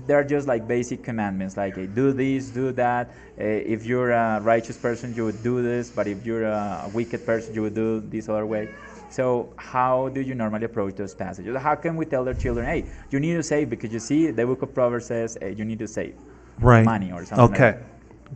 they're 0.06 0.24
just 0.24 0.46
like 0.46 0.68
basic 0.68 1.02
commandments, 1.02 1.56
like 1.56 1.76
hey, 1.76 1.86
do 1.86 2.12
this, 2.12 2.48
do 2.50 2.72
that. 2.72 3.08
Uh, 3.40 3.44
if 3.44 3.86
you're 3.86 4.10
a 4.10 4.40
righteous 4.42 4.76
person, 4.76 5.14
you 5.14 5.24
would 5.24 5.42
do 5.42 5.62
this, 5.62 5.90
but 5.90 6.06
if 6.06 6.26
you're 6.26 6.44
a 6.44 6.90
wicked 6.92 7.24
person, 7.24 7.54
you 7.54 7.62
would 7.62 7.74
do 7.74 8.00
this 8.00 8.28
other 8.28 8.44
way. 8.44 8.68
So 9.10 9.48
how 9.56 10.10
do 10.10 10.20
you 10.20 10.34
normally 10.34 10.66
approach 10.66 10.96
those 10.96 11.14
passages? 11.14 11.56
How 11.56 11.74
can 11.74 11.96
we 11.96 12.04
tell 12.04 12.24
their 12.24 12.34
children, 12.34 12.66
hey, 12.66 12.84
you 13.10 13.18
need 13.18 13.34
to 13.34 13.42
save 13.42 13.70
because 13.70 13.90
you 13.90 14.00
see 14.00 14.30
the 14.30 14.44
book 14.44 14.60
of 14.60 14.74
Proverbs 14.74 15.06
says 15.06 15.38
hey, 15.40 15.52
you 15.54 15.64
need 15.64 15.78
to 15.78 15.88
save 15.88 16.14
Right. 16.60 16.84
money 16.84 17.10
or 17.12 17.24
something. 17.24 17.50
like 17.52 17.60
Okay. 17.60 17.78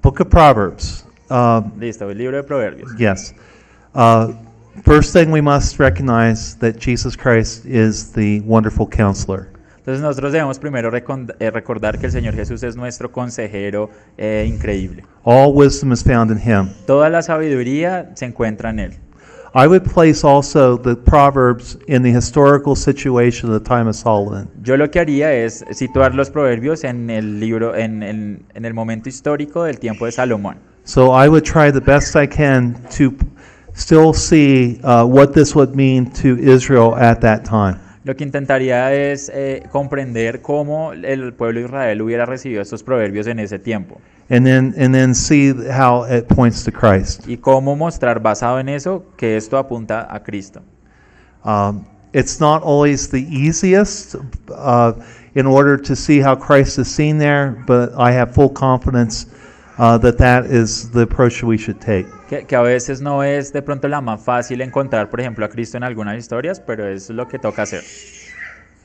Book 0.00 0.20
of 0.20 0.30
Proverbs. 0.30 1.04
Um, 1.28 1.72
Listo, 1.78 2.08
el 2.08 2.14
libro 2.16 2.40
de 2.40 2.42
Proverbios. 2.42 2.88
yes. 2.98 3.34
Uh, 3.94 4.32
first 4.84 5.12
thing 5.12 5.30
we 5.30 5.42
must 5.42 5.78
recognize 5.78 6.56
that 6.58 6.78
Jesus 6.78 7.16
Christ 7.16 7.64
is 7.66 8.12
the 8.12 8.40
wonderful 8.40 8.86
counselor. 8.86 9.48
Entonces 9.78 10.00
nosotros 10.00 10.32
debemos 10.32 10.60
primero 10.60 10.90
eh, 10.94 11.50
recordar 11.50 11.98
que 11.98 12.06
el 12.06 12.12
Señor 12.12 12.34
Jesús 12.34 12.62
es 12.62 12.76
nuestro 12.76 13.10
consejero 13.10 13.90
eh, 14.16 14.46
increíble. 14.48 15.04
All 15.24 15.52
wisdom 15.52 15.92
is 15.92 16.04
found 16.04 16.30
in 16.30 16.38
him. 16.38 16.70
Toda 16.86 17.10
la 17.10 17.20
sabiduría 17.22 18.12
se 18.14 18.26
encuentra 18.26 18.70
en 18.70 18.78
Él. 18.78 18.92
I 19.54 19.66
would 19.66 19.82
place 19.82 20.24
also 20.24 20.78
the 20.78 20.94
Proverbs 20.94 21.76
in 21.86 22.02
the 22.02 22.10
historical 22.10 22.74
situation 22.74 23.52
of 23.52 23.60
the 23.60 23.68
time 23.68 23.86
of 23.86 23.96
Solomon. 23.96 24.48
Yo 24.62 24.76
lo 24.76 24.88
que 24.90 25.00
haría 25.00 25.32
es 25.32 25.64
situar 25.72 26.14
los 26.14 26.30
proverbios 26.30 26.84
en 26.84 27.10
el 27.10 27.38
libro, 27.38 27.74
en 27.74 28.02
el, 28.02 28.42
en 28.54 28.64
el 28.64 28.72
momento 28.72 29.08
histórico 29.08 29.64
del 29.64 29.78
tiempo 29.78 30.06
de 30.06 30.12
Salomón. 30.12 30.58
So 30.84 31.12
I 31.12 31.28
would 31.28 31.44
try 31.44 31.70
the 31.70 31.80
best 31.80 32.16
I 32.16 32.26
can 32.26 32.76
to 32.96 33.14
still 33.74 34.12
see 34.12 34.80
uh, 34.82 35.04
what 35.04 35.32
this 35.32 35.54
would 35.54 35.74
mean 35.74 36.10
to 36.12 36.38
Israel 36.38 36.96
at 36.96 37.20
that 37.20 37.44
time. 37.44 37.78
Lo 38.04 38.16
que 38.16 38.24
intentaría 38.24 38.92
es 38.92 39.30
eh, 39.32 39.62
comprender 39.70 40.42
cómo 40.42 40.92
el 40.92 41.32
pueblo 41.34 41.60
de 41.60 41.66
Israel 41.66 42.02
hubiera 42.02 42.26
recibido 42.26 42.60
estos 42.60 42.82
proverbios 42.82 43.28
en 43.28 43.38
ese 43.38 43.60
tiempo 43.60 44.00
And 44.28 44.44
then, 44.44 44.74
and 44.76 44.92
then 44.92 45.14
see 45.14 45.52
how 45.70 46.04
it 46.04 46.26
points 46.26 46.64
to 46.64 46.72
Christ. 46.72 47.28
y 47.28 47.36
cómo 47.36 47.76
mostrar 47.76 48.20
basado 48.20 48.58
en 48.58 48.68
eso 48.68 49.04
que 49.16 49.36
esto 49.36 49.56
apunta 49.56 50.08
a 50.10 50.20
Cristo. 50.20 50.62
Um, 51.44 51.84
it's 52.12 52.40
not 52.40 52.62
always 52.64 53.08
the 53.08 53.24
easiest 53.30 54.16
uh, 54.50 54.94
in 55.34 55.46
order 55.46 55.76
to 55.76 55.94
see 55.94 56.18
how 56.20 56.34
Christ 56.34 56.78
is 56.78 56.88
seen 56.88 57.18
there, 57.18 57.62
but 57.66 57.92
I 57.96 58.10
have 58.12 58.34
full 58.34 58.48
confidence 58.50 59.26
uh, 59.78 59.96
that 59.98 60.18
that 60.18 60.46
is 60.46 60.90
the 60.90 61.02
approach 61.02 61.42
we 61.42 61.56
should 61.56 61.80
take. 61.80 62.06
Que, 62.32 62.46
que 62.46 62.56
a 62.56 62.62
veces 62.62 63.02
no 63.02 63.22
es 63.22 63.52
de 63.52 63.60
pronto 63.60 63.88
la 63.88 64.00
más 64.00 64.24
fácil 64.24 64.62
encontrar, 64.62 65.10
por 65.10 65.20
ejemplo, 65.20 65.44
a 65.44 65.50
Cristo 65.50 65.76
en 65.76 65.84
algunas 65.84 66.16
historias, 66.16 66.60
pero 66.60 66.88
es 66.88 67.10
lo 67.10 67.28
que 67.28 67.38
toca 67.38 67.60
hacer. 67.60 67.82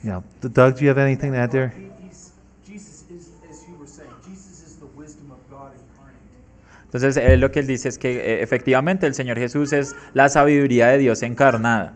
Yeah. 0.04 0.22
Doug, 0.41 0.74
do 0.74 0.82
you 0.82 0.89
have 0.89 1.02
anything 1.02 1.32
to 1.32 1.38
add 1.38 1.52
there? 1.52 1.70
He- 1.70 1.89
he's, 2.06 2.34
Jesus 2.68 3.06
is, 3.10 3.32
as 3.50 3.66
you 3.66 3.78
were 3.80 3.88
saying, 3.88 4.12
Jesus 4.28 4.68
is 4.68 4.78
the 4.80 4.86
wisdom 5.00 5.32
of 5.32 5.38
God 5.50 5.72
incarnate. 5.72 6.84
Entonces, 6.84 7.16
él 7.16 7.39
lo 7.39 7.50
que 7.50 7.62
él 7.62 7.68
dice 7.68 7.88
es 7.88 7.98
que 7.98 8.18
eh, 8.18 8.43
efectivamente 8.43 9.08
el 9.08 9.14
Señor 9.14 9.38
Jesús 9.38 9.72
es 9.72 9.95
la 10.14 10.28
sabiduría 10.28 10.88
de 10.88 10.98
Dios 10.98 11.24
encarnada. 11.24 11.93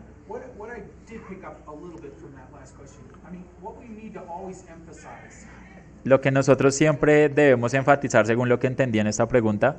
Lo 6.04 6.20
que 6.20 6.32
nosotros 6.32 6.74
siempre 6.74 7.28
debemos 7.28 7.74
enfatizar, 7.74 8.26
según 8.26 8.48
lo 8.48 8.58
que 8.58 8.66
entendí 8.66 8.98
en 8.98 9.06
esta 9.06 9.28
pregunta, 9.28 9.76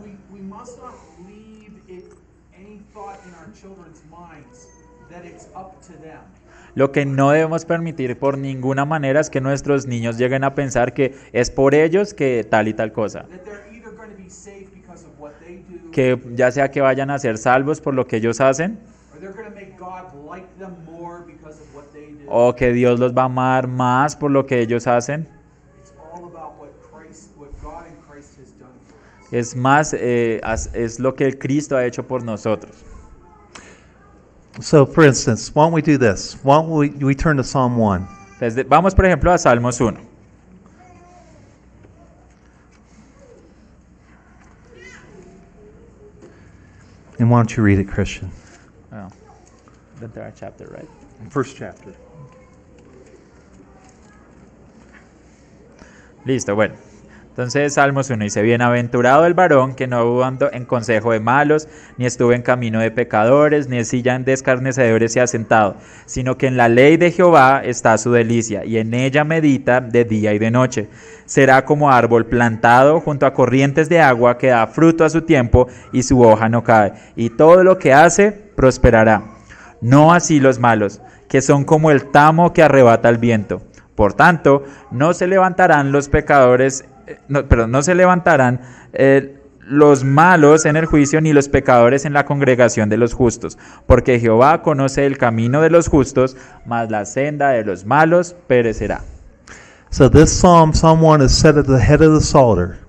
Lo 6.76 6.91
que 6.91 7.05
no 7.05 7.32
debemos 7.32 7.65
permitir 7.65 8.17
por 8.17 8.38
ninguna 8.38 8.86
manera 8.86 9.19
es 9.19 9.30
que 9.30 9.41
nuestros 9.41 9.86
niños 9.86 10.17
lleguen 10.17 10.43
a 10.43 10.55
pensar 10.55 10.93
que 10.93 11.15
es 11.32 11.51
por 11.51 11.76
ellos 11.76 12.13
que 12.13 12.45
tal 12.49 12.67
y 12.67 12.74
tal 12.74 12.91
cosa. 12.91 13.26
Que 15.91 16.19
ya 16.34 16.51
sea 16.51 16.71
que 16.71 16.82
vayan 16.82 17.11
a 17.11 17.19
ser 17.19 17.38
salvos 17.38 17.80
por 17.80 17.93
lo 17.93 18.07
que 18.07 18.17
ellos 18.17 18.41
hacen, 18.41 18.80
o 22.28 22.55
que 22.55 22.74
Dios 22.74 22.99
los 22.99 23.15
va 23.15 23.24
a 23.24 23.26
amar 23.26 23.67
más 23.67 24.15
por 24.15 24.32
lo 24.32 24.47
que 24.47 24.59
ellos 24.59 24.88
hacen. 24.88 25.28
It's 25.80 25.93
all 26.11 26.26
about 26.26 26.59
what 26.59 26.71
Christ, 26.91 27.30
what 27.38 27.49
God 27.61 27.86
and 27.86 27.97
Christ 28.09 28.39
has 28.39 28.51
done 28.57 28.74
for 28.88 28.95
us. 29.21 29.32
Es 29.32 29.55
más, 29.55 29.93
eh, 29.93 30.41
es 30.74 30.99
lo 30.99 31.13
que 31.13 31.26
el 31.26 31.38
Cristo 31.38 31.78
ha 31.78 31.86
hecho 31.86 32.07
por 32.07 32.24
nosotros. 32.24 32.92
So, 34.61 34.85
for 34.85 35.03
instance, 35.03 35.53
why 35.55 35.65
don't 35.65 35.73
we 35.73 35.81
do 35.81 35.97
this? 35.97 36.35
Why 36.43 36.61
don't 36.61 36.69
we, 36.69 36.89
we 36.89 37.15
turn 37.15 37.37
to 37.37 37.43
Psalm 37.43 37.75
1? 37.75 38.07
Entonces, 38.39 38.67
vamos, 38.67 38.93
por 38.93 39.05
ejemplo, 39.05 39.33
a 39.33 39.37
Salmos 39.37 39.81
1. 39.81 40.07
And 47.19 47.31
why 47.31 47.39
don't 47.39 47.55
you 47.55 47.63
read 47.63 47.79
it, 47.79 47.87
Christian? 47.87 48.29
Oh, 48.91 49.09
the 49.99 50.05
entire 50.05 50.33
chapter, 50.35 50.67
right? 50.67 50.89
First 51.29 51.57
chapter. 51.57 51.95
Listo, 56.25 56.55
bueno. 56.55 56.75
Entonces 57.34 57.73
Salmos 57.73 58.11
1 58.11 58.25
dice, 58.25 58.43
Bienaventurado 58.43 59.25
el 59.25 59.34
varón 59.34 59.73
que 59.73 59.88
no 59.88 60.23
ando 60.23 60.51
en 60.53 60.65
consejo 60.65 61.13
de 61.13 61.19
malos, 61.19 61.67
ni 61.97 62.05
estuvo 62.05 62.31
en 62.31 62.43
camino 62.43 62.79
de 62.79 62.91
pecadores, 62.91 63.67
ni 63.67 63.79
en 63.79 63.86
silla 63.86 64.19
de 64.19 64.34
escarnecedores 64.34 65.13
se 65.13 65.19
ha 65.19 65.25
sentado, 65.25 65.75
sino 66.05 66.38
que 66.38 66.45
en 66.45 66.57
la 66.57 66.69
ley 66.69 66.95
de 66.97 67.09
Jehová 67.09 67.63
está 67.65 67.97
su 67.97 68.11
delicia, 68.11 68.63
y 68.65 68.77
en 68.77 68.93
ella 68.93 69.23
medita 69.23 69.81
de 69.81 70.05
día 70.05 70.31
y 70.36 70.38
de 70.38 70.51
noche. 70.51 70.89
Será 71.25 71.65
como 71.65 71.89
árbol 71.89 72.27
plantado 72.27 72.99
junto 72.99 73.25
a 73.25 73.34
corrientes 73.34 73.89
de 73.89 73.99
agua 73.99 74.38
que 74.38 74.49
da 74.49 74.67
fruto 74.67 75.03
a 75.03 75.09
su 75.09 75.23
tiempo 75.23 75.67
y 75.91 76.03
su 76.03 76.21
hoja 76.21 76.49
no 76.49 76.63
cae, 76.63 76.93
y 77.15 77.31
todo 77.31 77.63
lo 77.63 77.79
que 77.79 77.93
hace 77.93 78.31
prosperará. 78.31 79.23
No 79.81 80.13
así 80.13 80.39
los 80.39 80.59
malos, 80.59 81.01
que 81.27 81.41
son 81.41 81.65
como 81.65 81.89
el 81.89 82.11
tamo 82.11 82.53
que 82.53 82.61
arrebata 82.61 83.09
el 83.09 83.17
viento. 83.17 83.63
Por 83.95 84.13
tanto, 84.13 84.63
no 84.91 85.13
se 85.13 85.27
levantarán 85.27 85.91
los 85.91 86.09
pecadores, 86.09 86.86
no, 87.27 87.45
perdón, 87.47 87.71
no 87.71 87.81
se 87.81 87.95
levantarán 87.95 88.61
eh, 88.93 89.37
los 89.67 90.03
malos 90.03 90.65
en 90.65 90.75
el 90.75 90.85
juicio 90.85 91.21
ni 91.21 91.33
los 91.33 91.47
pecadores 91.49 92.05
en 92.05 92.13
la 92.13 92.25
congregación 92.25 92.89
de 92.89 92.97
los 92.97 93.13
justos, 93.13 93.57
porque 93.87 94.19
Jehová 94.19 94.61
conoce 94.61 95.05
el 95.05 95.17
camino 95.17 95.61
de 95.61 95.69
los 95.69 95.87
justos, 95.87 96.35
mas 96.65 96.89
la 96.89 97.05
senda 97.05 97.49
de 97.49 97.63
los 97.63 97.85
malos 97.85 98.35
perecerá. 98.47 99.01
So, 99.89 100.09
this 100.09 100.31
psalm, 100.31 100.73
Psalm 100.73 101.03
1, 101.03 101.23
is 101.23 101.31
set 101.31 101.55
at 101.55 101.67
the 101.67 101.79
head 101.79 102.01
of 102.01 102.19
the 102.19 102.25
Psalter. 102.25 102.79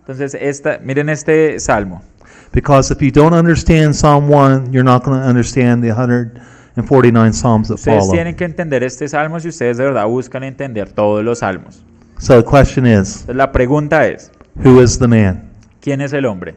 Entonces, 0.00 0.34
esta, 0.34 0.78
miren 0.82 1.08
este 1.08 1.60
salmo. 1.60 2.02
Because 2.52 2.92
if 2.92 3.00
you 3.00 3.12
don't 3.12 3.34
understand 3.34 3.94
Psalm 3.94 4.28
1, 4.28 4.72
you're 4.72 4.82
not 4.82 5.04
going 5.04 5.20
to 5.20 5.26
understand 5.26 5.84
the 5.84 5.90
149 5.90 7.32
Psalms 7.32 7.68
that 7.68 7.74
Ustedes 7.74 8.00
follow. 8.00 8.12
tienen 8.12 8.34
que 8.34 8.44
entender 8.44 8.82
este 8.82 9.06
salmo 9.06 9.38
si 9.38 9.48
ustedes 9.48 9.76
de 9.76 9.84
verdad 9.84 10.06
buscan 10.06 10.42
entender 10.42 10.90
todos 10.90 11.22
los 11.22 11.40
salmos. 11.40 11.84
So, 12.18 12.42
the 12.42 12.48
question 12.48 12.86
is 12.86 13.26
la 13.28 13.52
pregunta 13.52 14.06
es, 14.06 14.30
who 14.64 14.80
is 14.82 14.98
the 14.98 15.08
man? 15.08 15.50
¿quién 15.80 16.00
es 16.00 16.12
el 16.12 16.26
hombre? 16.26 16.56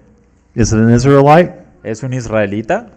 Is 0.55 0.73
it 0.73 0.79
an 0.79 0.93
Israelite? 0.93 1.53
¿Es 1.83 2.03
un 2.03 2.13
israelita? 2.13 2.87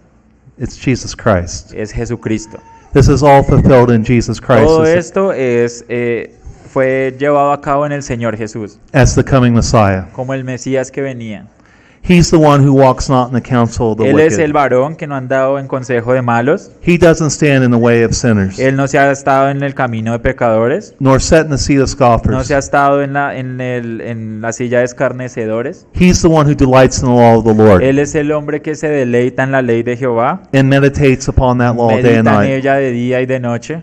It's 0.58 0.76
Jesus 0.76 1.14
Christ. 1.14 1.72
Es 1.74 1.92
Jesucristo. 1.92 2.58
This 2.92 3.08
is 3.08 3.22
all 3.22 3.42
fulfilled 3.42 3.90
in 3.90 4.04
Jesus 4.04 4.40
Christ 4.40 4.64
Todo 4.64 4.84
esto 4.84 5.32
es, 5.32 5.84
eh, 5.88 6.32
fue 6.72 7.14
llevado 7.18 7.52
a 7.52 7.60
cabo 7.60 7.86
en 7.86 7.92
el 7.92 8.02
Señor 8.02 8.36
Jesús, 8.36 8.78
as 8.92 9.14
the 9.14 9.24
coming 9.24 9.52
Messiah. 9.52 10.06
como 10.12 10.32
el 10.32 10.44
Mesías 10.44 10.90
que 10.90 11.02
venía. 11.02 11.46
He's 12.06 12.30
the 12.30 12.36
one 12.36 12.62
who 12.62 12.72
walks 12.74 13.08
not 13.08 13.28
in 13.28 13.34
the 13.34 13.40
counsel 13.40 13.92
of 13.92 13.96
the 13.96 14.10
Él 14.10 14.20
es 14.20 14.34
el 14.34 14.48
wicked. 14.48 14.52
varón 14.52 14.94
que 14.96 15.06
no 15.06 15.14
ha 15.14 15.18
andado 15.18 15.58
en 15.58 15.66
consejo 15.66 16.12
de 16.12 16.20
malos. 16.20 16.70
He 16.86 16.98
doesn't 16.98 17.30
stand 17.30 17.64
in 17.64 17.70
the 17.70 17.78
way 17.78 18.02
of 18.02 18.12
sinners, 18.12 18.58
Él 18.58 18.76
no 18.76 18.86
se 18.88 18.98
ha 18.98 19.10
estado 19.10 19.48
en 19.48 19.62
el 19.62 19.74
camino 19.74 20.12
de 20.12 20.18
pecadores. 20.18 20.94
nor 21.00 21.22
set 21.22 21.46
in 21.46 21.50
the 21.52 21.56
seat 21.58 21.78
of 21.80 21.84
No 21.84 21.86
scoffers. 21.86 22.46
se 22.46 22.54
ha 22.54 22.58
estado 22.58 23.02
en 23.02 23.14
la, 23.14 23.36
en 23.38 23.58
el, 23.58 24.02
en 24.02 24.42
la 24.42 24.52
silla 24.52 24.80
de 24.80 24.84
escarnecedores. 24.84 25.86
He's 25.94 26.20
the 26.20 26.28
one 26.28 26.46
who 26.50 26.54
delights 26.54 26.98
in 26.98 27.06
the 27.06 27.14
law 27.14 27.38
of 27.38 27.44
the 27.44 27.54
Lord 27.54 27.82
Él 27.82 27.98
es 27.98 28.14
el 28.14 28.30
hombre 28.32 28.60
que 28.60 28.74
se 28.74 28.88
deleita 28.88 29.42
en 29.42 29.52
la 29.52 29.62
ley 29.62 29.82
de 29.82 29.96
Jehová. 29.96 30.42
and 30.52 30.68
meditates 30.68 31.26
upon 31.28 31.56
that 31.58 31.74
law 31.74 31.88
day 31.88 31.96
and 31.96 32.04
Medita 32.04 32.18
en 32.18 32.24
night. 32.24 32.50
ella 32.50 32.74
de 32.74 32.90
día 32.92 33.20
y 33.22 33.26
de 33.26 33.40
noche. 33.40 33.82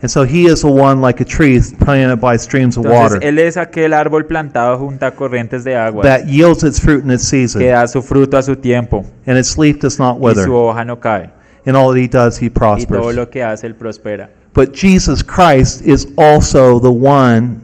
And 0.00 0.08
so 0.08 0.24
he 0.24 0.46
is 0.46 0.60
the 0.60 0.68
one 0.70 1.00
like 1.00 1.20
a 1.20 1.24
tree 1.24 1.60
planted 1.80 2.20
by 2.20 2.36
streams 2.38 2.76
of 2.76 2.84
Entonces, 2.84 3.14
water 3.14 3.26
Él 3.26 3.38
es 3.40 3.56
aquel 3.56 3.92
árbol 3.92 4.26
plantado 4.26 4.78
junto 4.78 5.04
a 5.04 5.10
corrientes 5.10 5.64
de 5.64 5.74
agua 5.76 6.04
that 6.04 6.26
yields 6.28 6.62
its 6.62 6.78
fruit 6.80 7.02
in 7.02 7.10
its 7.10 7.24
season, 7.24 7.60
que 7.60 7.70
da 7.70 7.86
su 7.88 8.00
fruto 8.00 8.36
a 8.38 8.42
su 8.42 8.54
tiempo 8.54 9.04
and 9.26 9.36
its 9.36 9.58
leaf 9.58 9.80
does 9.80 9.98
not 9.98 10.16
y 10.18 10.20
wither. 10.28 10.44
su 10.44 10.54
hoja 10.54 10.84
no 10.84 11.00
cae. 11.00 11.30
In 11.66 11.74
all 11.74 11.92
that 11.92 11.98
he 12.00 12.06
does, 12.06 12.38
he 12.38 12.46
Y 12.46 12.48
todo 12.50 12.60
prospers. 12.60 13.16
lo 13.16 13.28
que 13.28 13.42
hace, 13.42 13.66
Él 13.66 13.74
prospera. 13.74 14.30
But 14.54 14.72
Jesus 14.72 15.22
Christ 15.22 15.82
is 15.84 16.06
also 16.16 16.78
the 16.80 16.90
one 16.92 17.60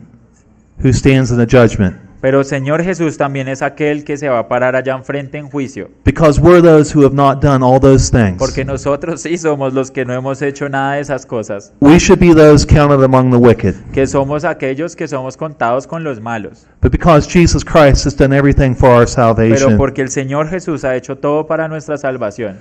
who 0.82 0.93
stands 0.93 1.30
in 1.30 1.39
the 1.39 1.47
judgment. 1.47 1.97
Pero 2.25 2.43
Señor 2.43 2.83
Jesús 2.83 3.18
también 3.18 3.49
es 3.49 3.61
aquel 3.61 4.03
que 4.03 4.16
se 4.16 4.31
va 4.31 4.39
a 4.39 4.49
parar 4.49 4.75
allá 4.75 4.95
enfrente 4.95 5.37
en 5.37 5.51
juicio. 5.51 5.91
Because 6.07 6.41
we're 6.41 6.62
those 6.62 6.91
who 6.91 7.05
have 7.05 7.14
not 7.14 7.43
done 7.43 7.62
all 7.62 7.79
those 7.79 8.11
things. 8.11 8.39
Porque 8.39 8.64
nosotros 8.64 9.20
sí 9.20 9.37
somos 9.37 9.75
los 9.75 9.91
que 9.91 10.07
no 10.07 10.14
hemos 10.14 10.41
hecho 10.41 10.70
nada 10.70 10.95
de 10.95 11.03
esas 11.03 11.27
cosas. 11.27 11.75
We 11.81 11.99
should 11.99 12.18
be 12.18 12.35
those 12.35 12.66
counted 12.66 13.05
among 13.05 13.31
the 13.31 13.37
wicked. 13.37 13.75
Que 13.93 14.07
somos 14.07 14.47
aquellos 14.47 14.97
que 14.97 15.07
somos 15.07 15.37
contados 15.37 15.87
con 15.87 16.03
los 16.03 16.18
malos. 16.18 16.66
But 16.81 16.93
because 16.93 17.29
Jesus 17.31 17.62
Christ 17.62 18.07
has 18.07 18.16
done 18.16 18.35
everything 18.35 18.75
for 18.75 18.89
our 18.89 19.05
Pero 19.05 19.09
salvation, 19.09 19.77
porque 19.77 20.01
el 20.01 20.09
Señor 20.09 20.49
Jesús 20.49 20.83
ha 20.87 20.97
hecho 20.97 21.18
todo 21.18 21.47
para 21.47 21.68
nuestra 21.68 21.99
salvación. 21.99 22.57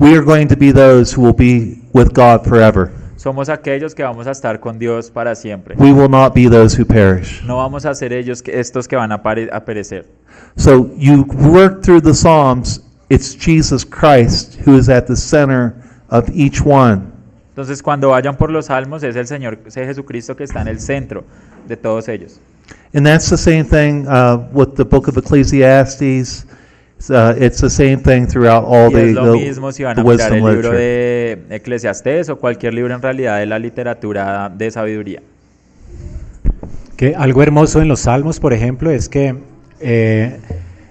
we 0.00 0.16
are 0.16 0.24
going 0.24 0.48
to 0.48 0.56
be 0.56 0.72
those 0.72 1.12
who 1.12 1.22
will 1.22 1.32
be 1.32 1.80
with 1.92 2.12
God 2.12 2.44
forever. 2.44 2.92
Somos 3.16 3.48
aquellos 3.48 3.94
que 3.94 4.02
vamos 4.02 4.26
a 4.26 4.30
estar 4.30 4.60
con 4.60 4.78
Dios 4.78 5.10
para 5.10 5.34
siempre. 5.34 5.74
We 5.78 5.92
will 5.92 6.10
not 6.10 6.34
be 6.34 6.48
those 6.48 6.78
who 6.80 6.84
perish. 6.86 7.42
No 7.44 7.56
vamos 7.56 7.86
a 7.86 7.94
ser 7.94 8.12
ellos 8.12 8.42
que, 8.42 8.58
estos 8.60 8.86
que 8.86 8.94
van 8.96 9.10
a, 9.10 9.22
pare- 9.22 9.48
a 9.52 9.64
perecer. 9.64 10.06
So 10.56 10.90
you 10.96 11.24
work 11.50 11.82
through 11.82 12.02
the 12.02 12.14
Psalms, 12.14 12.82
it's 13.08 13.34
Jesus 13.34 13.84
Christ 13.84 14.58
who 14.66 14.76
is 14.78 14.88
at 14.88 15.06
the 15.06 15.16
center 15.16 15.74
of 16.10 16.28
each 16.34 16.60
one. 16.64 17.02
Entonces 17.50 17.82
cuando 17.82 18.10
vayan 18.10 18.36
por 18.36 18.50
los 18.50 18.66
salmos 18.66 19.02
es 19.02 19.16
el 19.16 19.26
Señor 19.26 19.58
es 19.64 19.74
Jesucristo 19.74 20.36
que 20.36 20.44
está 20.44 20.60
en 20.60 20.68
el 20.68 20.78
centro 20.78 21.24
de 21.66 21.76
todos 21.76 22.08
ellos. 22.08 22.38
And 22.94 23.06
that's 23.06 23.30
the 23.30 23.38
same 23.38 23.64
thing 23.64 24.06
uh, 24.06 24.46
with 24.52 24.74
the 24.76 24.84
book 24.84 25.08
of 25.08 25.16
Ecclesiastes 25.16 26.46
Uh, 27.10 27.34
it's 27.38 27.60
the 27.60 27.68
same 27.70 27.98
thing 28.02 28.26
throughout 28.26 28.64
all 28.64 28.90
Y 28.90 28.94
the, 28.94 29.10
es 29.10 29.14
lo 29.14 29.32
the, 29.32 29.38
mismo 29.38 29.70
si 29.70 29.84
van 29.84 29.94
the 29.94 30.00
a 30.00 30.04
mirar 30.04 30.32
wisdom 30.32 30.32
el 30.32 30.44
libro 30.46 30.72
literature. 30.72 30.78
de 30.78 31.56
Eclesiastés 31.56 32.28
o 32.30 32.36
cualquier 32.38 32.74
libro 32.74 32.94
en 32.94 33.02
realidad 33.02 33.38
de 33.38 33.46
la 33.46 33.58
literatura 33.58 34.48
de 34.48 34.70
sabiduría. 34.70 35.22
Que 36.96 37.14
algo 37.14 37.42
hermoso 37.42 37.82
en 37.82 37.88
los 37.88 38.00
salmos, 38.00 38.40
por 38.40 38.52
ejemplo, 38.54 38.90
es 38.90 39.08
que 39.10 39.36
eh, 39.80 40.40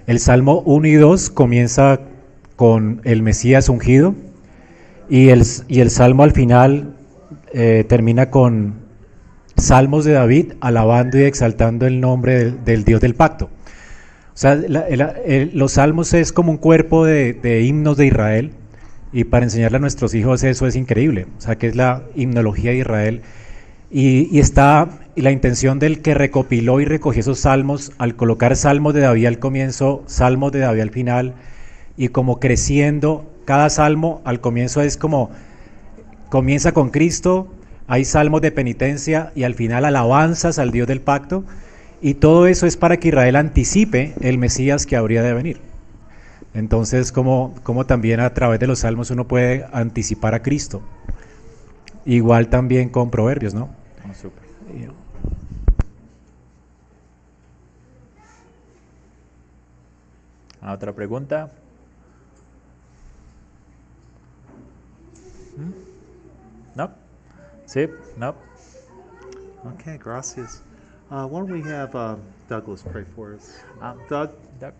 el 0.06 0.20
Salmo 0.20 0.62
1 0.64 0.86
y 0.86 0.94
2 0.94 1.30
comienza 1.30 2.00
con 2.54 3.00
el 3.04 3.22
Mesías 3.22 3.68
ungido 3.68 4.14
y 5.10 5.30
el, 5.30 5.42
y 5.68 5.80
el 5.80 5.90
Salmo 5.90 6.22
al 6.22 6.30
final 6.32 6.94
eh, 7.52 7.84
termina 7.88 8.30
con 8.30 8.74
Salmos 9.56 10.04
de 10.04 10.12
David 10.12 10.52
alabando 10.60 11.18
y 11.18 11.22
exaltando 11.22 11.86
el 11.86 12.00
nombre 12.00 12.36
del, 12.36 12.64
del 12.64 12.84
Dios 12.84 13.00
del 13.00 13.14
pacto. 13.14 13.50
Sea, 14.36 14.54
los 15.54 15.72
salmos 15.72 16.12
es 16.12 16.30
como 16.30 16.52
un 16.52 16.58
cuerpo 16.58 17.06
de, 17.06 17.32
de 17.32 17.62
himnos 17.62 17.96
de 17.96 18.04
Israel 18.04 18.52
y 19.10 19.24
para 19.24 19.46
enseñarle 19.46 19.78
a 19.78 19.80
nuestros 19.80 20.14
hijos 20.14 20.44
eso 20.44 20.66
es 20.66 20.76
increíble. 20.76 21.26
O 21.38 21.40
sea, 21.40 21.56
que 21.56 21.68
es 21.68 21.74
la 21.74 22.02
himnología 22.14 22.72
de 22.72 22.76
Israel. 22.76 23.22
Y, 23.90 24.28
y 24.30 24.40
está 24.40 24.90
y 25.14 25.22
la 25.22 25.30
intención 25.30 25.78
del 25.78 26.02
que 26.02 26.12
recopiló 26.12 26.82
y 26.82 26.84
recogió 26.84 27.20
esos 27.20 27.40
salmos 27.40 27.92
al 27.96 28.14
colocar 28.14 28.56
salmos 28.56 28.92
de 28.92 29.00
David 29.00 29.24
al 29.24 29.38
comienzo, 29.38 30.04
salmos 30.04 30.52
de 30.52 30.58
David 30.58 30.82
al 30.82 30.90
final. 30.90 31.34
Y 31.96 32.08
como 32.08 32.38
creciendo 32.38 33.24
cada 33.46 33.70
salmo 33.70 34.20
al 34.26 34.42
comienzo 34.42 34.82
es 34.82 34.98
como 34.98 35.30
comienza 36.28 36.72
con 36.72 36.90
Cristo, 36.90 37.48
hay 37.86 38.04
salmos 38.04 38.42
de 38.42 38.52
penitencia 38.52 39.32
y 39.34 39.44
al 39.44 39.54
final 39.54 39.86
alabanzas 39.86 40.58
al 40.58 40.72
Dios 40.72 40.86
del 40.88 41.00
pacto 41.00 41.44
y 42.00 42.14
todo 42.14 42.46
eso 42.46 42.66
es 42.66 42.76
para 42.76 42.98
que 42.98 43.08
Israel 43.08 43.36
anticipe 43.36 44.14
el 44.20 44.38
Mesías 44.38 44.86
que 44.86 44.96
habría 44.96 45.22
de 45.22 45.32
venir. 45.32 45.60
Entonces, 46.54 47.12
como, 47.12 47.54
como 47.62 47.86
también 47.86 48.20
a 48.20 48.32
través 48.32 48.60
de 48.60 48.66
los 48.66 48.80
salmos 48.80 49.10
uno 49.10 49.26
puede 49.28 49.66
anticipar 49.72 50.34
a 50.34 50.42
Cristo. 50.42 50.82
Igual 52.04 52.48
también 52.48 52.88
con 52.88 53.10
proverbios, 53.10 53.52
¿no? 53.52 53.68
Oh, 54.08 54.14
súper. 54.14 54.46
¿A 60.60 60.72
¿Otra 60.72 60.92
pregunta? 60.92 61.52
¿Mm? 65.56 65.70
¿No? 66.74 66.90
¿Sí? 67.66 67.86
¿No? 68.16 68.34
Okay, 69.74 69.98
gracias. 69.98 70.65
Uh, 71.08 71.24
why 71.26 71.38
don't 71.38 71.50
we 71.50 71.62
have 71.62 71.94
uh, 71.94 72.16
Douglas 72.48 72.82
pray 72.82 73.04
for 73.14 73.34
us? 73.34 73.60
Ah, 73.80 73.94
Doug? 74.08 74.32
Doug. 74.58 74.74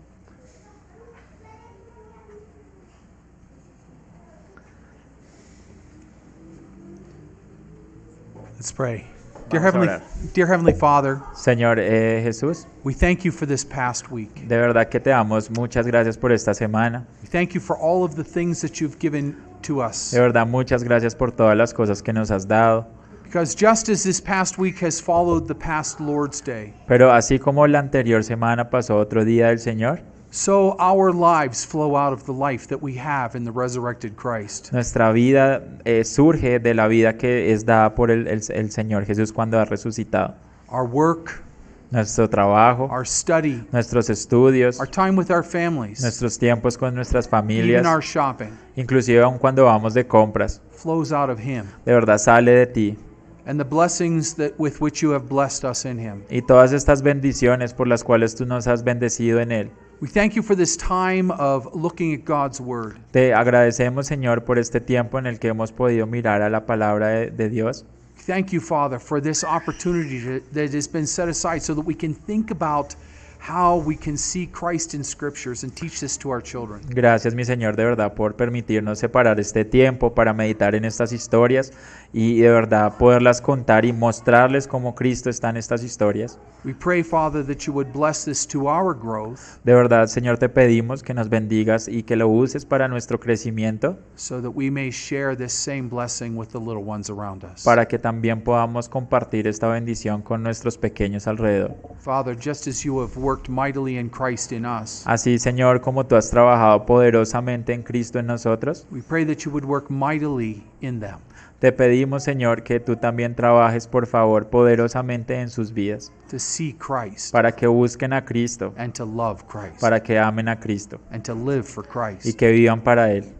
Let's 8.56 8.72
pray. 8.72 9.06
Dear 9.48 9.60
Heavenly, 9.60 9.88
dear 10.32 10.46
Heavenly 10.48 10.72
Father, 10.72 11.22
Señor 11.32 11.78
eh, 11.78 12.20
Jesús, 12.24 12.66
we 12.82 12.92
thank 12.92 13.24
you 13.24 13.30
for 13.30 13.46
this 13.46 13.64
past 13.64 14.10
week. 14.10 14.48
de 14.48 14.56
verdad 14.58 14.90
que 14.90 14.98
te 14.98 15.10
damos 15.10 15.50
muchas 15.50 15.86
gracias 15.86 16.16
por 16.16 16.32
esta 16.32 16.52
semana. 16.52 17.06
We 17.22 17.28
thank 17.28 17.54
you 17.54 17.60
for 17.60 17.78
all 17.78 18.02
of 18.02 18.16
the 18.16 18.24
things 18.24 18.60
that 18.62 18.80
you've 18.80 18.98
given 18.98 19.36
to 19.62 19.80
us. 19.80 20.10
De 20.10 20.18
verdad, 20.18 20.48
muchas 20.48 20.82
gracias 20.82 21.14
por 21.14 21.30
todas 21.30 21.56
las 21.56 21.72
cosas 21.72 22.02
que 22.02 22.12
nos 22.12 22.32
has 22.32 22.48
dado. 22.48 22.88
Because 23.26 23.54
just 23.56 23.88
as 23.88 24.04
this 24.04 24.20
past 24.20 24.56
week 24.56 24.78
has 24.80 25.00
followed 25.00 25.46
the 25.48 25.54
past 25.54 26.00
Lord's 26.00 26.40
Day, 26.40 26.72
Pero 26.86 27.12
así 27.12 27.38
como 27.40 27.66
la 27.66 27.80
anterior 27.80 28.22
semana 28.22 28.70
pasó 28.70 28.96
otro 28.98 29.24
día 29.24 29.48
del 29.48 29.58
Señor, 29.58 30.00
so 30.30 30.76
our 30.78 31.12
lives 31.12 31.66
flow 31.66 31.96
out 31.96 32.12
of 32.12 32.24
the 32.24 32.32
life 32.32 32.68
that 32.68 32.78
we 32.80 32.96
have 32.96 33.34
in 33.36 33.44
the 33.44 33.50
resurrected 33.50 34.14
Christ. 34.16 34.72
nuestra 34.72 35.10
vida 35.12 35.60
eh, 35.84 36.04
surge 36.04 36.60
de 36.60 36.72
la 36.74 36.86
vida 36.86 37.16
que 37.18 37.52
es 37.52 37.64
dada 37.66 37.94
por 37.94 38.10
el, 38.10 38.26
el- 38.28 38.42
el 38.48 38.70
Señor 38.70 39.04
Jesús 39.06 39.32
cuando 39.32 39.58
ha 39.58 39.64
resucitado. 39.64 40.34
Our 40.70 40.84
work, 40.86 41.42
Nuestro 41.90 42.28
trabajo, 42.28 42.88
our 42.90 43.06
study, 43.06 43.64
nuestros 43.72 44.10
estudios, 44.10 44.80
our 44.80 44.88
time 44.88 45.16
with 45.16 45.30
our 45.30 45.44
families, 45.44 46.00
nuestros 46.02 46.36
tiempos 46.36 46.76
con 46.76 46.94
nuestras 46.96 47.26
even 47.26 47.30
familias, 47.30 47.86
our 47.86 48.02
shopping 48.02 48.50
inclusive 48.74 49.22
aun 49.22 49.38
cuando 49.38 49.64
vamos 49.64 49.94
de 49.94 50.04
compras, 50.04 50.60
flows 50.72 51.12
out 51.12 51.30
of 51.30 51.38
Him. 51.38 51.64
de 51.84 51.92
verdad 51.92 52.18
sale 52.18 52.50
de 52.52 52.66
ti. 52.66 52.98
And 53.46 53.60
the 53.60 53.64
blessings 53.64 54.34
that 54.34 54.58
with 54.58 54.80
which 54.80 55.02
you 55.02 55.10
have 55.10 55.28
blessed 55.28 55.64
us 55.64 55.84
in 55.84 55.98
Him. 55.98 56.24
Y 56.28 56.42
todas 56.42 56.72
estas 56.72 57.02
bendiciones 57.02 57.72
por 57.72 57.86
las 57.86 58.02
cuales 58.02 58.34
tú 58.34 58.44
nos 58.44 58.66
has 58.66 58.82
bendecido 58.82 59.40
en 59.40 59.52
Él. 59.52 59.70
We 60.00 60.08
thank 60.08 60.34
you 60.34 60.42
for 60.42 60.54
this 60.54 60.76
time 60.76 61.30
of 61.30 61.74
looking 61.74 62.12
at 62.12 62.24
God's 62.24 62.60
Word. 62.60 62.98
Te 63.12 63.32
agradecemos, 63.32 64.06
Señor, 64.06 64.44
por 64.44 64.58
este 64.58 64.80
tiempo 64.80 65.18
en 65.18 65.26
el 65.26 65.38
que 65.38 65.48
hemos 65.48 65.72
podido 65.72 66.06
mirar 66.06 66.42
a 66.42 66.50
la 66.50 66.66
palabra 66.66 67.08
de, 67.08 67.30
de 67.30 67.48
Dios. 67.48 67.84
Thank 68.26 68.50
you, 68.50 68.60
Father, 68.60 68.98
for 68.98 69.22
this 69.22 69.44
opportunity 69.44 70.20
to, 70.20 70.40
that 70.52 70.74
has 70.74 70.88
been 70.88 71.06
set 71.06 71.28
aside 71.28 71.62
so 71.62 71.74
that 71.74 71.86
we 71.86 71.94
can 71.94 72.12
think 72.12 72.50
about 72.50 72.96
how 73.40 73.76
we 73.76 73.96
can 73.96 74.16
see 74.16 74.46
Christ 74.46 74.94
in 74.94 75.04
Scriptures 75.04 75.62
and 75.64 75.74
teach 75.74 76.00
this 76.00 76.18
to 76.18 76.30
our 76.30 76.42
children. 76.42 76.80
Gracias, 76.88 77.34
mi 77.34 77.44
Señor, 77.44 77.76
de 77.76 77.84
verdad, 77.84 78.14
por 78.14 78.34
permitirnos 78.34 78.98
separar 78.98 79.38
este 79.40 79.64
tiempo 79.64 80.14
para 80.14 80.32
meditar 80.32 80.74
en 80.74 80.84
estas 80.84 81.12
historias 81.12 81.72
y 82.12 82.40
de 82.40 82.50
verdad 82.50 82.96
poderlas 82.98 83.40
contar 83.40 83.84
y 83.84 83.92
mostrarles 83.92 84.66
cómo 84.66 84.94
Cristo 84.94 85.28
está 85.30 85.50
en 85.50 85.56
estas 85.58 85.82
historias. 85.82 86.38
We 86.64 86.74
pray, 86.74 87.02
Father, 87.04 87.44
that 87.46 87.66
you 87.66 87.72
would 87.72 87.92
bless 87.92 88.24
this 88.24 88.44
to 88.48 88.68
our 88.68 88.92
growth 88.92 89.38
De 89.62 89.72
verdad, 89.72 90.08
Señor, 90.08 90.38
te 90.38 90.48
pedimos 90.48 91.02
que 91.02 91.14
nos 91.14 91.28
bendigas 91.28 91.86
y 91.86 92.02
que 92.02 92.16
lo 92.16 92.28
uses 92.28 92.64
para 92.64 92.88
nuestro 92.88 93.20
crecimiento, 93.20 93.98
so 94.16 94.40
that 94.40 94.50
we 94.54 94.70
may 94.70 94.90
share 94.90 95.36
this 95.36 95.52
same 95.52 95.88
blessing 95.88 96.36
with 96.36 96.48
the 96.48 96.58
little 96.58 96.82
ones 96.84 97.08
around 97.08 97.44
us. 97.44 97.62
para 97.62 97.86
que 97.86 97.98
también 97.98 98.42
podamos 98.42 98.88
compartir 98.88 99.46
esta 99.46 99.68
bendición 99.68 100.22
con 100.22 100.42
nuestros 100.42 100.76
pequeños 100.76 101.26
alrededor. 101.28 101.76
Father, 102.00 102.36
just 102.36 102.66
as 102.66 102.82
you 102.82 103.00
have 103.00 103.16
worked 103.26 103.48
mightily 103.48 103.98
in 103.98 104.08
Christ 104.08 104.52
in 104.52 104.64
us, 104.64 105.02
Así, 105.04 105.38
Señor, 105.40 105.80
como 105.80 106.04
tú 106.06 106.14
has 106.14 106.30
trabajado 106.30 106.86
poderosamente 106.86 107.72
en 107.72 107.82
Cristo 107.82 108.20
en 108.20 108.26
nosotros, 108.26 108.86
we 108.92 109.02
pray 109.02 109.24
that 109.24 109.44
you 109.44 109.50
would 109.50 109.64
work 109.64 109.90
mightily 109.90 110.62
in 110.80 111.00
them. 111.00 111.18
te 111.58 111.72
pedimos, 111.72 112.22
Señor, 112.22 112.62
que 112.62 112.78
tú 112.78 112.96
también 112.96 113.34
trabajes, 113.34 113.88
por 113.88 114.06
favor, 114.06 114.48
poderosamente 114.48 115.40
en 115.40 115.50
sus 115.50 115.72
vidas, 115.72 116.12
to 116.30 116.38
see 116.38 116.72
Christ 116.74 117.32
para 117.32 117.50
que 117.50 117.66
busquen 117.66 118.12
a 118.12 118.24
Cristo, 118.24 118.72
and 118.76 118.92
to 118.94 119.04
love 119.04 119.44
Christ 119.48 119.80
para 119.80 120.00
que 120.00 120.18
amen 120.18 120.48
a 120.48 120.56
Cristo 120.58 121.00
and 121.10 121.24
to 121.24 121.34
live 121.34 121.64
for 121.64 121.84
y 122.24 122.32
que 122.32 122.52
vivan 122.52 122.80
para 122.80 123.12
Él. 123.12 123.35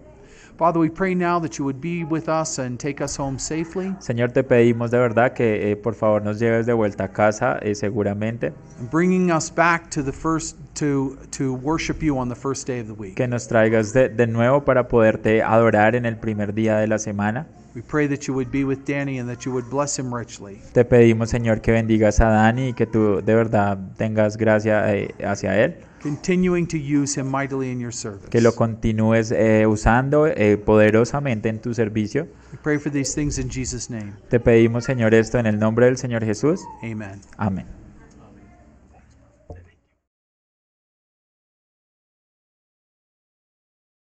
Father, 0.59 0.81
we 0.81 0.89
pray 0.89 1.15
now 1.15 1.39
that 1.39 1.59
you 1.59 1.65
would 1.67 1.81
be 1.81 2.03
with 2.03 2.29
us 2.29 2.59
and 2.59 2.79
take 2.79 3.03
us 3.03 3.19
home 3.19 3.39
safely 3.39 3.95
Señor, 4.01 4.33
te 4.33 4.43
pedimos 4.43 4.91
de 4.91 4.99
verdad 4.99 5.35
que 5.35 5.71
eh, 5.71 5.77
por 5.77 5.95
favor 5.95 6.23
nos 6.23 6.39
lleves 6.39 6.65
de 6.65 6.73
vuelta 6.73 7.05
a 7.05 7.09
casa, 7.13 7.59
eh, 7.61 7.75
seguramente, 7.75 8.53
bringing 8.91 9.31
us 9.31 9.51
back 9.51 9.91
to 9.91 10.03
the 10.03 10.13
first 10.13 10.57
to 10.75 11.17
to 11.31 11.55
worship 11.55 12.03
you 12.03 12.17
on 12.19 12.29
the 12.29 12.35
first 12.35 12.67
day 12.67 12.81
of 12.81 12.87
the 12.87 12.95
week. 12.95 13.17
que 13.17 13.27
nos 13.29 13.47
traigas 13.49 13.93
de, 13.93 14.09
de 14.09 14.27
nuevo 14.27 14.65
para 14.65 14.89
poderte 14.89 15.43
adorar 15.43 15.95
en 15.95 16.07
el 16.07 16.17
primer 16.17 16.55
día 16.55 16.79
de 16.79 16.87
la 16.87 16.99
semana. 16.99 17.47
We 17.75 17.83
pray 17.83 18.09
that 18.09 18.27
you 18.27 18.33
would 18.33 18.51
be 18.51 18.65
with 18.65 18.87
Danny 18.87 19.19
and 19.19 19.29
that 19.29 19.45
you 19.45 19.53
would 19.53 19.69
bless 19.69 19.99
him 19.99 20.15
richly. 20.15 20.63
Te 20.73 20.87
pedimos, 20.87 21.29
Señor, 21.29 21.61
que 21.61 21.73
bendigas 21.73 22.21
a 22.21 22.31
Dani 22.31 22.69
y 22.69 22.73
que 22.73 22.87
tú 22.87 23.21
de 23.23 23.35
verdad 23.35 23.77
tengas 23.99 24.39
gracia 24.39 24.95
eh, 24.95 25.15
hacia 25.23 25.63
él, 25.63 25.77
Continuing 26.07 26.67
to 26.69 26.79
use 26.79 27.19
him 27.19 27.31
mightily 27.31 27.71
in 27.71 27.81
your 27.81 27.93
service. 27.93 28.29
que 28.31 28.41
lo 28.41 28.55
continúes 28.55 29.33
eh, 29.33 29.67
usando 29.67 30.27
eh, 30.27 30.57
poderosamente 30.57 31.49
en 31.49 31.61
tu 31.61 31.75
servicio. 31.75 32.29
We 32.53 32.59
pray 32.63 32.79
for 32.79 32.93
these 32.93 33.15
things 33.15 33.39
in 33.39 33.51
Jesus' 33.51 33.91
name. 33.91 34.13
Te 34.29 34.39
pedimos, 34.39 34.85
Señor, 34.85 35.15
esto 35.15 35.39
en 35.39 35.47
el 35.47 35.59
nombre 35.59 35.87
del 35.87 35.97
Señor 35.97 36.25
Jesús. 36.25 36.61
Amen. 36.83 37.21
Amén. 37.37 37.76